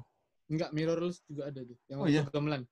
Enggak, 0.48 0.70
mirrorless 0.72 1.22
juga 1.24 1.48
ada 1.48 1.60
tuh. 1.62 1.76
Yang 1.86 1.98
Oh, 2.02 2.06
iya. 2.08 2.22
gamelan. 2.28 2.62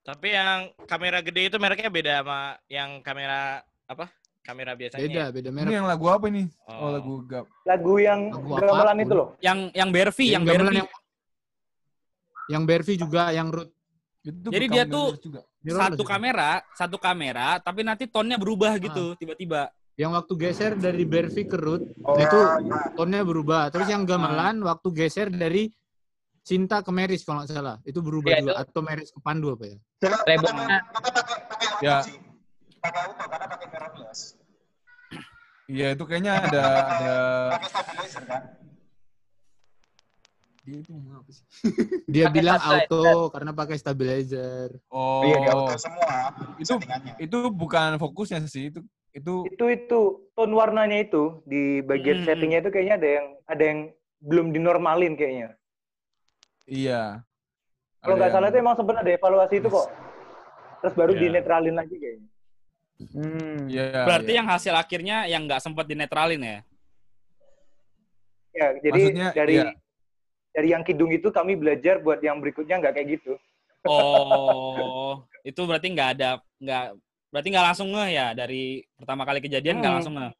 Tapi 0.00 0.28
yang 0.32 0.60
kamera 0.88 1.20
gede 1.20 1.52
itu 1.52 1.56
mereknya 1.60 1.90
beda 1.92 2.12
sama 2.24 2.40
yang 2.66 3.04
kamera 3.04 3.60
apa? 3.84 4.08
Kamera 4.40 4.72
biasanya. 4.72 5.04
Beda, 5.04 5.24
beda 5.28 5.50
Ini 5.52 5.56
merek. 5.60 5.72
yang 5.76 5.84
lagu 5.84 6.06
apa 6.08 6.24
ini? 6.32 6.48
Oh, 6.64 6.88
Oh. 6.88 6.90
lagu 6.96 7.14
gap. 7.28 7.44
Lagu 7.68 7.94
yang 8.00 8.32
Lagu 8.32 8.56
gamelan 8.56 8.98
itu 8.98 9.12
loh. 9.14 9.28
Yang 9.38 9.58
yang 9.76 9.90
Bervi, 9.92 10.26
yang, 10.32 10.42
gamelan 10.48 10.72
Bervi. 10.72 10.78
yang 10.80 10.88
yang 12.50 12.62
Bervi 12.66 12.98
juga 12.98 13.30
yang 13.30 13.48
root 13.48 13.70
Itu 14.20 14.52
Jadi 14.52 14.66
dia 14.68 14.84
tuh 14.84 15.16
juga. 15.16 15.40
Satu 15.64 16.04
juga. 16.04 16.10
kamera, 16.12 16.50
satu 16.76 17.00
kamera, 17.00 17.56
tapi 17.56 17.80
nanti 17.80 18.04
tonnya 18.04 18.36
berubah 18.36 18.76
gitu 18.76 19.16
tiba-tiba. 19.16 19.72
Yang 19.96 20.10
waktu 20.12 20.32
geser 20.36 20.72
dari 20.76 21.04
Bervi 21.04 21.48
ke 21.48 21.56
root 21.56 21.88
Oh, 22.04 22.16
itu 22.16 22.36
iya. 22.36 22.92
tonnya 22.92 23.24
berubah. 23.24 23.72
Terus 23.72 23.88
yang 23.88 24.04
Ah. 24.04 24.08
gamelan 24.12 24.60
waktu 24.60 24.88
geser 24.92 25.32
dari 25.32 25.72
Cinta 26.40 26.80
ke 26.80 26.88
Meris 26.88 27.20
kalau 27.22 27.40
nggak 27.40 27.52
salah. 27.52 27.76
Itu 27.80 28.00
berubah 28.00 28.28
Iya, 28.28 28.40
juga. 28.40 28.52
itu- 28.52 28.60
Atau 28.60 28.80
Meris 28.80 29.08
ke 29.08 29.20
Pandu 29.20 29.52
apa 29.52 29.64
ya? 29.68 29.76
Rebongnya. 30.26 30.78
Ya. 31.80 31.96
sih. 32.00 32.16
Pakai 32.76 33.00
auto 33.08 33.24
karena 33.24 33.46
pakai 33.46 33.66
mirrorless. 33.68 34.20
Iya 35.64 35.86
itu 35.92 36.04
kayaknya 36.04 36.32
ada 36.42 36.64
ada 36.90 37.14
kan? 38.20 38.42
Dia 40.60 40.76
itu 40.76 40.90
ngomong 40.92 41.24
apa 41.24 41.30
sih? 41.32 41.44
Dia 42.04 42.26
bilang 42.28 42.60
auto 42.60 43.32
karena 43.32 43.50
pakai 43.50 43.76
stabilizer. 43.76 44.68
Oh, 44.92 45.24
Iya, 45.24 45.36
di 45.40 45.48
auto 45.48 45.74
semua. 45.76 46.36
Itu- 46.60 46.80
itu 47.16 47.38
bukan 47.50 47.96
fokusnya 47.96 48.44
sih 48.44 48.68
itu 48.68 48.80
itu 49.10 49.34
Itu 49.48 49.64
itu 49.66 50.00
tone 50.32 50.54
warnanya 50.54 51.00
itu 51.00 51.42
di 51.42 51.80
bagian 51.82 52.22
Hmm. 52.22 52.26
settingnya 52.28 52.60
itu 52.60 52.70
kayaknya 52.70 52.94
ada 53.00 53.08
yang 53.08 53.26
ada 53.44 53.62
yang 53.64 53.78
belum 54.20 54.46
dinormalin 54.52 55.16
kayaknya. 55.16 55.56
iya. 56.64 57.24
Kalau 58.00 58.16
nggak 58.16 58.30
salah 58.30 58.48
itu 58.48 58.58
emang 58.60 58.76
sempat 58.76 58.96
ada 59.00 59.10
evaluasi 59.10 59.58
itu 59.58 59.68
kok. 59.68 59.88
Terus 60.80 60.94
baru 60.94 61.12
Iya. 61.12 61.20
dinetralin 61.26 61.74
lagi 61.74 61.96
kayaknya. 61.96 62.28
Hmm. 63.00 63.58
Iya, 63.66 64.04
Berarti 64.04 64.30
iya. 64.32 64.38
yang 64.38 64.46
hasil 64.46 64.74
akhirnya 64.76 65.16
yang 65.24 65.42
nggak 65.48 65.60
sempat 65.60 65.88
dinetralin 65.88 66.40
ya? 66.40 66.58
Ya, 68.50 68.66
jadi 68.76 68.92
Maksudnya, 68.92 69.28
dari 69.32 69.54
iya. 69.56 69.72
Dari 70.50 70.68
yang 70.70 70.82
kidung 70.82 71.10
itu 71.10 71.30
kami 71.30 71.54
belajar 71.54 71.98
buat 71.98 72.18
yang 72.20 72.38
berikutnya 72.38 72.78
nggak 72.78 72.94
kayak 72.94 73.08
gitu. 73.18 73.32
Oh, 73.86 75.24
itu 75.40 75.60
berarti 75.64 75.88
nggak 75.88 76.10
ada 76.18 76.30
nggak 76.60 76.84
berarti 77.30 77.48
nggak 77.48 77.66
langsung 77.72 77.88
ngeh 77.94 78.10
ya 78.12 78.26
dari 78.34 78.84
pertama 78.98 79.22
kali 79.24 79.40
kejadian 79.40 79.78
nggak 79.80 79.88
Hmm. 79.88 79.98
langsung 80.02 80.14
ngeh. 80.18 80.32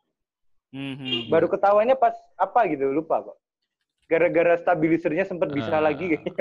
Hmm. 0.70 1.26
Baru 1.26 1.46
ketawanya 1.48 1.94
pas 1.94 2.14
apa 2.36 2.66
gitu, 2.68 2.90
lupa 2.90 3.22
kok. 3.22 3.38
Gara-gara 4.06 4.58
stabilizernya 4.58 5.22
sempat 5.22 5.50
bisa 5.50 5.78
Ah. 5.78 5.82
lagi 5.82 6.14
kayaknya. 6.14 6.34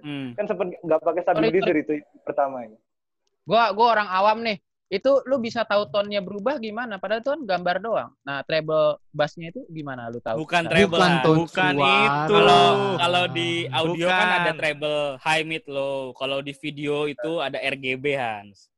Hmm. 0.00 0.32
kan 0.36 0.44
sempat 0.48 0.66
nggak 0.80 1.00
pakai 1.00 1.22
stabilizer 1.22 1.76
itu 1.76 1.92
pertama. 2.24 2.64
Gua 3.44 3.70
gua 3.76 3.86
orang 3.94 4.08
awam 4.08 4.38
nih. 4.40 4.56
Itu 4.86 5.24
lu 5.24 5.36
bisa 5.38 5.64
tahu 5.64 5.88
tone-nya 5.88 6.20
berubah 6.20 6.56
gimana? 6.56 6.96
Padahal 6.96 7.18
itu 7.18 7.30
kan 7.30 7.42
gambar 7.42 7.76
doang. 7.78 8.10
Nah, 8.20 8.42
treble 8.42 9.00
bass-nya 9.10 9.48
itu 9.48 9.64
gimana 9.66 10.06
lu 10.06 10.20
tahu? 10.20 10.44
Bukan 10.44 10.62
Nah, 10.62 10.70
treble. 10.70 10.94
Bukan 10.94 11.12
tone 11.20 11.38
Bukan 11.40 11.72
suara. 11.74 12.04
itu. 12.04 12.30
Kalau 12.30 12.64
kalau 12.94 13.24
di 13.26 13.50
audio 13.66 14.06
kan 14.06 14.14
Bukan. 14.20 14.38
ada 14.38 14.52
treble 14.54 15.00
high 15.18 15.42
mid 15.42 15.64
low. 15.66 16.12
Kalau 16.12 16.38
di 16.38 16.52
video 16.54 16.94
itu 17.06 17.32
ada 17.38 17.56
RGB 17.58 18.04
Hans. 18.14 18.68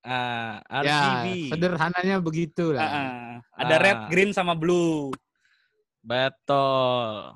Ah, 0.00 0.62
Ya, 0.80 1.26
RGB. 1.26 1.50
sederhananya 1.50 2.16
begitu 2.20 2.70
Ah, 2.70 2.76
lah. 2.76 2.88
ah. 2.88 3.32
Ada 3.58 3.74
Ah. 3.74 3.82
red, 3.82 3.98
green 4.06 4.30
sama 4.30 4.54
blue. 4.54 5.10
Betul. 6.00 7.34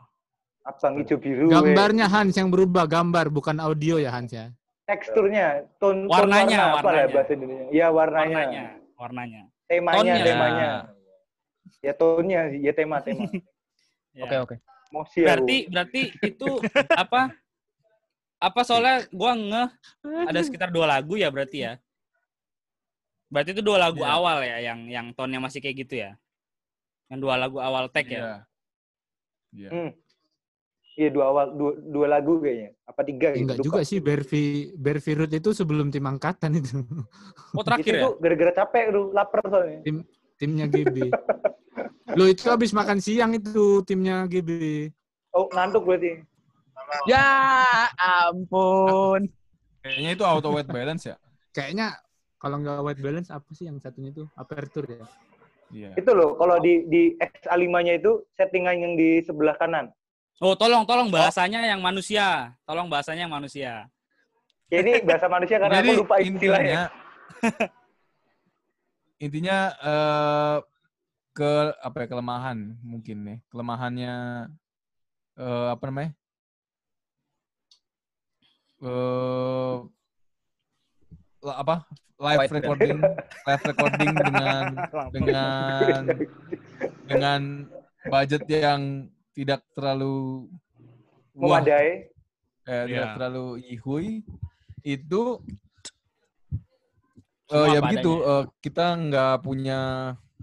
Abang 0.63 0.95
hijau 0.97 1.19
biru. 1.19 1.51
Gambarnya 1.51 2.07
Hans 2.07 2.37
yang 2.37 2.47
berubah, 2.47 2.87
gambar 2.87 3.27
bukan 3.29 3.59
audio 3.59 3.99
ya 3.99 4.15
Hans 4.15 4.31
ya. 4.31 4.55
Teksturnya, 4.91 5.47
tone, 5.79 6.05
tone 6.05 6.11
Warnanya, 6.11 6.59
warna, 6.59 6.75
apa 6.75 6.79
lah 6.81 6.85
warnanya. 6.85 7.15
bahasa 7.15 7.31
Indonesia. 7.33 7.67
Ya 7.71 7.87
warnanya. 7.89 8.37
Warnanya, 8.37 8.65
warnanya. 8.97 9.43
Temanya, 9.65 9.97
Tone-nya. 9.97 10.25
temanya. 10.27 10.71
Ya 11.81 11.93
tone-nya, 11.95 12.41
ya 12.59 12.73
tema, 12.75 12.97
tema. 13.01 13.25
Ya. 14.11 14.27
Oke, 14.27 14.37
oke. 14.43 14.55
Emosi 14.91 15.19
aku. 15.23 15.27
Berarti 15.31 15.57
berarti 15.71 16.01
itu 16.27 16.51
apa? 16.91 17.31
Apa 18.43 18.61
soalnya 18.67 19.07
gua 19.15 19.39
ngeh 19.39 19.69
ada 20.27 20.41
sekitar 20.43 20.75
dua 20.75 20.91
lagu 20.91 21.15
ya 21.15 21.31
berarti 21.31 21.63
ya. 21.63 21.79
Berarti 23.31 23.55
itu 23.55 23.63
dua 23.63 23.79
lagu 23.79 24.03
Iya. 24.03 24.11
awal 24.11 24.43
ya 24.43 24.57
yang 24.59 24.91
yang 24.91 25.07
tone-nya 25.15 25.39
masih 25.39 25.63
kayak 25.63 25.87
gitu 25.87 25.95
ya. 26.03 26.19
Yang 27.07 27.19
dua 27.23 27.35
lagu 27.39 27.63
awal 27.63 27.87
tag 27.87 28.11
ya. 28.11 28.19
Iya. 28.19 28.35
Iya. 29.55 29.71
Hmm. 29.71 29.91
Iya 31.01 31.09
dua 31.09 31.33
awal 31.33 31.47
dua, 31.57 31.73
dua 31.81 32.07
lagu 32.13 32.45
kayaknya. 32.45 32.77
Apa 32.85 33.01
tiga 33.09 33.33
gitu. 33.33 33.41
Enggak 33.49 33.57
lupa. 33.57 33.67
juga 33.73 33.81
sih 33.89 33.99
Bervi 34.05 34.45
Bervi 34.77 35.13
Root 35.17 35.33
itu 35.33 35.51
sebelum 35.57 35.89
tim 35.89 36.05
angkatan 36.05 36.61
itu. 36.61 36.85
Oh 37.57 37.65
Itu 37.65 37.73
terakhir 37.73 37.95
ya? 37.97 38.03
tuh 38.05 38.13
gara-gara 38.21 38.53
capek 38.63 38.85
lu, 38.93 39.03
lapar 39.17 39.43
soalnya. 39.49 39.81
Timnya 40.37 40.67
GB. 40.69 41.09
Lo 42.15 42.25
itu 42.29 42.47
habis 42.47 42.71
makan 42.77 43.01
siang 43.01 43.33
itu 43.33 43.81
timnya 43.89 44.29
GB. 44.29 44.87
Oh, 45.33 45.49
ngantuk 45.51 45.89
berarti. 45.89 46.21
Ya 47.09 47.27
ampun. 47.97 49.33
Kayaknya 49.81 50.11
itu 50.15 50.25
auto 50.29 50.53
weight 50.53 50.69
balance 50.69 51.09
ya. 51.09 51.17
Kayaknya 51.57 51.97
kalau 52.37 52.61
nggak 52.61 52.81
white 52.85 53.03
balance 53.03 53.29
apa 53.33 53.51
sih 53.57 53.67
yang 53.67 53.81
satunya 53.81 54.13
itu? 54.13 54.29
Aperture 54.37 54.89
ya. 54.89 55.05
Iya. 55.71 55.91
Itu 55.95 56.13
loh, 56.13 56.35
kalau 56.35 56.59
di 56.59 56.87
di 56.91 57.15
XA5-nya 57.19 58.03
itu 58.03 58.27
settingan 58.35 58.77
yang 58.79 58.95
di 58.99 59.23
sebelah 59.23 59.55
kanan. 59.55 59.89
Oh, 60.41 60.57
tolong 60.57 60.89
tolong 60.89 61.13
bahasanya 61.13 61.61
yang 61.69 61.85
manusia. 61.85 62.57
Tolong 62.65 62.89
bahasanya 62.89 63.29
yang 63.29 63.35
manusia. 63.37 63.93
Ya 64.73 64.79
ini 64.81 65.05
bahasa 65.05 65.29
manusia 65.29 65.61
karena 65.61 65.85
Jadi 65.85 65.89
aku 65.93 66.01
lupa 66.01 66.17
istilahnya. 66.17 66.41
intinya 66.41 66.83
intinya 69.27 69.59
eh, 69.85 70.57
ke 71.37 71.53
apa 71.77 71.97
ya 72.01 72.07
kelemahan 72.09 72.59
mungkin 72.81 73.17
nih 73.21 73.39
kelemahannya 73.53 74.15
eh, 75.37 75.69
apa 75.77 75.83
namanya 75.85 76.13
eh 78.81 79.77
la- 81.45 81.59
apa 81.61 81.75
live 82.17 82.41
White 82.41 82.55
recording 82.57 82.99
live 83.45 83.65
recording 83.69 84.13
dengan 84.27 84.65
dengan 85.13 86.01
dengan 87.05 87.41
budget 88.09 88.45
yang 88.49 89.13
tidak 89.41 89.65
terlalu 89.73 90.47
Memadai. 91.33 92.13
eh, 92.69 92.85
tidak 92.85 92.89
Iya. 92.93 93.15
terlalu 93.17 93.47
yihui 93.65 94.09
itu 94.85 95.23
eh 97.51 97.67
Semua 97.67 97.73
ya 97.75 97.81
begitu 97.83 98.13
adanya. 98.13 98.31
eh, 98.31 98.45
kita 98.61 98.87
nggak 99.01 99.35
punya 99.43 99.81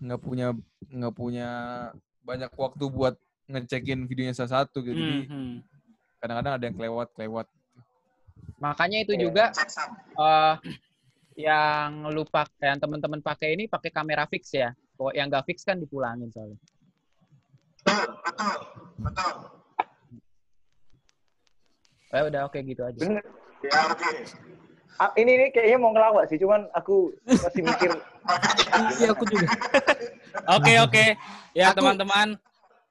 nggak 0.02 0.22
punya 0.22 0.48
nggak 0.92 1.14
punya 1.16 1.50
banyak 2.26 2.52
waktu 2.58 2.84
buat 2.92 3.16
ngecekin 3.48 4.04
videonya 4.10 4.36
satu-satu 4.36 4.84
gitu 4.84 5.00
jadi 5.00 5.24
Hmm, 5.32 5.64
kadang-kadang 6.20 6.54
ada 6.60 6.64
yang 6.68 6.76
kelewat 6.76 7.08
kelewat 7.16 7.48
Makanya 8.58 9.06
itu 9.06 9.14
Iya. 9.14 9.22
juga 9.30 9.46
eh 10.18 10.56
yang 11.38 12.10
lupa 12.10 12.50
yang 12.58 12.82
teman-teman 12.82 13.22
pakai 13.22 13.54
ini 13.54 13.70
pakai 13.70 13.94
kamera 13.94 14.26
fix 14.26 14.50
ya. 14.50 14.74
Kok 14.98 15.14
yang 15.14 15.30
nggak 15.30 15.46
fix 15.46 15.62
kan 15.62 15.78
dipulangin 15.78 16.34
soalnya. 16.34 16.58
Betul. 18.98 19.34
Ya 22.08 22.22
udah 22.24 22.42
oke 22.48 22.60
gitu 22.64 22.82
aja. 22.82 22.98
Bener. 22.98 23.24
Ya 23.64 23.80
oke. 23.92 24.10
Ah, 24.98 25.14
ini 25.14 25.30
ini 25.32 25.46
kayaknya 25.54 25.78
mau 25.78 25.94
ngelawak 25.94 26.26
sih, 26.26 26.42
cuman 26.42 26.66
aku 26.74 27.14
masih 27.24 27.62
mikir 27.62 27.92
Iya 28.98 29.14
aku 29.14 29.24
juga. 29.24 29.48
Oke, 30.58 30.74
oke. 30.80 31.06
Ya, 31.52 31.72
Aku- 31.72 31.80
teman-teman. 31.82 32.36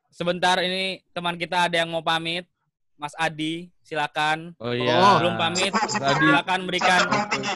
Sebentar 0.08 0.56
ini 0.58 1.04
teman 1.12 1.36
kita 1.36 1.68
ada 1.68 1.76
yang 1.76 1.92
mau 1.92 2.00
pamit. 2.00 2.48
Mas 2.96 3.12
Adi, 3.14 3.68
silakan. 3.84 4.56
Oh 4.56 4.72
iya. 4.72 5.20
Belum 5.20 5.36
pamit, 5.36 5.68
Adi 6.00 6.24
silakan 6.24 6.60
berikan 6.64 7.00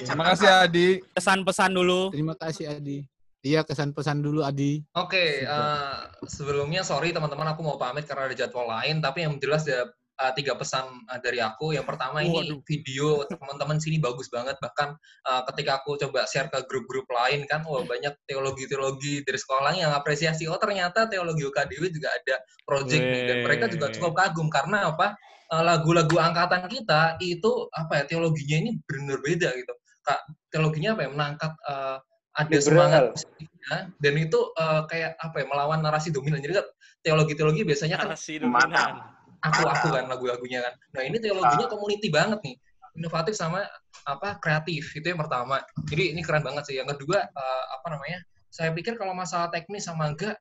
terima 0.05 0.24
kasih 0.28 0.48
Adi 0.53 0.88
pesan-pesan 1.16 1.72
dulu. 1.72 2.12
Terima 2.12 2.36
kasih 2.36 2.68
Adi. 2.68 3.01
Iya 3.41 3.64
kesan 3.64 3.97
pesan 3.97 4.20
dulu 4.20 4.45
Adi. 4.45 4.84
Oke, 4.93 5.49
eh, 5.49 5.99
sebelumnya 6.28 6.84
sorry 6.84 7.09
teman-teman 7.16 7.57
aku 7.57 7.64
mau 7.64 7.80
pamit 7.80 8.05
karena 8.05 8.28
ada 8.28 8.36
jadwal 8.36 8.68
lain, 8.68 9.01
tapi 9.01 9.24
yang 9.24 9.41
jelas 9.41 9.64
ada 9.64 9.88
eh, 10.20 10.32
tiga 10.36 10.61
pesan 10.61 10.84
eh, 11.09 11.20
dari 11.24 11.41
aku. 11.41 11.72
Yang 11.72 11.88
pertama 11.88 12.20
ini 12.20 12.53
video 12.68 13.24
teman-teman 13.24 13.80
sini 13.80 13.97
bagus 13.97 14.28
banget, 14.28 14.61
bahkan 14.61 14.93
eh, 15.24 15.43
ketika 15.49 15.80
aku 15.80 15.97
coba 15.97 16.28
share 16.28 16.53
ke 16.53 16.68
grup-grup 16.68 17.09
lain 17.09 17.49
kan, 17.49 17.64
wah 17.64 17.80
banyak 17.80 18.12
teologi-teologi 18.28 19.24
dari 19.24 19.38
sekolah 19.41 19.72
yang 19.72 19.97
apresiasi, 19.97 20.45
oh 20.45 20.61
ternyata 20.61 21.09
teologi 21.09 21.41
UKDW 21.49 21.88
juga 21.88 22.12
ada 22.12 22.45
project 22.68 23.01
nih, 23.01 23.22
dan 23.24 23.36
mereka 23.41 23.72
juga 23.72 23.88
cukup 23.88 24.20
kagum 24.20 24.53
karena 24.53 24.93
apa? 24.93 25.16
Lagu-lagu 25.51 26.14
angkatan 26.14 26.68
kita 26.68 27.16
itu 27.24 27.66
apa 27.72 27.99
ya 27.99 28.05
teologinya 28.05 28.68
ini 28.68 28.70
benar 28.84 29.18
beda 29.24 29.49
gitu. 29.57 29.72
Kak, 30.05 30.28
teologinya 30.53 30.95
apa 30.95 31.01
ya? 31.03 31.11
Menangkap 31.11 31.53
eh, 31.57 31.99
ada 32.41 32.49
Liberal. 32.49 32.64
semangat 32.64 33.03
positifnya 33.12 33.78
dan 34.01 34.14
itu 34.16 34.38
eh, 34.57 34.82
kayak 34.88 35.11
apa 35.20 35.36
ya 35.36 35.47
melawan 35.47 35.80
narasi 35.84 36.09
dominan. 36.09 36.41
Jadi 36.41 36.55
kan 36.57 36.66
teologi-teologi 37.05 37.62
biasanya 37.68 37.97
kan 38.01 38.09
Narasi 38.12 38.41
dominan. 38.41 38.93
aku 39.41 39.61
aku 39.64 39.86
kan 39.93 40.05
lagu-lagunya 40.09 40.61
kan. 40.64 40.74
Nah 40.97 41.03
ini 41.05 41.16
teologinya 41.20 41.66
community 41.68 42.09
banget 42.09 42.41
nih. 42.45 42.57
Inovatif 42.97 43.36
sama 43.36 43.64
apa 44.05 44.36
kreatif. 44.41 44.93
Itu 44.97 45.12
yang 45.12 45.20
pertama. 45.20 45.61
Jadi 45.88 46.16
ini 46.16 46.20
keren 46.24 46.45
banget 46.45 46.68
sih. 46.68 46.76
Yang 46.80 46.97
kedua 46.97 47.24
eh, 47.24 47.64
apa 47.76 47.86
namanya 47.93 48.20
saya 48.51 48.72
pikir 48.74 48.97
kalau 48.97 49.14
masalah 49.14 49.49
teknis 49.53 49.86
sama 49.86 50.11
enggak 50.11 50.36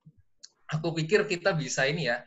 aku 0.70 0.94
pikir 0.98 1.26
kita 1.26 1.54
bisa 1.54 1.86
ini 1.86 2.10
ya 2.10 2.20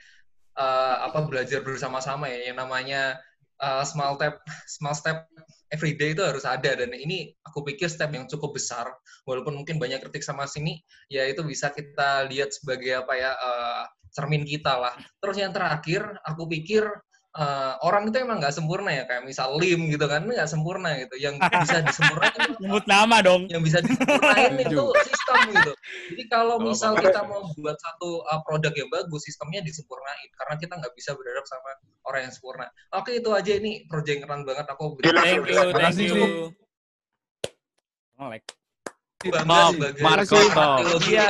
eh, 0.58 0.96
apa 1.04 1.26
belajar 1.26 1.62
bersama-sama 1.62 2.30
ya. 2.30 2.50
Yang 2.54 2.58
namanya 2.62 3.02
eh, 3.62 3.84
small 3.86 4.18
step 4.18 4.42
small 4.66 4.96
step 4.98 5.30
everyday 5.74 6.14
itu 6.14 6.22
harus 6.22 6.46
ada. 6.46 6.78
Dan 6.78 6.94
ini 6.94 7.34
aku 7.42 7.66
pikir 7.66 7.90
step 7.90 8.14
yang 8.14 8.30
cukup 8.30 8.54
besar 8.54 8.86
walaupun 9.26 9.58
mungkin 9.58 9.82
banyak 9.82 10.00
kritik 10.06 10.22
sama 10.22 10.46
sini 10.46 10.78
ya 11.10 11.26
itu 11.26 11.42
bisa 11.42 11.74
kita 11.74 12.30
lihat 12.30 12.54
sebagai 12.54 13.02
apa 13.02 13.14
ya 13.18 13.32
eh, 13.34 13.84
cermin 14.14 14.46
kita 14.46 14.78
lah. 14.78 14.94
Terus 15.18 15.42
yang 15.42 15.52
terakhir 15.52 16.06
aku 16.22 16.46
pikir 16.46 16.86
eh, 17.34 17.74
orang 17.82 18.10
itu 18.10 18.18
emang 18.22 18.38
nggak 18.38 18.54
sempurna 18.54 18.94
ya 18.94 19.04
kayak 19.10 19.26
misal 19.26 19.58
lim 19.58 19.90
gitu 19.90 20.06
kan 20.06 20.22
nggak 20.26 20.46
sempurna 20.46 20.94
gitu 21.02 21.16
yang 21.18 21.36
bisa 21.66 21.82
disempurnakan 21.82 22.58
Nyebut 22.62 22.86
nama 22.86 23.18
dong. 23.26 23.50
yang 23.50 23.62
bisa 23.66 23.82
disempurnain 23.82 24.54
itu 24.62 24.70
Setuju. 24.78 25.04
sistem 25.10 25.38
gitu. 25.50 25.74
Jadi 26.14 26.24
kalau 26.30 26.56
misal 26.62 26.94
kita 26.98 27.26
mau 27.26 27.42
buat 27.58 27.78
satu 27.80 28.22
uh, 28.30 28.40
produk 28.46 28.74
yang 28.78 28.90
bagus, 28.94 29.26
sistemnya 29.26 29.66
disempurnain 29.66 30.30
karena 30.38 30.56
kita 30.62 30.74
nggak 30.78 30.94
bisa 30.94 31.12
berharap 31.18 31.46
sama 31.50 31.70
orang 32.06 32.30
yang 32.30 32.34
sempurna. 32.34 32.66
Oke 32.94 33.18
itu 33.18 33.30
aja 33.34 33.52
ini 33.58 33.86
project 33.90 34.14
yang 34.20 34.24
keren 34.30 34.42
banget 34.46 34.66
aku 34.70 34.86
Thank 35.02 35.50
you, 35.50 35.58
thank 35.74 35.74
Makasih, 35.74 36.08
you. 36.10 36.54
Bangga 39.24 39.88
sebagai 39.96 40.04
Marco. 40.04 40.36
teologi 40.36 41.12
Iya. 41.16 41.28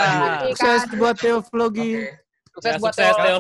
Sukses 0.57 0.81
buat 0.97 1.15
teologi. 1.21 1.91
Oke. 2.01 2.22
Sukses 2.53 2.69
Ya, 2.69 2.77
buat 2.77 2.93
sukses, 2.93 3.15
Teo. 3.17 3.37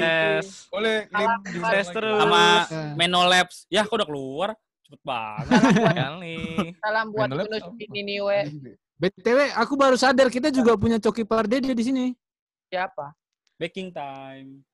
Yes. 0.00 0.46
Boleh 0.72 0.96
diundang 1.06 1.52
Sukses 1.52 1.86
terus. 1.92 2.16
Sama 2.16 2.44
Ya. 2.64 2.80
Menolabs. 2.96 3.56
Ya, 3.68 3.80
aku 3.84 4.00
udah 4.00 4.08
keluar. 4.08 4.48
Cepet 4.84 5.00
banget. 5.04 5.48
Kali. 5.92 6.38
Salam 6.80 7.06
buat 7.12 7.28
Yunus 7.28 7.60
apa? 7.60 7.84
ini 7.92 8.16
we. 8.20 8.40
BTW, 8.94 9.38
aku 9.52 9.74
baru 9.76 9.96
sadar 10.00 10.32
kita 10.32 10.48
juga 10.48 10.78
punya 10.80 10.96
Coki 10.96 11.28
Pardede 11.28 11.76
di 11.76 11.84
sini. 11.84 12.06
Siapa? 12.72 13.12
Baking 13.60 13.92
time. 13.92 14.64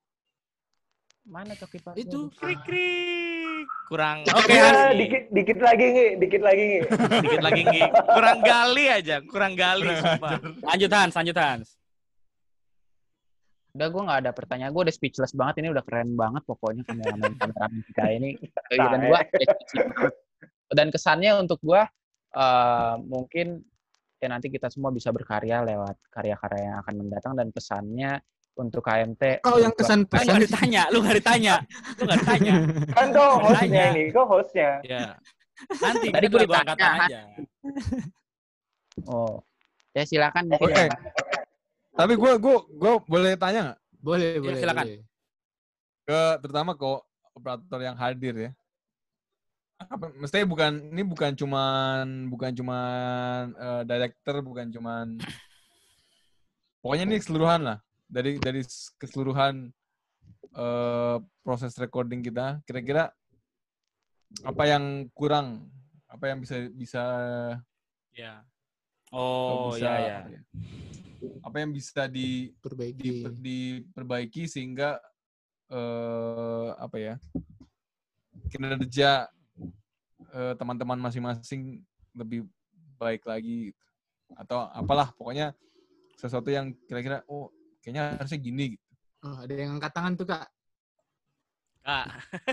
Mana 1.27 1.59
Coki 1.59 1.79
Pak? 1.83 1.95
Itu. 1.99 2.31
Krik 2.39 2.63
krik. 2.63 3.67
Kurang. 3.91 4.23
Oke, 4.25 4.55
Ya, 4.55 4.71
Hansi. 4.71 5.03
dikit 5.03 5.23
dikit 5.35 5.59
lagi 5.59 5.85
nih, 5.91 6.09
dikit 6.17 6.43
lagi 6.43 6.63
nih. 6.65 6.81
Dikit 7.27 7.43
lagi 7.43 7.61
Ngi. 7.67 7.83
Kurang 7.91 8.39
gali 8.41 8.85
aja, 8.87 9.17
kurang 9.27 9.53
gali 9.53 9.91
sumpah. 9.99 10.39
Lanjut 10.65 10.91
Hans, 10.95 11.15
lanjut 11.19 11.37
Hans. 11.37 11.69
Udah 13.71 13.87
gue 13.87 14.03
nggak 14.03 14.21
ada 14.27 14.33
pertanyaan. 14.33 14.71
Gue 14.71 14.83
udah 14.87 14.95
speechless 14.95 15.33
banget. 15.33 15.63
Ini 15.63 15.69
udah 15.71 15.85
keren 15.85 16.15
banget 16.15 16.43
pokoknya 16.45 16.83
kameramen 16.85 17.33
kameramen 17.41 17.81
kita 17.91 18.05
ini. 18.11 18.31
Dan 18.71 19.01
gue 19.05 19.21
dan 20.71 20.87
kesannya 20.89 21.35
untuk 21.35 21.59
gue 21.61 21.83
eh, 22.33 22.95
mungkin 23.03 23.63
ya 24.21 24.29
nanti 24.29 24.53
kita 24.53 24.69
semua 24.69 24.93
bisa 24.93 25.11
berkarya 25.11 25.65
lewat 25.65 25.97
karya-karya 26.13 26.61
yang 26.71 26.77
akan 26.85 26.95
mendatang 27.01 27.33
dan 27.35 27.49
pesannya 27.51 28.21
untuk 28.55 28.85
KMT. 28.85 29.41
Kau 29.41 29.57
yang 29.57 29.73
untuk- 29.73 29.81
Lu 29.81 29.89
kesan-pesan. 29.89 30.27
nggak 30.29 30.43
ditanya, 30.45 30.83
lu 30.93 30.99
nggak 31.01 31.17
ditanya. 31.25 31.55
Lu 31.97 32.03
nggak 32.05 32.19
ditanya. 32.21 32.53
Kan 32.93 33.07
kau 33.11 33.31
hostnya 33.41 33.83
ini, 33.95 34.03
kau 34.13 34.27
hostnya. 34.29 34.71
Ya. 34.85 35.17
Nanti 35.81 36.09
Tadi 36.13 36.27
angkatan 36.29 36.67
ditanya. 36.77 37.05
aja. 37.09 37.21
Oh, 39.09 39.41
ya 39.97 40.03
silakan. 40.05 40.45
Oke. 40.53 40.61
mungkin. 40.61 40.91
Tapi 42.01 42.17
gue 42.17 42.33
gue 42.41 42.57
gue 42.81 42.93
boleh 43.05 43.33
tanya 43.37 43.61
nggak 43.69 43.79
Boleh, 44.01 44.31
Ya, 44.33 44.41
boleh. 44.41 44.61
silakan. 44.65 44.85
boleh. 44.89 45.01
ke 46.09 46.21
terutama 46.41 46.71
ke 46.75 46.87
operator 47.37 47.81
yang 47.85 47.97
hadir 48.01 48.35
ya. 48.35 48.51
Apa, 49.81 50.09
mestinya 50.17 50.49
bukan 50.49 50.73
ini 50.93 51.03
bukan 51.05 51.33
cuman 51.37 52.29
bukan 52.33 52.51
cuman 52.57 53.53
eh, 53.53 53.83
director, 53.85 54.41
bukan 54.41 54.67
cuman 54.73 55.07
pokoknya 56.83 57.05
ini 57.05 57.17
keseluruhan 57.21 57.61
lah 57.63 57.79
dari 58.09 58.41
dari 58.41 58.65
keseluruhan 58.97 59.69
eh, 60.57 61.17
proses 61.45 61.77
recording 61.77 62.25
kita. 62.25 62.65
Kira-kira 62.65 63.13
apa 64.43 64.65
yang 64.67 65.07
kurang, 65.13 65.69
apa 66.09 66.33
yang 66.33 66.41
bisa 66.41 66.57
bisa 66.73 67.05
Ya. 68.11 68.43
Oh, 69.11 69.75
bisa 69.75 69.91
ya 69.91 69.99
ya. 69.99 70.19
apa 70.23 70.29
ya, 70.31 70.43
apa 71.43 71.57
yang 71.59 71.71
bisa 71.75 72.07
di 72.07 72.55
Perbaiki. 72.63 73.27
di, 73.27 73.43
diperbaiki 73.43 74.47
sehingga 74.47 74.99
eh 75.71 76.71
apa 76.79 76.97
ya 76.99 77.15
kinerja 78.51 79.31
eh, 80.35 80.55
teman-teman 80.59 80.99
masing-masing 80.99 81.83
lebih 82.15 82.47
baik 82.99 83.23
lagi 83.27 83.71
atau 84.35 84.71
apalah 84.71 85.11
pokoknya 85.15 85.55
sesuatu 86.15 86.51
yang 86.51 86.75
kira-kira 86.87 87.23
oh 87.27 87.51
kayaknya 87.83 88.21
harusnya 88.21 88.39
gini 88.39 88.65
gitu. 88.77 88.87
Oh, 89.21 89.37
ada 89.37 89.53
yang 89.53 89.77
angkat 89.77 89.93
tangan 89.93 90.13
tuh, 90.17 90.27
Kak. 90.29 90.49
Kak, 91.91 92.07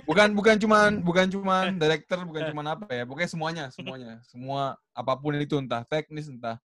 bukan 0.10 0.34
bukan 0.34 0.56
cuman 0.58 0.90
bukan 1.08 1.28
cuman 1.30 1.78
director 1.78 2.26
bukan 2.26 2.50
cuman 2.50 2.66
apa 2.74 2.90
ya 2.90 3.06
pokoknya 3.06 3.30
semuanya 3.30 3.66
semuanya 3.70 4.18
semua 4.26 4.82
apa 4.98 5.14
pun 5.14 5.38
itu 5.38 5.62
entah 5.62 5.86
teknis 5.86 6.26
entah 6.26 6.58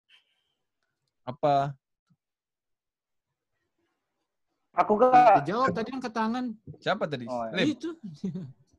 apa 1.21 1.77
Aku 4.73 4.97
kak, 4.97 5.45
jawab 5.45 5.69
tadi 5.77 5.93
angkat 5.93 6.17
tangan. 6.17 6.57
siapa 6.81 7.05
tadi 7.05 7.29
Oh, 7.29 7.45
ya. 7.53 7.61
Lim? 7.61 7.77
Itu. 7.77 7.93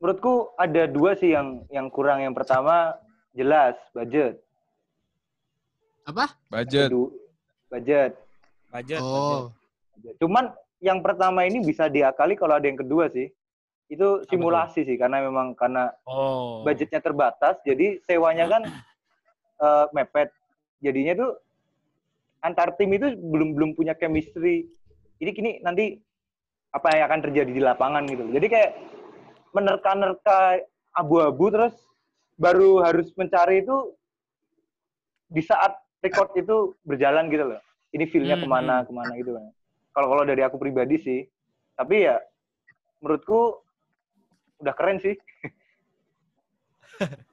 menurutku 0.02 0.50
ada 0.58 0.90
dua 0.90 1.14
sih 1.14 1.30
yang 1.30 1.62
yang 1.70 1.86
kurang. 1.86 2.18
Yang 2.18 2.34
pertama 2.34 2.98
jelas 3.30 3.78
budget. 3.94 4.42
Apa? 6.02 6.34
budget 6.50 6.90
budget. 6.90 7.22
Budget. 7.70 8.12
budget. 8.74 9.00
Oh. 9.06 9.54
Cuman 10.18 10.50
yang 10.82 10.98
pertama 10.98 11.46
ini 11.46 11.62
bisa 11.62 11.86
diakali 11.86 12.34
kalau 12.34 12.58
ada 12.58 12.66
yang 12.66 12.82
kedua 12.82 13.06
sih. 13.14 13.30
Itu 13.86 14.24
simulasi 14.26 14.82
sih 14.82 14.96
karena 14.96 15.20
memang 15.20 15.52
karena 15.54 15.92
Oh. 16.04 16.64
budgetnya 16.64 17.00
terbatas, 17.00 17.60
jadi 17.62 18.00
sewanya 18.04 18.48
kan 18.48 18.62
eh, 19.64 19.86
mepet. 19.92 20.32
Jadinya 20.80 21.16
tuh 21.16 21.30
antar 22.40 22.76
tim 22.76 22.92
itu 22.92 23.12
belum 23.16 23.56
belum 23.56 23.70
punya 23.72 23.96
chemistry. 23.96 24.68
Jadi 25.16 25.30
kini 25.32 25.50
nanti 25.60 25.96
apa 26.74 26.90
yang 26.92 27.06
akan 27.08 27.20
terjadi 27.30 27.50
di 27.54 27.62
lapangan 27.62 28.04
gitu. 28.04 28.24
Jadi 28.28 28.46
kayak 28.50 28.70
menerka-nerka 29.54 30.60
abu-abu 30.92 31.48
terus 31.48 31.74
baru 32.34 32.82
harus 32.82 33.14
mencari 33.14 33.62
itu 33.62 33.94
di 35.30 35.40
saat 35.40 35.72
record 36.02 36.34
itu 36.36 36.76
berjalan 36.84 37.30
gitu 37.32 37.54
loh. 37.54 37.60
Ini 37.94 38.04
feel-nya 38.10 38.36
Hmm, 38.36 38.44
ke 38.44 38.48
mana 38.50 38.74
ke 38.84 38.92
mana 38.92 39.12
gitu 39.16 39.32
kan. 39.38 39.44
Kalau 39.94 40.06
kalau 40.10 40.24
dari 40.26 40.42
aku 40.42 40.58
pribadi 40.58 40.98
sih, 40.98 41.20
tapi 41.78 42.04
ya 42.04 42.18
menurutku 43.00 43.63
udah 44.64 44.74
keren 44.74 44.98
sih. 44.98 45.14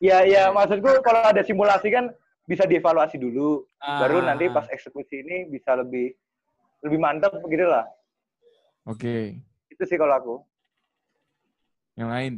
ya 0.07 0.27
ya 0.27 0.51
maksudku 0.51 0.99
kalau 1.01 1.23
ada 1.23 1.41
simulasi 1.41 1.87
kan 1.89 2.11
bisa 2.43 2.67
dievaluasi 2.67 3.15
dulu, 3.15 3.63
baru 3.79 4.19
nanti 4.19 4.49
Ah. 4.49 4.53
pas 4.59 4.67
eksekusi 4.67 5.23
ini 5.23 5.47
bisa 5.47 5.71
lebih 5.77 6.11
lebih 6.83 6.99
mantap 6.99 7.31
gitu 7.45 7.63
lah. 7.63 7.85
oke 8.83 9.37
Itu 9.69 9.83
sih 9.87 9.95
kalau 9.95 10.15
aku. 10.17 10.35
yang 11.95 12.09
lain 12.09 12.33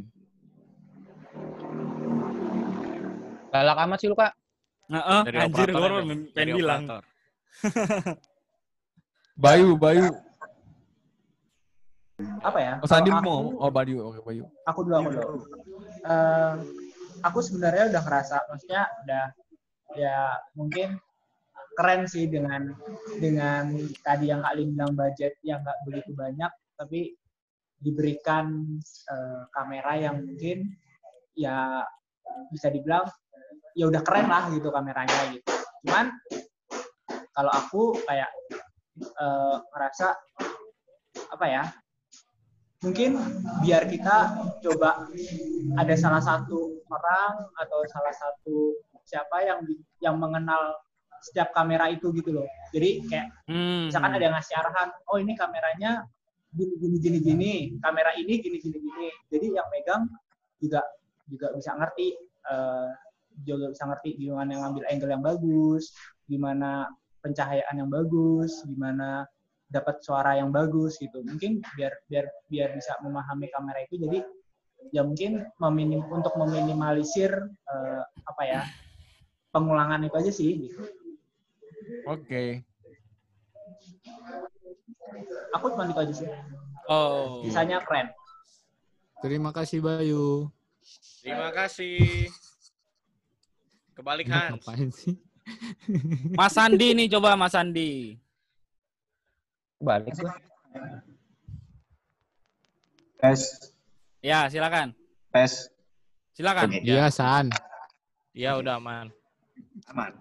Galak 3.48 3.78
amat 3.86 3.98
sih 4.02 4.10
lu, 4.10 4.18
Kak. 4.18 4.34
Heeh, 4.90 5.20
anjir 5.38 5.70
gua 5.70 5.70
ya, 5.70 5.78
baru 5.78 5.94
Ben? 6.02 6.20
pengen 6.34 6.54
bilang. 6.58 6.82
Bayu 9.38 9.78
Bayu 9.78 10.10
Apa 12.44 12.58
ya? 12.60 12.72
oh 12.82 12.88
Sandi 12.88 13.10
mau 13.10 13.54
oh 13.56 13.70
Bayu 13.70 14.00
oke 14.12 14.20
Bayu. 14.24 14.44
Aku 14.68 14.84
dulu 14.84 14.94
aku 15.00 15.08
dulu. 15.14 15.36
Eh, 16.04 16.54
aku 17.24 17.38
sebenarnya 17.40 17.88
udah 17.90 18.02
ngerasa 18.04 18.36
maksudnya 18.52 18.82
udah 19.06 19.24
ya 19.96 20.16
mungkin 20.58 21.00
keren 21.74 22.06
sih 22.06 22.30
dengan 22.30 22.70
dengan 23.18 23.74
tadi 24.04 24.30
yang 24.30 24.44
Kak 24.44 24.54
Lim 24.54 24.76
bilang 24.78 24.94
budget 24.94 25.34
yang 25.42 25.64
nggak 25.64 25.78
begitu 25.88 26.12
banyak 26.14 26.52
tapi 26.76 27.16
diberikan 27.80 28.76
eh, 29.10 29.42
kamera 29.50 29.92
yang 29.98 30.22
mungkin 30.22 30.72
ya 31.34 31.82
bisa 32.50 32.70
dibilang 32.70 33.08
ya 33.74 33.90
udah 33.90 34.02
keren 34.06 34.30
lah 34.30 34.48
gitu 34.54 34.70
kameranya 34.70 35.34
gitu. 35.34 35.50
Cuman 35.84 36.14
kalau 37.34 37.52
aku 37.52 37.82
kayak 38.06 38.30
eh, 39.00 39.56
ngerasa 39.74 40.14
apa 41.34 41.46
ya 41.50 41.62
mungkin 42.84 43.16
biar 43.64 43.88
kita 43.88 44.16
coba 44.60 45.08
ada 45.80 45.94
salah 45.96 46.20
satu 46.20 46.84
orang 46.92 47.48
atau 47.56 47.80
salah 47.88 48.12
satu 48.12 48.76
siapa 49.08 49.40
yang 49.40 49.60
yang 50.04 50.16
mengenal 50.20 50.84
setiap 51.24 51.56
kamera 51.56 51.88
itu 51.88 52.12
gitu 52.12 52.36
loh. 52.36 52.48
Jadi 52.76 53.08
kayak 53.08 53.32
Hmm. 53.48 53.88
misalkan 53.88 54.12
ada 54.12 54.24
yang 54.28 54.36
ngasih 54.36 54.54
arahan, 54.60 54.88
oh 55.08 55.16
ini 55.16 55.32
kameranya 55.32 56.04
gini 56.52 56.74
gini 56.76 56.96
gini 57.00 57.18
gini, 57.24 57.52
kamera 57.80 58.12
ini 58.20 58.36
gini 58.44 58.60
gini 58.60 58.76
gini. 58.76 59.08
Jadi 59.32 59.46
yang 59.56 59.66
megang 59.72 60.04
juga 60.60 60.84
juga 61.24 61.48
bisa 61.56 61.72
ngerti 61.72 62.12
eh, 62.44 62.88
juga 63.48 63.72
bisa 63.72 63.88
ngerti 63.88 64.20
gimana 64.20 64.52
ngambil 64.60 64.84
angle 64.92 65.10
yang 65.16 65.24
bagus, 65.24 65.96
gimana 66.28 66.92
pencahayaan 67.24 67.74
yang 67.80 67.88
bagus, 67.88 68.60
gimana 68.68 69.24
dapat 69.74 69.98
suara 70.06 70.38
yang 70.38 70.54
bagus 70.54 71.02
gitu. 71.02 71.26
Mungkin 71.26 71.58
biar 71.74 71.92
biar 72.06 72.30
biar 72.46 72.68
bisa 72.78 72.94
memahami 73.02 73.50
kamera 73.50 73.82
itu 73.82 73.98
jadi 73.98 74.22
ya 74.94 75.02
mungkin 75.02 75.42
meminim 75.58 76.06
untuk 76.12 76.36
meminimalisir 76.38 77.32
eh, 77.48 78.02
apa 78.04 78.42
ya 78.46 78.60
pengulangan 79.54 80.02
itu 80.04 80.16
aja 80.18 80.32
sih 80.34 80.50
gitu. 80.68 80.82
oke 82.04 82.66
Aku 85.54 85.70
cuma 85.70 85.86
itu 85.86 86.00
aja 86.02 86.14
sih. 86.14 86.28
Oh. 86.90 87.46
Sisanya 87.46 87.78
keren. 87.86 88.10
Terima 89.22 89.54
kasih 89.54 89.78
Bayu. 89.78 90.50
Terima 91.22 91.54
kasih. 91.54 92.28
Kebalik 93.94 94.26
Hans. 94.26 94.58
Ngapain 94.58 94.90
sih? 94.90 95.14
Mas 96.34 96.58
Andi 96.58 96.92
nih 96.98 97.06
coba 97.06 97.38
Mas 97.38 97.54
Andi. 97.54 98.18
Balik. 99.80 100.14
Tes, 103.20 103.40
Ya, 104.24 104.48
silakan. 104.48 104.92
tes. 105.32 105.68
Silakan. 106.34 106.68
Iya, 106.82 107.08
San. 107.12 107.48
Ya 108.34 108.58
udah 108.58 108.76
aman. 108.82 109.08
aman. 109.86 110.12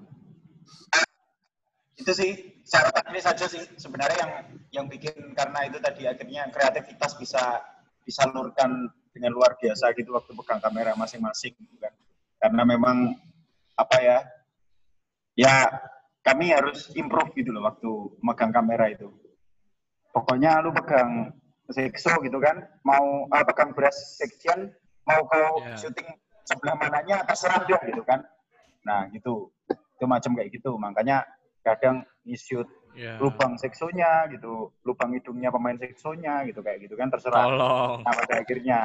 Itu 1.98 2.12
sih 2.14 2.62
secara 2.68 2.92
teknis 2.92 3.24
saja 3.24 3.46
sih 3.48 3.64
sebenarnya 3.80 4.18
yang 4.20 4.32
yang 4.74 4.86
bikin 4.92 5.34
karena 5.38 5.66
itu 5.66 5.78
tadi 5.80 6.04
akhirnya 6.06 6.50
kreativitas 6.52 7.16
bisa 7.18 7.64
disalurkan 8.04 8.92
dengan 9.14 9.32
luar 9.34 9.56
biasa 9.56 9.94
gitu 9.96 10.12
waktu 10.14 10.34
pegang 10.36 10.60
kamera 10.62 10.98
masing-masing 11.00 11.54
gitu 11.58 11.76
kan. 11.80 11.94
Karena 12.44 12.62
memang 12.68 13.14
apa 13.78 13.98
ya? 14.04 14.18
Ya 15.34 15.70
kami 16.22 16.54
harus 16.54 16.92
improve 16.94 17.34
gitu 17.40 17.50
loh 17.56 17.66
waktu 17.66 17.90
megang 18.22 18.52
kamera 18.54 18.90
itu. 18.92 19.10
Pokoknya 20.14 20.62
lu 20.62 20.70
pegang 20.72 21.34
sekso 21.74 22.14
gitu 22.22 22.38
kan, 22.38 22.62
mau 22.86 23.26
ah, 23.34 23.42
pegang 23.42 23.74
brush 23.74 23.98
section, 24.22 24.70
mau 25.10 25.26
kau 25.26 25.66
Ya. 25.66 25.74
syuting 25.74 26.06
sebelah 26.46 26.76
mananya 26.78 27.26
terserah 27.26 27.66
dong 27.66 27.82
gitu 27.90 28.04
kan. 28.06 28.22
Nah 28.86 29.10
gitu, 29.10 29.50
itu 29.72 30.06
macam 30.06 30.38
kayak 30.38 30.54
gitu. 30.54 30.78
Makanya 30.78 31.26
kadang 31.66 32.06
nge-shoot 32.24 32.70
Ya. 32.94 33.18
lubang 33.18 33.58
seksonya 33.58 34.30
gitu, 34.30 34.70
lubang 34.86 35.18
hidungnya 35.18 35.50
pemain 35.50 35.74
seksonya 35.82 36.46
gitu 36.46 36.62
kayak 36.62 36.86
gitu 36.86 36.94
kan 36.94 37.10
terserah. 37.10 37.50
Tolong. 37.50 38.06
Nah 38.06 38.14
pada 38.14 38.34
akhirnya. 38.38 38.80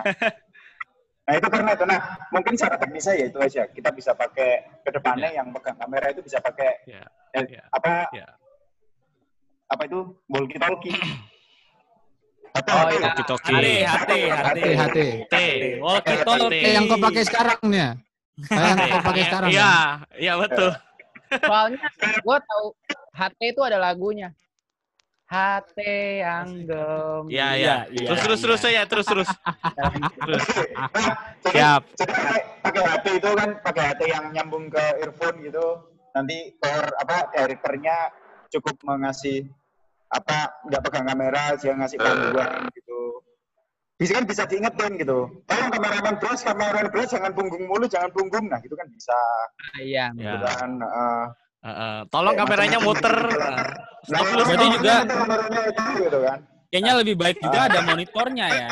Nah 1.29 1.35
itu 1.37 1.47
karena 1.53 1.71
itu. 1.77 1.85
Nah 1.85 2.01
mungkin 2.33 2.57
secara 2.57 2.81
teknisnya 2.81 3.21
ya 3.21 3.27
itu 3.29 3.37
aja. 3.37 3.63
Kita 3.69 3.93
bisa 3.93 4.17
pakai 4.17 4.81
ke 4.81 4.89
depannya 4.97 5.29
yang 5.29 5.53
pegang 5.53 5.77
kamera 5.77 6.09
itu 6.09 6.25
bisa 6.25 6.41
pakai 6.41 6.89
Ya. 6.89 7.05
eh, 7.37 7.45
Ya. 7.53 7.69
apa 7.69 8.09
Ya. 8.17 8.29
Apa 9.69 9.83
itu 9.85 10.01
walkie 10.33 10.59
talkie. 10.61 10.97
Oh 12.59 12.91
iya. 12.91 13.15
Toki-toki. 13.15 13.55
Hati, 13.55 13.75
hati, 13.87 14.19
hati. 14.35 14.61
Hati, 14.67 14.71
hati. 14.75 15.07
T. 15.31 15.35
Walkie 15.79 16.19
talkie. 16.27 16.75
Yang 16.75 16.85
kau 16.91 16.99
pakai 16.99 17.23
sekarang 17.23 17.59
nih 17.71 17.79
ya? 17.79 17.91
Yang 18.51 18.77
kau 18.83 19.01
pakai 19.05 19.23
sekarang. 19.31 19.49
Iya, 19.53 19.63
ya? 19.63 19.75
iya 20.19 20.33
betul. 20.43 20.71
Soalnya 21.39 21.87
gua 22.25 22.39
tahu 22.43 22.67
HT 23.15 23.41
itu 23.55 23.61
ada 23.63 23.79
lagunya. 23.79 24.35
HT 25.29 25.79
yang 26.25 26.49
gem. 26.65 27.23
Iya, 27.29 27.49
iya. 27.55 27.55
Iya, 27.55 27.77
iya, 27.95 28.09
Terus 28.11 28.21
terus 28.25 28.41
terus 28.41 28.61
ya, 28.65 28.83
terus 28.89 29.07
terus. 29.07 29.29
Terus. 30.25 30.45
Siap. 31.53 31.83
pakai 32.65 32.83
HP 32.83 33.05
itu 33.23 33.31
kan 33.37 33.51
pakai 33.61 33.83
HP 33.93 34.01
yang 34.09 34.25
nyambung 34.33 34.73
ke 34.73 34.83
earphone 35.05 35.37
gitu. 35.45 35.85
Nanti 36.17 36.57
power 36.59 36.91
apa 36.97 37.29
directornya 37.37 37.97
cukup 38.49 38.77
mengasih 38.83 39.49
apa 40.09 40.57
nggak 40.65 40.83
pegang 40.83 41.07
kamera 41.07 41.43
dia 41.57 41.73
ngasih 41.73 41.99
panduan 41.99 42.65
gitu. 42.73 43.21
Bisa 43.99 44.15
kan 44.15 44.25
bisa 44.25 44.47
diingetin 44.47 44.95
gitu. 44.95 45.27
Tolong 45.45 45.71
kameraman 45.71 46.15
bros, 46.17 46.41
kameraman 46.41 46.87
bros 46.89 47.11
jangan 47.11 47.35
punggung 47.35 47.67
mulu, 47.67 47.85
jangan 47.85 48.15
punggung. 48.15 48.47
Nah, 48.47 48.63
gitu 48.63 48.73
kan 48.73 48.87
bisa. 48.89 49.19
Ah, 49.75 49.79
Iya. 49.83 50.07
Gitu 50.15 50.39
Ya. 50.39 50.55
kan. 50.55 50.71
heeh. 50.79 51.23
Heeh. 51.59 51.97
Tolong 52.07 52.35
kameranya 52.35 52.79
muter. 52.79 53.11
Nah, 53.11 53.67
Nah, 54.09 54.21
Berarti 54.23 54.55
stop. 54.55 54.75
juga- 54.79 55.03
kameranya 55.03 55.61
itu 55.67 55.83
gitu 55.99 56.19
kan. 56.23 56.39
Kayaknya 56.71 56.95
lebih 56.95 57.15
baik 57.19 57.37
juga 57.43 57.59
ada 57.67 57.79
monitornya 57.83 58.47
ya. 58.47 58.71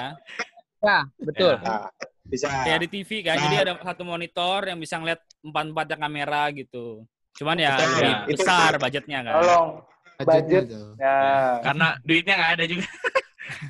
Ya, 0.78 0.98
betul. 1.18 1.52
Ya. 1.58 1.66
Nah, 1.66 1.82
bisa. 2.22 2.46
Kayak 2.62 2.80
di 2.80 2.88
TV 2.88 3.10
kan. 3.20 3.34
Nah. 3.34 3.42
Jadi 3.42 3.56
ada 3.58 3.72
satu 3.82 4.02
monitor 4.06 4.60
yang 4.62 4.78
bisa 4.78 4.94
ngeliat 4.96 5.18
empat-empatnya 5.42 5.96
kamera 5.98 6.42
gitu. 6.54 7.02
Cuman 7.36 7.56
ya 7.56 7.72
Betul. 7.74 7.88
lebih 7.92 8.12
Itu- 8.12 8.28
besar 8.40 8.70
budgetnya 8.76 9.18
kan. 9.22 9.34
Tolong. 9.38 9.68
Budget. 10.16 10.64
tuh. 10.66 10.96
Nah, 10.96 11.60
Karena 11.60 11.86
duitnya 12.00 12.34
nggak 12.34 12.52
ada 12.56 12.64
juga. 12.64 12.88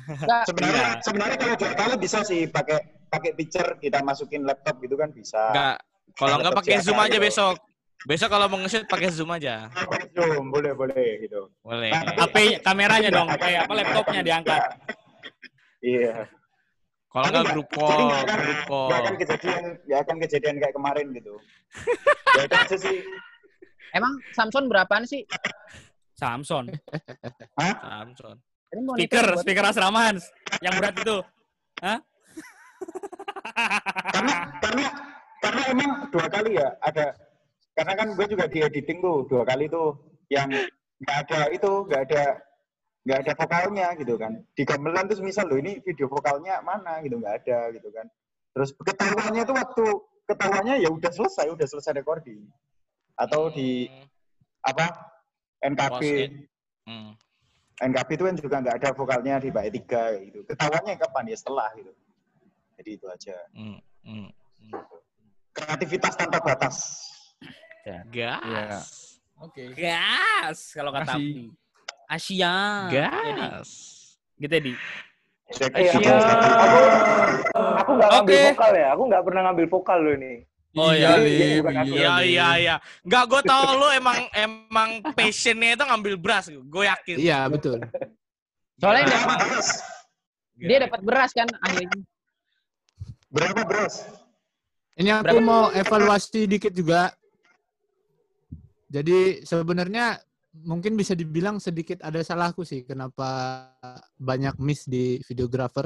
Enggak, 0.07 0.41
sebenarnya 0.47 0.79
Iya. 0.79 0.89
sebenarnya 1.03 1.35
kalau 1.37 1.75
kali 1.75 1.95
bisa 1.99 2.17
sih 2.23 2.41
pakai 2.47 2.77
pakai 3.07 3.31
picture 3.35 3.75
kita 3.77 3.99
masukin 4.01 4.41
laptop 4.41 4.79
gitu 4.79 4.95
kan 4.95 5.11
bisa. 5.11 5.51
Enggak. 5.51 5.77
Kalau 6.15 6.35
nggak 6.39 6.55
pakai 6.55 6.79
zoom 6.79 6.97
aja 6.97 7.13
gitu. 7.13 7.25
besok. 7.27 7.55
Besok 8.05 8.29
kalau 8.29 8.45
mau 8.47 8.57
nge-shoot 8.61 8.85
pakai 8.85 9.09
zoom 9.09 9.29
aja. 9.29 9.67
Zoom, 10.13 10.49
boleh 10.49 10.71
boleh 10.71 11.19
gitu. 11.19 11.49
Boleh. 11.59 11.91
HP 11.91 12.61
kameranya 12.61 13.09
dong, 13.09 13.27
kayak 13.35 13.65
apa 13.67 13.73
laptopnya 13.73 14.21
diangkat. 14.23 14.61
Iya. 15.81 16.25
Kalau 17.07 17.27
nggak 17.27 17.45
grup 17.51 17.69
call, 17.73 18.01
grup 18.23 18.61
call. 18.65 18.87
Nggak 18.87 18.99
akan 19.01 19.15
kejadian 19.17 19.63
nggak 19.83 19.99
akan 19.99 20.15
kejadian 20.21 20.55
kayak 20.61 20.75
kemarin 20.77 21.05
gitu. 21.11 21.33
ya 22.37 22.43
aja 22.47 22.77
sih. 22.77 22.97
Emang 23.95 24.13
Samsung 24.35 24.67
berapaan 24.67 25.07
sih? 25.07 25.23
Samson. 26.17 26.65
Ini 28.67 28.81
monitor 28.83 28.97
Speaker, 28.97 29.27
speaker 29.39 29.65
asrama 29.69 30.11
Hans. 30.11 30.27
Yang 30.59 30.73
berat 30.81 30.95
itu. 30.97 31.17
Hah? 31.85 31.99
karena 34.13 34.33
karena 34.61 34.85
karena 35.41 35.61
emang 35.73 35.91
dua 36.13 36.27
kali 36.29 36.51
ya 36.57 36.69
ada 36.81 37.13
karena 37.73 37.93
kan 37.93 38.07
gue 38.13 38.25
juga 38.29 38.45
di 38.49 38.59
editing 38.61 38.99
tuh 39.01 39.25
dua 39.29 39.43
kali 39.45 39.65
tuh 39.69 39.97
yang 40.29 40.49
nggak 41.01 41.17
ada 41.25 41.39
itu 41.53 41.71
nggak 41.89 42.01
ada 42.09 42.23
nggak 43.07 43.19
ada 43.23 43.33
vokalnya 43.37 43.87
gitu 43.97 44.13
kan 44.19 44.43
di 44.57 44.63
gamelan 44.67 45.07
tuh 45.07 45.21
misal 45.23 45.47
loh 45.47 45.57
ini 45.57 45.79
video 45.81 46.09
vokalnya 46.11 46.59
mana 46.61 46.99
gitu 47.05 47.21
nggak 47.21 47.45
ada 47.45 47.71
gitu 47.71 47.89
kan 47.93 48.05
terus 48.51 48.73
ketahuannya 48.77 49.43
tuh 49.45 49.55
waktu 49.55 49.85
ketahuannya 50.27 50.75
ya 50.83 50.89
udah 50.91 51.11
selesai 51.13 51.47
udah 51.53 51.67
selesai 51.69 51.97
recording 51.97 52.43
atau 53.17 53.49
di 53.49 53.89
apa 54.61 54.85
NKB. 55.59 56.01
Hmm. 56.85 57.11
NKB 57.77 58.09
itu 58.15 58.23
kan 58.25 58.35
juga 58.37 58.55
nggak 58.63 58.75
ada 58.81 58.89
vokalnya 58.93 59.35
di 59.37 59.49
bait 59.51 59.69
tiga 59.69 60.15
gitu 60.17 60.41
ketahuannya 60.45 60.97
kapan 60.97 61.29
ya 61.29 61.37
setelah 61.37 61.69
gitu 61.77 61.91
jadi 62.77 62.89
itu 62.95 63.05
aja 63.05 63.37
Hmm. 63.53 63.77
Hmm. 64.01 64.29
kreativitas 65.53 66.13
tanpa 66.15 66.39
batas 66.41 66.77
Gas. 68.11 68.43
Iya. 68.43 68.79
Oke. 69.39 69.63
Gas 69.71 70.75
kalau 70.75 70.91
kata. 70.91 71.15
Abdi. 71.15 71.47
Asia. 72.03 72.55
Gas. 72.91 73.69
Gitu 74.35 74.51
ya, 74.51 74.59
Di. 74.59 74.73
eh, 75.55 75.87
aku, 77.79 77.91
nggak 77.95 78.09
ngambil 78.11 78.35
Oke. 78.35 78.43
vokal 78.51 78.71
ya. 78.75 78.87
Aku 78.91 79.03
nggak 79.07 79.23
pernah 79.23 79.41
ngambil 79.47 79.65
vokal 79.71 79.97
loh 80.03 80.13
ini. 80.19 80.33
Oh 80.75 80.91
iya. 80.91 81.15
Iya 81.21 81.63
Lim. 81.63 81.63
iya 82.27 82.47
iya. 82.57 82.75
Enggak 83.05 83.23
gue 83.31 83.41
tau 83.47 83.79
lu 83.79 83.87
emang 83.95 84.27
emang 84.35 84.89
passionnya 85.15 85.79
itu 85.79 85.83
ngambil 85.87 86.13
beras. 86.19 86.51
Gue 86.51 86.85
yakin. 86.89 87.17
Iya, 87.17 87.47
betul. 87.47 87.79
Soalnya 88.77 89.09
dia, 89.09 89.17
berapa 89.17 89.35
beras 89.41 89.69
dia 90.57 90.77
dapat 90.81 91.01
beras 91.05 91.31
kan 91.37 91.47
akhirnya. 91.61 92.01
berapa 93.27 93.61
beras 93.67 93.93
Ini 94.97 95.21
aku 95.21 95.37
mau 95.37 95.69
evaluasi 95.69 96.49
dikit 96.49 96.73
juga. 96.73 97.13
Jadi 98.89 99.45
sebenarnya 99.45 100.17
mungkin 100.65 100.97
bisa 100.97 101.13
dibilang 101.13 101.61
sedikit 101.61 102.01
ada 102.01 102.17
salahku 102.25 102.65
sih 102.65 102.81
kenapa 102.81 103.61
banyak 104.17 104.57
miss 104.57 104.89
di 104.89 105.21
videographer. 105.29 105.85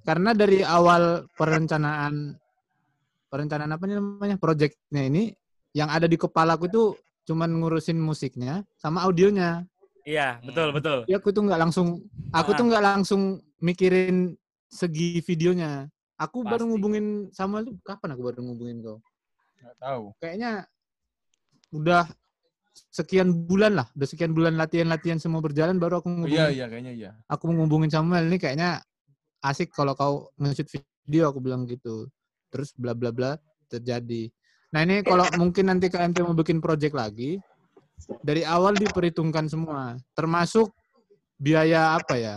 Karena 0.00 0.32
dari 0.32 0.64
awal 0.64 1.28
perencanaan 1.36 2.32
perencanaan 3.28 3.70
apa 3.70 3.84
nih 3.84 3.96
namanya 4.00 4.36
projectnya 4.40 5.02
ini 5.04 5.32
yang 5.76 5.92
ada 5.92 6.08
di 6.08 6.16
kepalaku 6.16 6.66
itu 6.66 6.82
cuman 7.28 7.48
ngurusin 7.60 8.00
musiknya 8.00 8.64
sama 8.80 9.04
audionya. 9.04 9.68
Iya, 10.08 10.40
betul, 10.40 10.72
betul. 10.72 10.98
Jadi 11.04 11.14
aku 11.20 11.28
tuh 11.28 11.44
nggak 11.44 11.60
langsung 11.60 12.00
aku 12.32 12.56
tuh 12.56 12.64
nggak 12.72 12.84
langsung 12.84 13.44
mikirin 13.60 14.32
segi 14.72 15.20
videonya. 15.20 15.84
Aku 16.16 16.42
baru 16.42 16.64
Pasti. 16.64 16.70
ngubungin 16.72 17.06
sama 17.30 17.60
lu 17.60 17.76
kapan 17.84 18.16
aku 18.16 18.22
baru 18.24 18.40
ngubungin 18.42 18.80
kau? 18.80 18.98
Nggak 19.60 19.76
tahu. 19.76 20.02
Kayaknya 20.18 20.50
udah 21.70 22.08
sekian 22.88 23.28
bulan 23.46 23.76
lah, 23.76 23.86
udah 23.92 24.08
sekian 24.08 24.32
bulan 24.32 24.56
latihan-latihan 24.56 25.20
semua 25.20 25.44
berjalan 25.44 25.76
baru 25.76 26.00
aku 26.00 26.08
Oh, 26.08 26.12
ngubungin. 26.24 26.40
iya 26.40 26.46
iya 26.48 26.66
kayaknya 26.72 26.92
iya. 26.96 27.10
Aku 27.28 27.52
ngubungin 27.52 27.92
Samuel 27.92 28.32
ini 28.32 28.40
kayaknya 28.40 28.80
asik 29.44 29.70
kalau 29.76 29.92
kau 29.92 30.32
nge-shoot 30.40 30.72
video 31.04 31.28
aku 31.28 31.38
bilang 31.44 31.68
gitu. 31.68 32.08
Terus 32.48 32.72
bla 32.74 32.96
bla 32.96 33.12
bla 33.12 33.36
terjadi. 33.68 34.28
Nah 34.72 34.80
ini 34.84 35.00
kalau 35.00 35.24
mungkin 35.40 35.68
nanti 35.68 35.88
KMT 35.88 36.24
mau 36.24 36.36
bikin 36.36 36.60
project 36.60 36.92
lagi, 36.92 37.40
dari 38.20 38.44
awal 38.44 38.74
diperhitungkan 38.74 39.48
semua, 39.48 39.96
termasuk 40.12 40.72
biaya 41.36 41.96
apa 41.96 42.14
ya? 42.16 42.36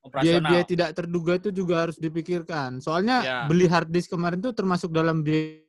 Operasional. 0.00 0.24
Biaya-biaya 0.24 0.64
tidak 0.64 0.90
terduga 0.96 1.32
itu 1.36 1.50
juga 1.52 1.84
harus 1.84 1.98
dipikirkan. 2.00 2.80
Soalnya 2.80 3.16
Ya. 3.20 3.38
beli 3.44 3.68
hard 3.68 3.92
disk 3.92 4.08
kemarin 4.08 4.40
tuh 4.40 4.56
termasuk 4.56 4.88
dalam 4.88 5.20
biaya 5.20 5.60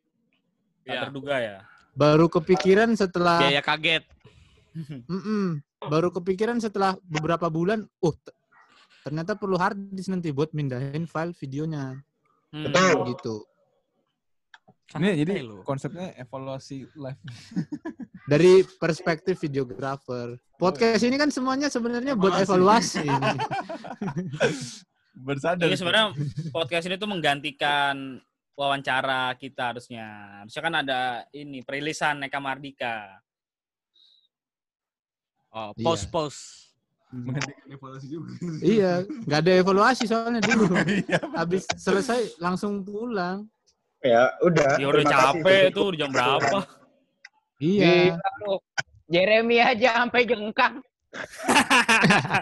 Iya. 0.87 1.01
terduga 1.07 1.35
ya. 1.37 1.57
baru 1.91 2.31
kepikiran 2.31 2.95
setelah 2.95 3.43
Biaya 3.43 3.59
kaget. 3.59 4.03
Mm-mm. 5.11 5.59
baru 5.91 6.13
kepikiran 6.13 6.61
setelah 6.61 6.95
beberapa 7.03 7.49
bulan, 7.51 7.83
t- 7.99 8.35
ternyata 9.03 9.35
perlu 9.35 9.59
hard 9.59 9.91
disk 9.91 10.07
nanti 10.07 10.31
buat 10.31 10.53
mindahin 10.55 11.03
file 11.03 11.35
videonya. 11.35 11.99
Hmm. 12.49 12.65
Betul. 12.69 12.97
Gitu. 13.13 13.35
Ini 14.97 15.09
jadi 15.21 15.33
konsepnya 15.61 16.17
evaluasi 16.17 16.89
live. 16.97 17.21
Dari 18.31 18.65
perspektif 18.77 19.37
videografer. 19.41 20.37
Podcast 20.57 21.01
ini 21.05 21.17
kan 21.17 21.29
semuanya 21.29 21.69
sebenarnya 21.69 22.17
buat 22.17 22.41
evaluasi. 22.41 23.05
Bersadar. 25.29 25.65
Jadi 25.69 25.77
sebenarnya 25.77 26.07
podcast 26.53 26.85
ini 26.89 26.95
tuh 26.97 27.09
menggantikan 27.09 28.17
wawancara 28.57 29.37
kita 29.37 29.73
harusnya. 29.73 30.41
Harusnya 30.41 30.61
kan 30.61 30.75
ada 30.81 31.01
ini 31.37 31.61
perilisan 31.61 32.21
Neka 32.25 32.39
Mardika. 32.41 33.21
Oh, 35.49 35.73
Iya. 35.73 35.85
Menggantikan 37.09 37.65
evaluasi 37.67 38.07
juga. 38.07 38.29
iya, 38.61 39.01
nggak 39.25 39.39
ada 39.41 39.51
evaluasi 39.57 40.03
soalnya 40.05 40.41
dulu. 40.41 40.69
Iya. 41.01 41.19
Habis 41.33 41.63
selesai 41.75 42.37
langsung 42.37 42.85
pulang. 42.85 43.49
Ya, 43.99 44.31
udah. 44.45 44.77
Ya 44.79 44.85
udah 44.87 45.01
Terima 45.03 45.11
kasih. 45.11 45.25
capek 45.41 45.63
tuh 45.73 45.87
jam 45.97 46.09
berapa? 46.13 46.57
Iya. 47.59 48.15
Lu. 48.45 48.55
Jeremy 49.09 49.57
aja 49.57 50.05
sampai 50.05 50.21
jengkang. 50.23 50.79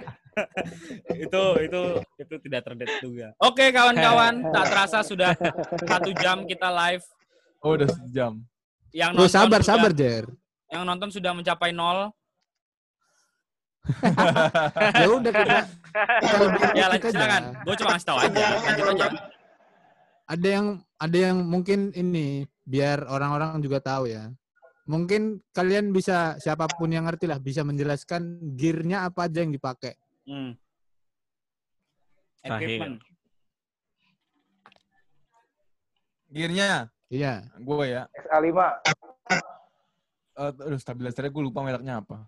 itu 1.18 1.44
itu 1.66 1.82
itu 2.20 2.36
tidak 2.46 2.62
terduga. 2.68 3.28
Oke 3.42 3.72
kawan-kawan, 3.72 4.44
tak 4.54 4.66
terasa 4.70 5.00
sudah 5.02 5.34
satu 5.82 6.12
jam 6.14 6.46
kita 6.46 6.68
live. 6.70 7.04
Oh, 7.64 7.74
udah 7.74 7.90
sejam. 7.90 8.44
Yang 8.94 9.12
Bro, 9.16 9.22
nonton 9.26 9.34
sabar, 9.34 9.60
sudah- 9.64 9.70
sabar, 9.80 9.92
Jer. 9.96 10.26
Yang 10.68 10.84
nonton 10.84 11.10
sudah 11.10 11.32
mencapai 11.34 11.72
nol. 11.72 12.12
Ya 15.02 15.08
udah 15.08 15.32
kita, 15.32 15.58
kita 16.22 16.36
lebih 16.38 16.60
Ya 16.76 16.86
lanjut 16.88 17.08
aja. 17.08 17.16
silakan. 17.16 17.44
Gue 17.64 17.76
cuma 17.76 17.90
ngasih 17.96 18.08
tahu 18.08 18.18
aja. 18.20 18.46
Lanjut 18.60 18.86
aja. 18.92 19.06
Ada 20.28 20.48
yang 20.48 20.66
ada 20.98 21.18
yang 21.18 21.38
mungkin 21.40 21.80
ini 21.94 22.28
biar 22.64 23.08
orang-orang 23.08 23.64
juga 23.64 23.80
tahu 23.80 24.12
ya. 24.12 24.28
Mungkin 24.88 25.44
kalian 25.52 25.92
bisa 25.92 26.36
siapa 26.38 26.68
pun 26.68 26.88
yang 26.88 27.08
ngerti 27.08 27.28
lah 27.28 27.40
bisa 27.40 27.64
menjelaskan 27.64 28.40
gearnya 28.56 29.04
apa 29.04 29.28
aja 29.28 29.44
yang 29.44 29.52
dipakai. 29.52 29.96
Hmm. 30.24 30.56
Equipment. 32.44 33.04
Gearnya, 36.28 36.92
Iya. 37.08 37.48
gue 37.56 37.84
ya. 37.88 38.04
XA5. 38.12 38.60
Eh, 40.38 40.52
aduh, 40.54 40.78
stabilizernya 40.78 41.32
gue 41.32 41.44
lupa 41.44 41.64
mereknya 41.64 42.04
apa. 42.04 42.28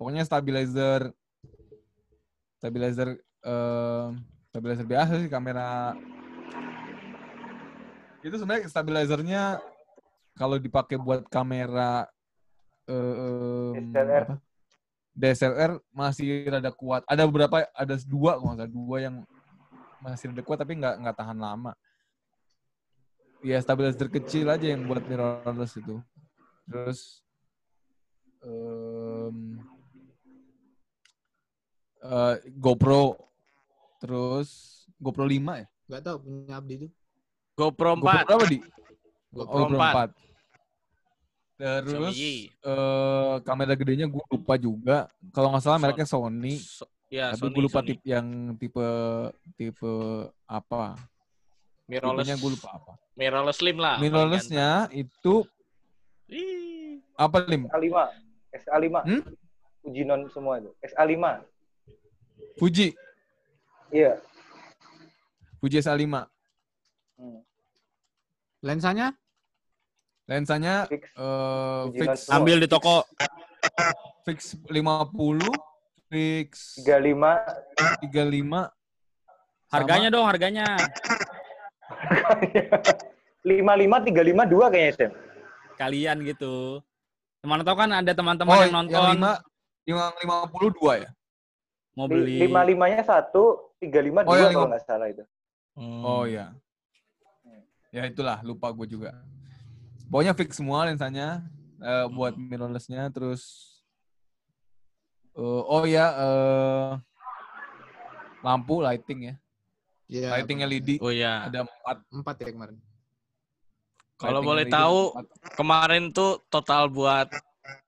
Pokoknya 0.00 0.24
stabilizer, 0.24 1.12
stabilizer, 2.56 3.20
eh, 3.20 4.06
stabilizer 4.48 4.86
biasa 4.88 5.12
sih 5.20 5.28
kamera. 5.28 5.92
Itu 8.24 8.40
sebenarnya 8.40 8.64
stabilizernya 8.72 9.42
kalau 10.40 10.56
dipakai 10.56 10.96
buat 10.96 11.28
kamera 11.28 12.08
eh, 12.88 13.76
em, 13.76 13.92
DSLR. 13.92 14.24
apa? 14.24 14.36
DSLR 15.12 15.72
masih 15.92 16.48
rada 16.48 16.72
kuat. 16.72 17.04
Ada 17.04 17.28
beberapa, 17.28 17.68
ada 17.76 17.94
dua 18.08 18.40
kalau 18.40 18.56
nggak 18.56 18.72
dua 18.72 18.96
yang 19.04 19.16
masih 20.00 20.32
rada 20.32 20.40
kuat 20.40 20.64
tapi 20.64 20.80
nggak 20.80 20.96
nggak 20.96 21.16
tahan 21.20 21.36
lama. 21.36 21.76
Ya 23.44 23.60
stabilizer 23.60 24.08
kecil 24.08 24.48
aja 24.48 24.64
yang 24.64 24.80
buat 24.88 25.04
mirrorless 25.04 25.76
itu. 25.76 26.00
Terus 26.64 27.20
em, 28.40 29.60
eh, 32.00 32.34
GoPro, 32.56 33.16
terus 33.98 34.48
GoPro 34.96 35.24
5 35.24 35.60
ya? 35.60 35.66
Gak 35.90 36.02
tahu 36.04 36.16
punya 36.22 36.54
Abdi 36.56 36.74
itu. 36.76 36.88
GoPro 37.56 37.98
GoPro 37.98 38.08
4. 38.08 38.24
berapa 38.24 38.44
di? 38.46 38.58
GoPro 39.30 39.52
Oh, 39.52 39.66
GoPro 39.66 39.78
4. 39.78 40.16
4. 40.16 40.30
Terus 41.60 42.16
eh, 42.64 43.34
kamera 43.44 43.76
gedenya 43.76 44.08
gue 44.08 44.24
lupa 44.32 44.56
juga. 44.56 44.98
Kalau 45.30 45.52
nggak 45.52 45.60
salah 45.60 45.76
mereknya 45.76 46.08
Sony. 46.08 46.56
So- 46.56 46.88
ya, 47.12 47.36
tapi 47.36 47.52
Sony, 47.52 47.52
gue 47.52 47.62
lupa 47.68 47.80
Sony. 47.84 47.88
tipe 47.92 48.02
yang 48.08 48.26
tipe 48.56 48.86
tipe 49.60 49.92
apa. 50.48 50.96
mirrorless. 51.84 52.24
Tipenya 52.24 52.36
gue 52.40 52.50
lupa 52.56 52.68
apa. 52.72 52.92
Mirrorless 53.12 53.58
slim 53.60 53.76
lah. 53.76 53.96
Mirrorless-nya 54.00 54.88
itu 54.94 55.44
ganteng. 55.44 55.58
Ih. 56.30 57.02
apa 57.18 57.36
lim? 57.44 57.66
XA5. 57.68 57.96
XA5. 58.56 58.96
Hmm? 59.04 59.22
Ujinon 59.84 60.20
semua 60.30 60.62
itu. 60.62 60.70
XA5. 60.80 61.44
Fuji, 62.60 62.92
Iya. 63.90 64.20
Fuji 65.58 65.80
S5. 65.80 66.04
Hmm. 67.16 67.40
Lensanya? 68.60 69.16
Lensanya 70.28 70.84
Fix. 70.86 71.08
eh, 71.10 71.80
Fuji 71.88 71.98
fix 71.98 72.28
Ambil 72.28 72.60
di 72.60 72.68
toko. 72.68 73.02
fix 74.22 74.54
50, 74.68 75.40
fix 76.06 76.76
35. 76.84 77.40
35. 78.04 78.68
Harganya 79.72 80.08
dong, 80.12 80.26
harganya. 80.28 80.66
55 83.42 84.04
35 84.04 84.44
2 84.46 84.68
kayaknya, 84.70 84.92
Sam. 84.94 85.10
Kalian 85.80 86.16
gitu. 86.28 86.84
Mana 87.40 87.64
tahu 87.64 87.76
kan 87.80 87.88
ada 87.90 88.12
teman-teman 88.12 88.52
Oh, 88.52 88.60
yang 88.60 88.74
nonton 88.76 88.92
yang 88.92 89.16
5 89.16 89.32
yang 89.88 89.98
52 90.20 90.92
ya? 91.00 91.10
Mau 91.94 92.06
beli. 92.06 92.38
55-nya 92.40 93.02
1, 93.02 93.32
35 93.80 94.24
Oh, 94.24 94.34
2 94.34 94.36
yang 94.36 94.50
kalau 94.50 94.50
lima- 94.50 94.70
nggak 94.72 94.84
salah 94.84 95.06
itu. 95.08 95.24
Hmm. 95.74 96.02
Oh 96.02 96.24
ya. 96.24 96.52
Ya 97.90 98.06
itulah, 98.06 98.38
lupa 98.42 98.70
gue 98.70 98.86
juga. 98.86 99.10
Pokoknya 100.06 100.34
fix 100.34 100.58
semua 100.58 100.86
lensanya 100.86 101.42
eh, 101.78 102.06
buat 102.08 102.34
mirrorless-nya 102.34 103.10
terus 103.10 103.42
eh, 105.34 105.62
oh 105.66 105.82
ya 105.82 106.06
eh, 106.12 106.90
lampu 108.40 108.78
lighting 108.80 109.20
ya. 109.30 109.34
Iya. 110.10 110.28
Lighting 110.38 110.58
LED 110.66 110.90
Oh 110.98 111.10
ya. 111.10 111.46
ada 111.46 111.62
empat. 111.62 111.96
Empat 112.10 112.34
ya 112.42 112.46
kemarin. 112.50 112.76
Kalau 114.18 114.42
boleh 114.42 114.66
LED 114.66 114.74
tahu, 114.74 114.98
empat. 115.14 115.26
kemarin 115.54 116.02
tuh 116.10 116.42
total 116.46 116.90
buat 116.90 117.30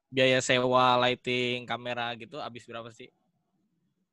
biaya 0.08 0.38
sewa 0.38 0.96
lighting, 0.98 1.64
kamera 1.64 2.14
gitu 2.14 2.38
habis 2.38 2.62
berapa 2.64 2.88
sih? 2.90 3.10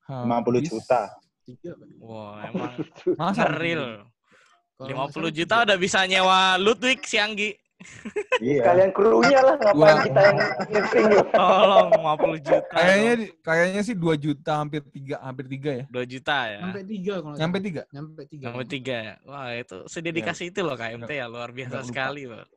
50 0.09 0.25
Habis- 0.57 0.67
juta. 0.67 1.01
Tiga. 1.45 1.71
Pak. 1.73 1.87
Wah, 2.01 2.33
emang 2.45 2.73
Masa 3.21 3.45
real. 3.51 4.05
Kalau 4.75 4.85
nggak 4.85 5.09
50 5.09 5.13
salah 5.13 5.31
juta 5.31 5.55
tiga. 5.55 5.65
udah 5.65 5.77
bisa 5.77 5.99
nyewa 6.03 6.39
Ludwig 6.57 6.99
si 7.03 7.17
Anggi. 7.17 7.51
Iya. 8.43 8.59
Kalian 8.65 8.91
krunya 8.91 9.39
lah, 9.39 9.55
ngapain 9.55 9.75
Gua- 9.79 10.03
kita 10.03 10.19
yang 10.19 10.37
lifting. 10.67 11.05
Tolong 11.39 11.87
50 11.95 12.43
juta. 12.43 12.59
Kayaknya 12.69 13.13
dong. 13.15 13.31
kayaknya 13.39 13.81
sih 13.81 13.95
2 13.95 14.15
juta 14.19 14.51
hampir 14.57 14.81
3 14.83 15.15
hampir 15.21 15.45
3 15.47 15.71
ya. 15.71 15.85
2 15.87 16.03
juta 16.05 16.37
ya. 16.45 16.59
Sampai 16.59 16.83
tiga 16.83 17.13
kalau 17.17 17.35
salah. 17.35 17.39
3. 17.39 17.95
Nyampe 17.95 18.21
tiga. 18.27 18.45
Sampai 18.51 18.65
tiga 18.67 18.95
ya. 18.99 19.15
Wah, 19.23 19.47
itu 19.53 19.77
sededikasi 19.87 20.43
itu 20.51 20.59
loh 20.59 20.75
KMT 20.75 21.11
ya, 21.13 21.25
luar 21.25 21.49
biasa 21.49 21.71
Nggak 21.71 21.83
lupa. 21.83 21.91
sekali, 21.95 22.21
Bang. 22.27 22.47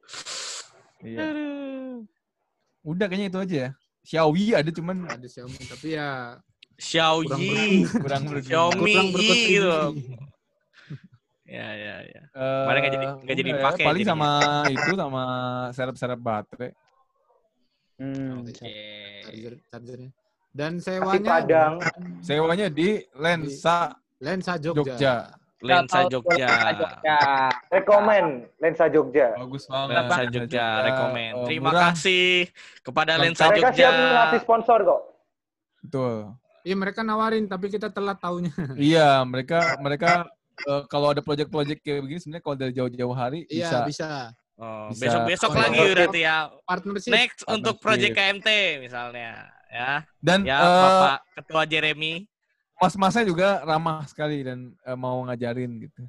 Iya. 1.03 1.19
Aduh. 1.23 1.97
Udah 2.83 3.07
kayaknya 3.07 3.29
itu 3.31 3.39
aja 3.39 3.57
ya. 3.57 3.71
Xiaomi 4.03 4.45
ada 4.53 4.71
cuman 4.71 4.97
Ada 5.07 5.27
Xiaomi 5.31 5.63
tapi 5.63 5.89
ya 5.95 6.35
Xiaoyi. 6.83 7.87
kurang. 7.87 8.23
Xiaomi 8.43 8.95
gitu. 9.15 9.79
Ya, 11.47 11.69
ya, 11.77 11.95
ya. 12.03 12.23
Kemarin 12.33 12.79
nggak 12.81 12.93
jadi- 12.93 13.09
nggak 13.23 13.37
jadi 13.37 13.43
ya, 13.45 13.49
dipakai 13.55 13.85
Paling 13.85 14.07
sama 14.09 14.31
itu 14.67 14.93
sama 14.97 15.23
serep-serep 15.71 16.19
baterai. 16.19 16.71
Hmm. 18.01 18.41
Oke. 18.41 18.53
Charger, 19.23 19.55
chargernya. 19.69 20.11
Dan 20.53 20.73
sewanya 20.81 21.31
Padang. 21.39 21.75
Sewanya 22.21 22.67
di 22.67 22.89
lensa 23.15 23.93
lensa 24.19 24.57
Jogja. 24.57 24.81
Jogja. 24.97 25.15
Lensa 25.63 25.99
Jogja. 26.11 26.49
Jogja. 26.75 27.19
Rekomen 27.71 28.25
lensa 28.59 28.85
Jogja. 28.91 29.29
Bagus 29.39 29.65
banget. 29.65 29.95
Lensa 29.95 30.23
Jogja, 30.27 30.67
rekomen. 30.83 31.31
Eh, 31.37 31.45
Terima 31.47 31.71
murah. 31.71 31.83
kasih 31.95 32.49
kepada. 32.83 33.13
Lensa 33.17 33.47
Mereka 33.47 33.71
Jogja. 33.71 33.77
siap 33.77 33.93
ngasih 33.95 34.41
sponsor 34.43 34.79
kok. 34.83 35.01
Betul. 35.85 36.17
Iya 36.63 36.75
mereka 36.75 37.01
nawarin 37.03 37.45
tapi 37.45 37.67
kita 37.69 37.89
telat 37.89 38.19
taunya. 38.19 38.51
Iya, 38.79 39.23
mereka 39.23 39.77
mereka 39.79 40.31
eh, 40.63 40.83
kalau 40.87 41.11
ada 41.11 41.21
project-project 41.21 41.81
kayak 41.81 42.01
begini 42.01 42.21
sebenarnya 42.21 42.45
kalau 42.45 42.57
dari 42.57 42.73
jauh-jauh 42.73 43.15
hari 43.15 43.41
Iya 43.47 43.83
bisa. 43.83 43.87
bisa. 43.87 44.11
Oh, 44.55 44.93
Bisa. 44.95 45.09
besok-besok 45.27 45.51
Oh, 45.51 45.59
lagi 45.59 45.81
berarti 45.91 46.21
ya. 46.23 46.37
Partnership. 46.63 47.11
Next 47.11 47.41
untuk 47.45 47.83
Partnership. 47.83 48.15
project 48.15 48.15
KMT 48.15 48.49
misalnya, 48.79 49.31
ya. 49.67 49.93
Dan 50.23 50.47
Ya, 50.47 50.61
eh, 50.61 50.69
Bapak 50.79 51.17
Ketua 51.35 51.63
Jeremy. 51.67 52.15
mas-masnya 52.79 53.25
juga 53.25 53.49
ramah 53.63 54.07
sekali 54.07 54.43
dan 54.43 54.71
eh, 54.77 54.95
mau 54.95 55.19
ngajarin 55.27 55.83
gitu. 55.83 56.03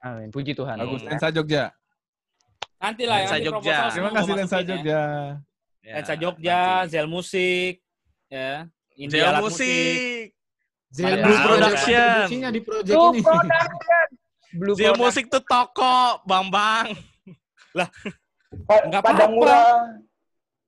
Amin. 0.00 0.32
Puji 0.32 0.56
Tuhan. 0.56 0.80
Bagus. 0.80 1.04
Hmm. 1.04 1.12
Lensa 1.12 1.28
Jogja. 1.28 1.64
Nanti 2.80 3.04
lah 3.04 3.16
Lensa 3.20 3.36
Jogja. 3.36 3.76
Terima 3.92 4.10
kasih 4.14 4.32
Lensa. 4.32 4.58
Jogja. 4.62 5.00
Ya, 5.82 5.92
Lensa 6.00 6.14
Jogja. 6.16 6.60
Zel 6.88 7.04
Musik, 7.04 7.84
ya. 8.32 8.64
Indie 9.00 9.24
alat 9.24 9.40
musik. 9.40 10.36
Zil 10.90 11.14
Blue 11.22 11.38
Production. 11.40 12.26
di 12.52 12.60
project 12.60 12.92
Blue 12.92 13.10
ini. 13.14 13.20
Production. 13.22 14.06
Blue. 14.50 14.74
Musik 14.98 15.24
tuh 15.30 15.40
toko, 15.40 16.20
Bambang. 16.26 16.92
Pa- 17.72 18.84
Nggak 18.84 19.02
Padang 19.02 19.30
apa-apa. 19.30 19.34
Murah. 19.38 19.74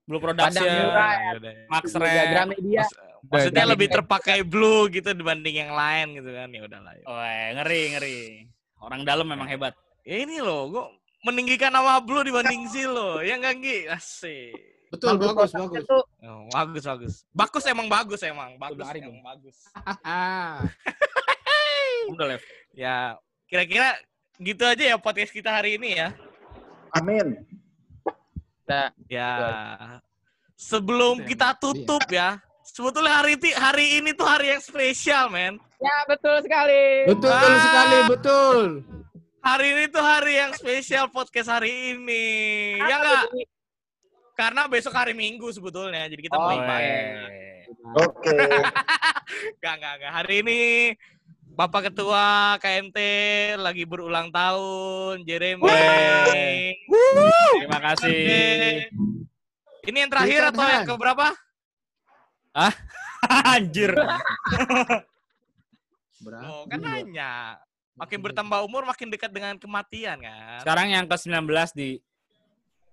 Blue 0.06 0.20
Padang 0.22 0.54
Production, 0.54 0.70
Murah 0.86 1.12
ya. 1.12 1.30
Yaudah. 1.34 1.52
Max 1.68 1.84
Red. 1.92 2.26
Gramedia. 2.30 2.84
Maksudnya 3.22 3.64
lebih 3.66 3.88
terpakai 3.90 4.38
blue 4.42 4.90
gitu 4.90 5.14
dibanding 5.14 5.66
yang 5.66 5.72
lain 5.74 6.18
gitu 6.18 6.30
kan. 6.30 6.48
Ya 6.50 6.60
udahlah. 6.62 6.92
ya. 6.98 7.04
Weh, 7.06 7.46
ngeri, 7.58 7.82
ngeri. 7.94 8.18
Orang 8.82 9.02
dalam 9.02 9.26
memang 9.26 9.46
hebat. 9.46 9.74
Ya 10.02 10.22
ini 10.22 10.42
loh, 10.42 10.66
gua 10.66 10.84
meninggikan 11.22 11.70
nama 11.70 12.02
blue 12.02 12.26
dibanding 12.26 12.66
Zil 12.66 12.90
loh. 12.90 13.22
Ya 13.22 13.38
enggak 13.38 13.62
Gi? 13.62 13.78
Asik. 13.86 14.54
Betul, 14.92 15.16
bagus, 15.16 15.24
Production 15.48 15.62
bagus. 15.66 15.84
tuh 15.88 16.04
Oh, 16.20 16.40
bagus, 16.52 16.84
bagus. 16.84 17.14
Bagus 17.32 17.64
emang 17.64 17.88
bagus 17.88 18.20
emang. 18.22 18.50
Bagus 18.54 18.76
Udah 18.76 18.86
hari 18.86 19.00
emang 19.00 19.24
bagus. 19.24 19.56
Ah, 20.04 20.60
Udah, 22.08 22.26
Lev. 22.28 22.42
Ya, 22.72 23.16
kira-kira 23.46 23.96
gitu 24.36 24.62
aja 24.62 24.84
ya 24.84 24.96
podcast 24.96 25.32
kita 25.32 25.48
hari 25.48 25.80
ini 25.80 25.96
ya. 25.96 26.12
Amin. 26.92 27.40
Nah, 28.64 28.92
Ya. 29.08 29.32
Sebelum 30.54 31.24
kita 31.24 31.56
tutup 31.56 32.04
ya, 32.06 32.38
sebetulnya 32.62 33.18
hari 33.18 33.34
ini 33.34 33.50
hari 33.50 33.86
ini 33.98 34.10
tuh 34.12 34.22
hari 34.22 34.52
yang 34.52 34.62
spesial, 34.62 35.26
men. 35.26 35.58
ya 35.76 35.96
betul 36.06 36.38
sekali. 36.38 37.10
betul 37.10 37.32
Ah. 37.32 37.58
sekali, 37.58 37.98
betul. 38.06 38.58
Hari 39.42 39.66
ini 39.68 39.84
tuh 39.90 39.98
hari 39.98 40.32
yang 40.38 40.52
spesial 40.54 41.10
podcast 41.10 41.50
hari 41.50 41.98
ini. 41.98 42.24
Ya 42.78 42.94
enggak? 42.94 43.24
Karena 44.32 44.64
besok 44.64 44.96
hari 44.96 45.12
Minggu 45.12 45.52
sebetulnya. 45.52 46.08
Jadi 46.08 46.20
kita 46.24 46.36
mau 46.36 46.48
Oh, 46.48 46.56
ibadah. 46.56 47.28
Weh. 47.28 47.62
Oke. 48.00 48.36
Enggak, 49.58 49.74
enggak, 49.80 49.92
enggak. 49.96 50.12
Hari 50.12 50.34
ini 50.44 50.60
Bapak 51.52 51.88
Ketua 51.88 52.56
KMT 52.60 52.98
lagi 53.60 53.84
berulang 53.84 54.28
tahun, 54.32 55.24
Jeremy. 55.24 55.68
Terima 57.60 57.80
kasih. 57.80 58.88
Ini 59.82 59.96
yang 60.06 60.10
terakhir 60.12 60.40
Berikan 60.48 60.54
atau 60.56 60.66
yang 60.68 60.88
keberapa? 60.88 61.26
Anjir. 63.56 63.92
Oh, 66.22 66.64
kan 66.70 66.78
nanya. 66.80 67.58
Makin 67.92 68.18
bertambah 68.24 68.64
umur 68.64 68.88
makin 68.88 69.12
dekat 69.12 69.28
dengan 69.32 69.56
kematian 69.60 70.20
kan. 70.24 70.60
Sekarang 70.64 70.88
yang 70.88 71.04
ke-19 71.04 71.44
di 71.76 72.00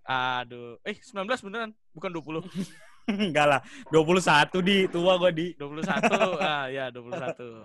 Aduh. 0.09 0.81
Eh, 0.81 0.97
19 0.97 1.13
beneran, 1.39 1.69
bukan 1.93 2.09
20. 2.09 2.41
enggak 3.09 3.45
lah. 3.45 3.61
21 3.89 4.57
di 4.59 4.77
tua 4.85 5.13
gua 5.15 5.29
di. 5.29 5.53
21. 5.53 5.85
ah, 6.41 6.65
ya 6.65 6.89
21. 6.89 7.61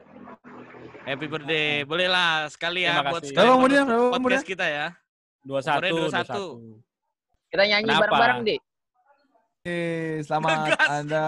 Happy 1.04 1.26
birthday. 1.26 1.84
Boleh 1.84 2.04
lah 2.06 2.44
sekali 2.48 2.84
ya 2.84 2.96
Terima 2.96 3.10
buat 3.10 3.20
kasih. 3.20 3.28
sekali 3.32 3.44
Berapa 3.44 3.56
umurnya? 3.56 3.82
menutup 3.82 3.96
Berapa 4.02 4.16
podcast 4.20 4.44
umurnya? 4.44 4.52
kita 4.52 4.66
ya. 4.66 4.86
21, 5.40 5.88
Umurnya 5.90 6.24
21. 6.24 7.48
Kita 7.48 7.62
nyanyi 7.64 7.88
bareng-bareng, 7.90 8.38
Di. 8.42 8.56
Eh, 9.64 10.16
selamat 10.20 10.48
Ngegas. 10.58 10.88
Anda 10.90 11.24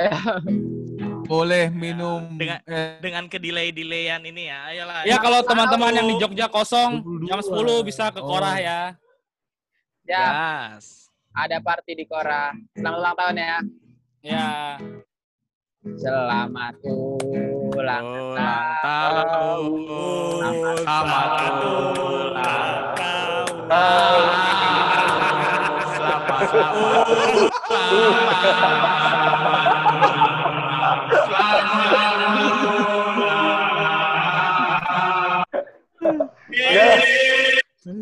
boleh 1.30 1.64
minum 1.70 2.20
Dengan- 2.34 2.62
eh, 2.64 2.98
Dengan 2.98 3.24
kedelay-delayan 3.26 4.22
ini 4.24 4.46
ya. 4.46 4.58
Ayolah. 4.66 5.02
Ya 5.02 5.16
kalau 5.18 5.42
teman-teman 5.42 5.92
yang 5.92 6.06
di 6.06 6.16
Jogja 6.16 6.46
kosong 6.46 7.02
22. 7.02 7.26
jam 7.26 7.38
10 7.40 7.82
bisa 7.82 8.04
ke 8.10 8.20
Korah 8.20 8.54
Oh. 8.54 8.58
ya. 8.60 8.80
Ya, 10.10 10.26
Yes. 10.74 11.06
ada 11.30 11.62
party 11.62 11.94
di 11.94 12.02
Kora. 12.02 12.50
Selamat 12.74 12.98
ulang 12.98 13.14
tahun 13.14 13.36
ya. 13.38 13.62
Ya. 14.26 14.74
Selamat 15.94 16.74
ulang 16.82 17.70
Ulang 17.70 18.34
tahun. 18.34 19.70
Selamat 20.82 21.30
ulang 21.46 22.90
tahun. 23.70 24.26
Selamat 25.94 26.42
Yuk. 27.90 28.14
Gua 37.80 37.96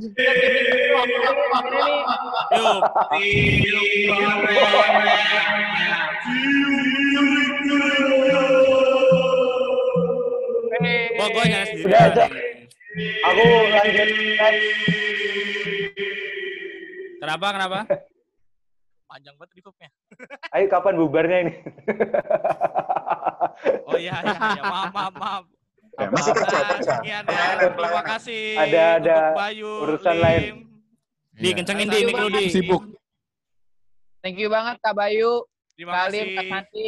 gua 11.30 11.44
nyanyi 11.46 11.66
sendiri. 11.70 11.94
Udah, 11.94 12.10
udah. 12.10 12.28
Aku 13.22 13.44
lanjut 13.70 14.08
next. 14.18 14.66
Kenapa? 17.22 17.46
Kenapa? 17.54 17.78
Panjang 19.14 19.34
banget 19.38 19.62
reverbnya. 19.62 19.90
Ayo 20.58 20.66
kapan 20.66 20.98
bubarnya 20.98 21.38
ini? 21.46 21.54
Oh 23.86 23.94
iya, 23.94 24.26
iya, 24.26 24.34
iya. 24.58 24.62
Maaf, 24.66 24.90
maaf, 24.90 25.14
maaf. 25.14 25.57
Ya, 25.98 26.06
masih 26.08 26.30
kerja, 26.30 26.58
kerja. 26.70 26.94
ya. 27.02 27.18
Terima 27.68 28.02
kasih. 28.06 28.42
Ada- 28.54 28.90
ada 29.02 29.18
Bayu, 29.34 29.70
urusan 29.82 30.14
Lim. 30.14 30.22
lain. 30.22 30.54
Di 31.34 31.48
kencengin 31.52 31.86
di 31.86 31.98
mikro 32.06 32.26
di. 32.28 32.46
sibuk. 32.46 32.82
Thank 34.18 34.38
you 34.38 34.46
banget 34.46 34.78
Kak 34.78 34.94
Bayu, 34.94 35.42
Terima 35.74 35.90
Kak 35.92 36.02
kasih. 36.10 36.26
Kak 36.34 36.44
Santi. 36.48 36.86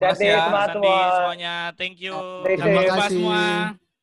Jadi 0.00 0.24
ya. 0.24 0.48
semua. 0.72 1.04
semuanya. 1.12 1.54
Thank 1.76 1.96
you. 2.00 2.16
Terima 2.44 2.82
kasih. 2.82 3.08
semua. 3.12 3.42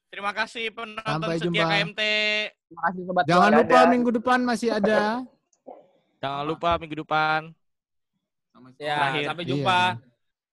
Terima 0.08 0.32
kasih 0.32 0.66
penonton 0.70 1.04
Sampai 1.04 1.38
setia 1.38 1.50
jumpa. 1.52 1.66
KMT. 1.68 2.02
Terima 2.48 2.82
kasih 2.86 3.02
sobat 3.06 3.24
Jangan 3.26 3.50
lupa 3.54 3.66
Dadah. 3.74 3.90
minggu 3.90 4.10
depan 4.14 4.40
masih 4.42 4.70
ada. 4.72 5.02
Jangan 6.18 6.44
lupa 6.46 6.70
minggu 6.78 6.98
depan. 7.02 7.42
Ya, 8.78 8.94
Terakhir. 8.98 9.26
sampai 9.30 9.46
jumpa 9.46 9.80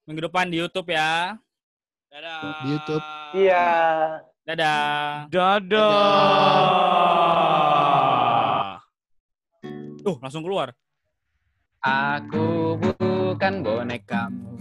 minggu 0.05 0.21
depan 0.29 0.45
di 0.49 0.57
YouTube 0.61 0.89
ya. 0.89 1.37
Dadah. 2.15 2.62
Di 2.62 2.71
YouTube. 2.71 3.03
Iya. 3.35 3.67
Dadah. 4.47 5.27
Dadah. 5.35 5.91
Tuh, 9.99 10.15
langsung 10.23 10.47
keluar. 10.47 10.71
Aku 11.83 12.79
bukan 12.79 13.67
bonekamu. 13.67 14.53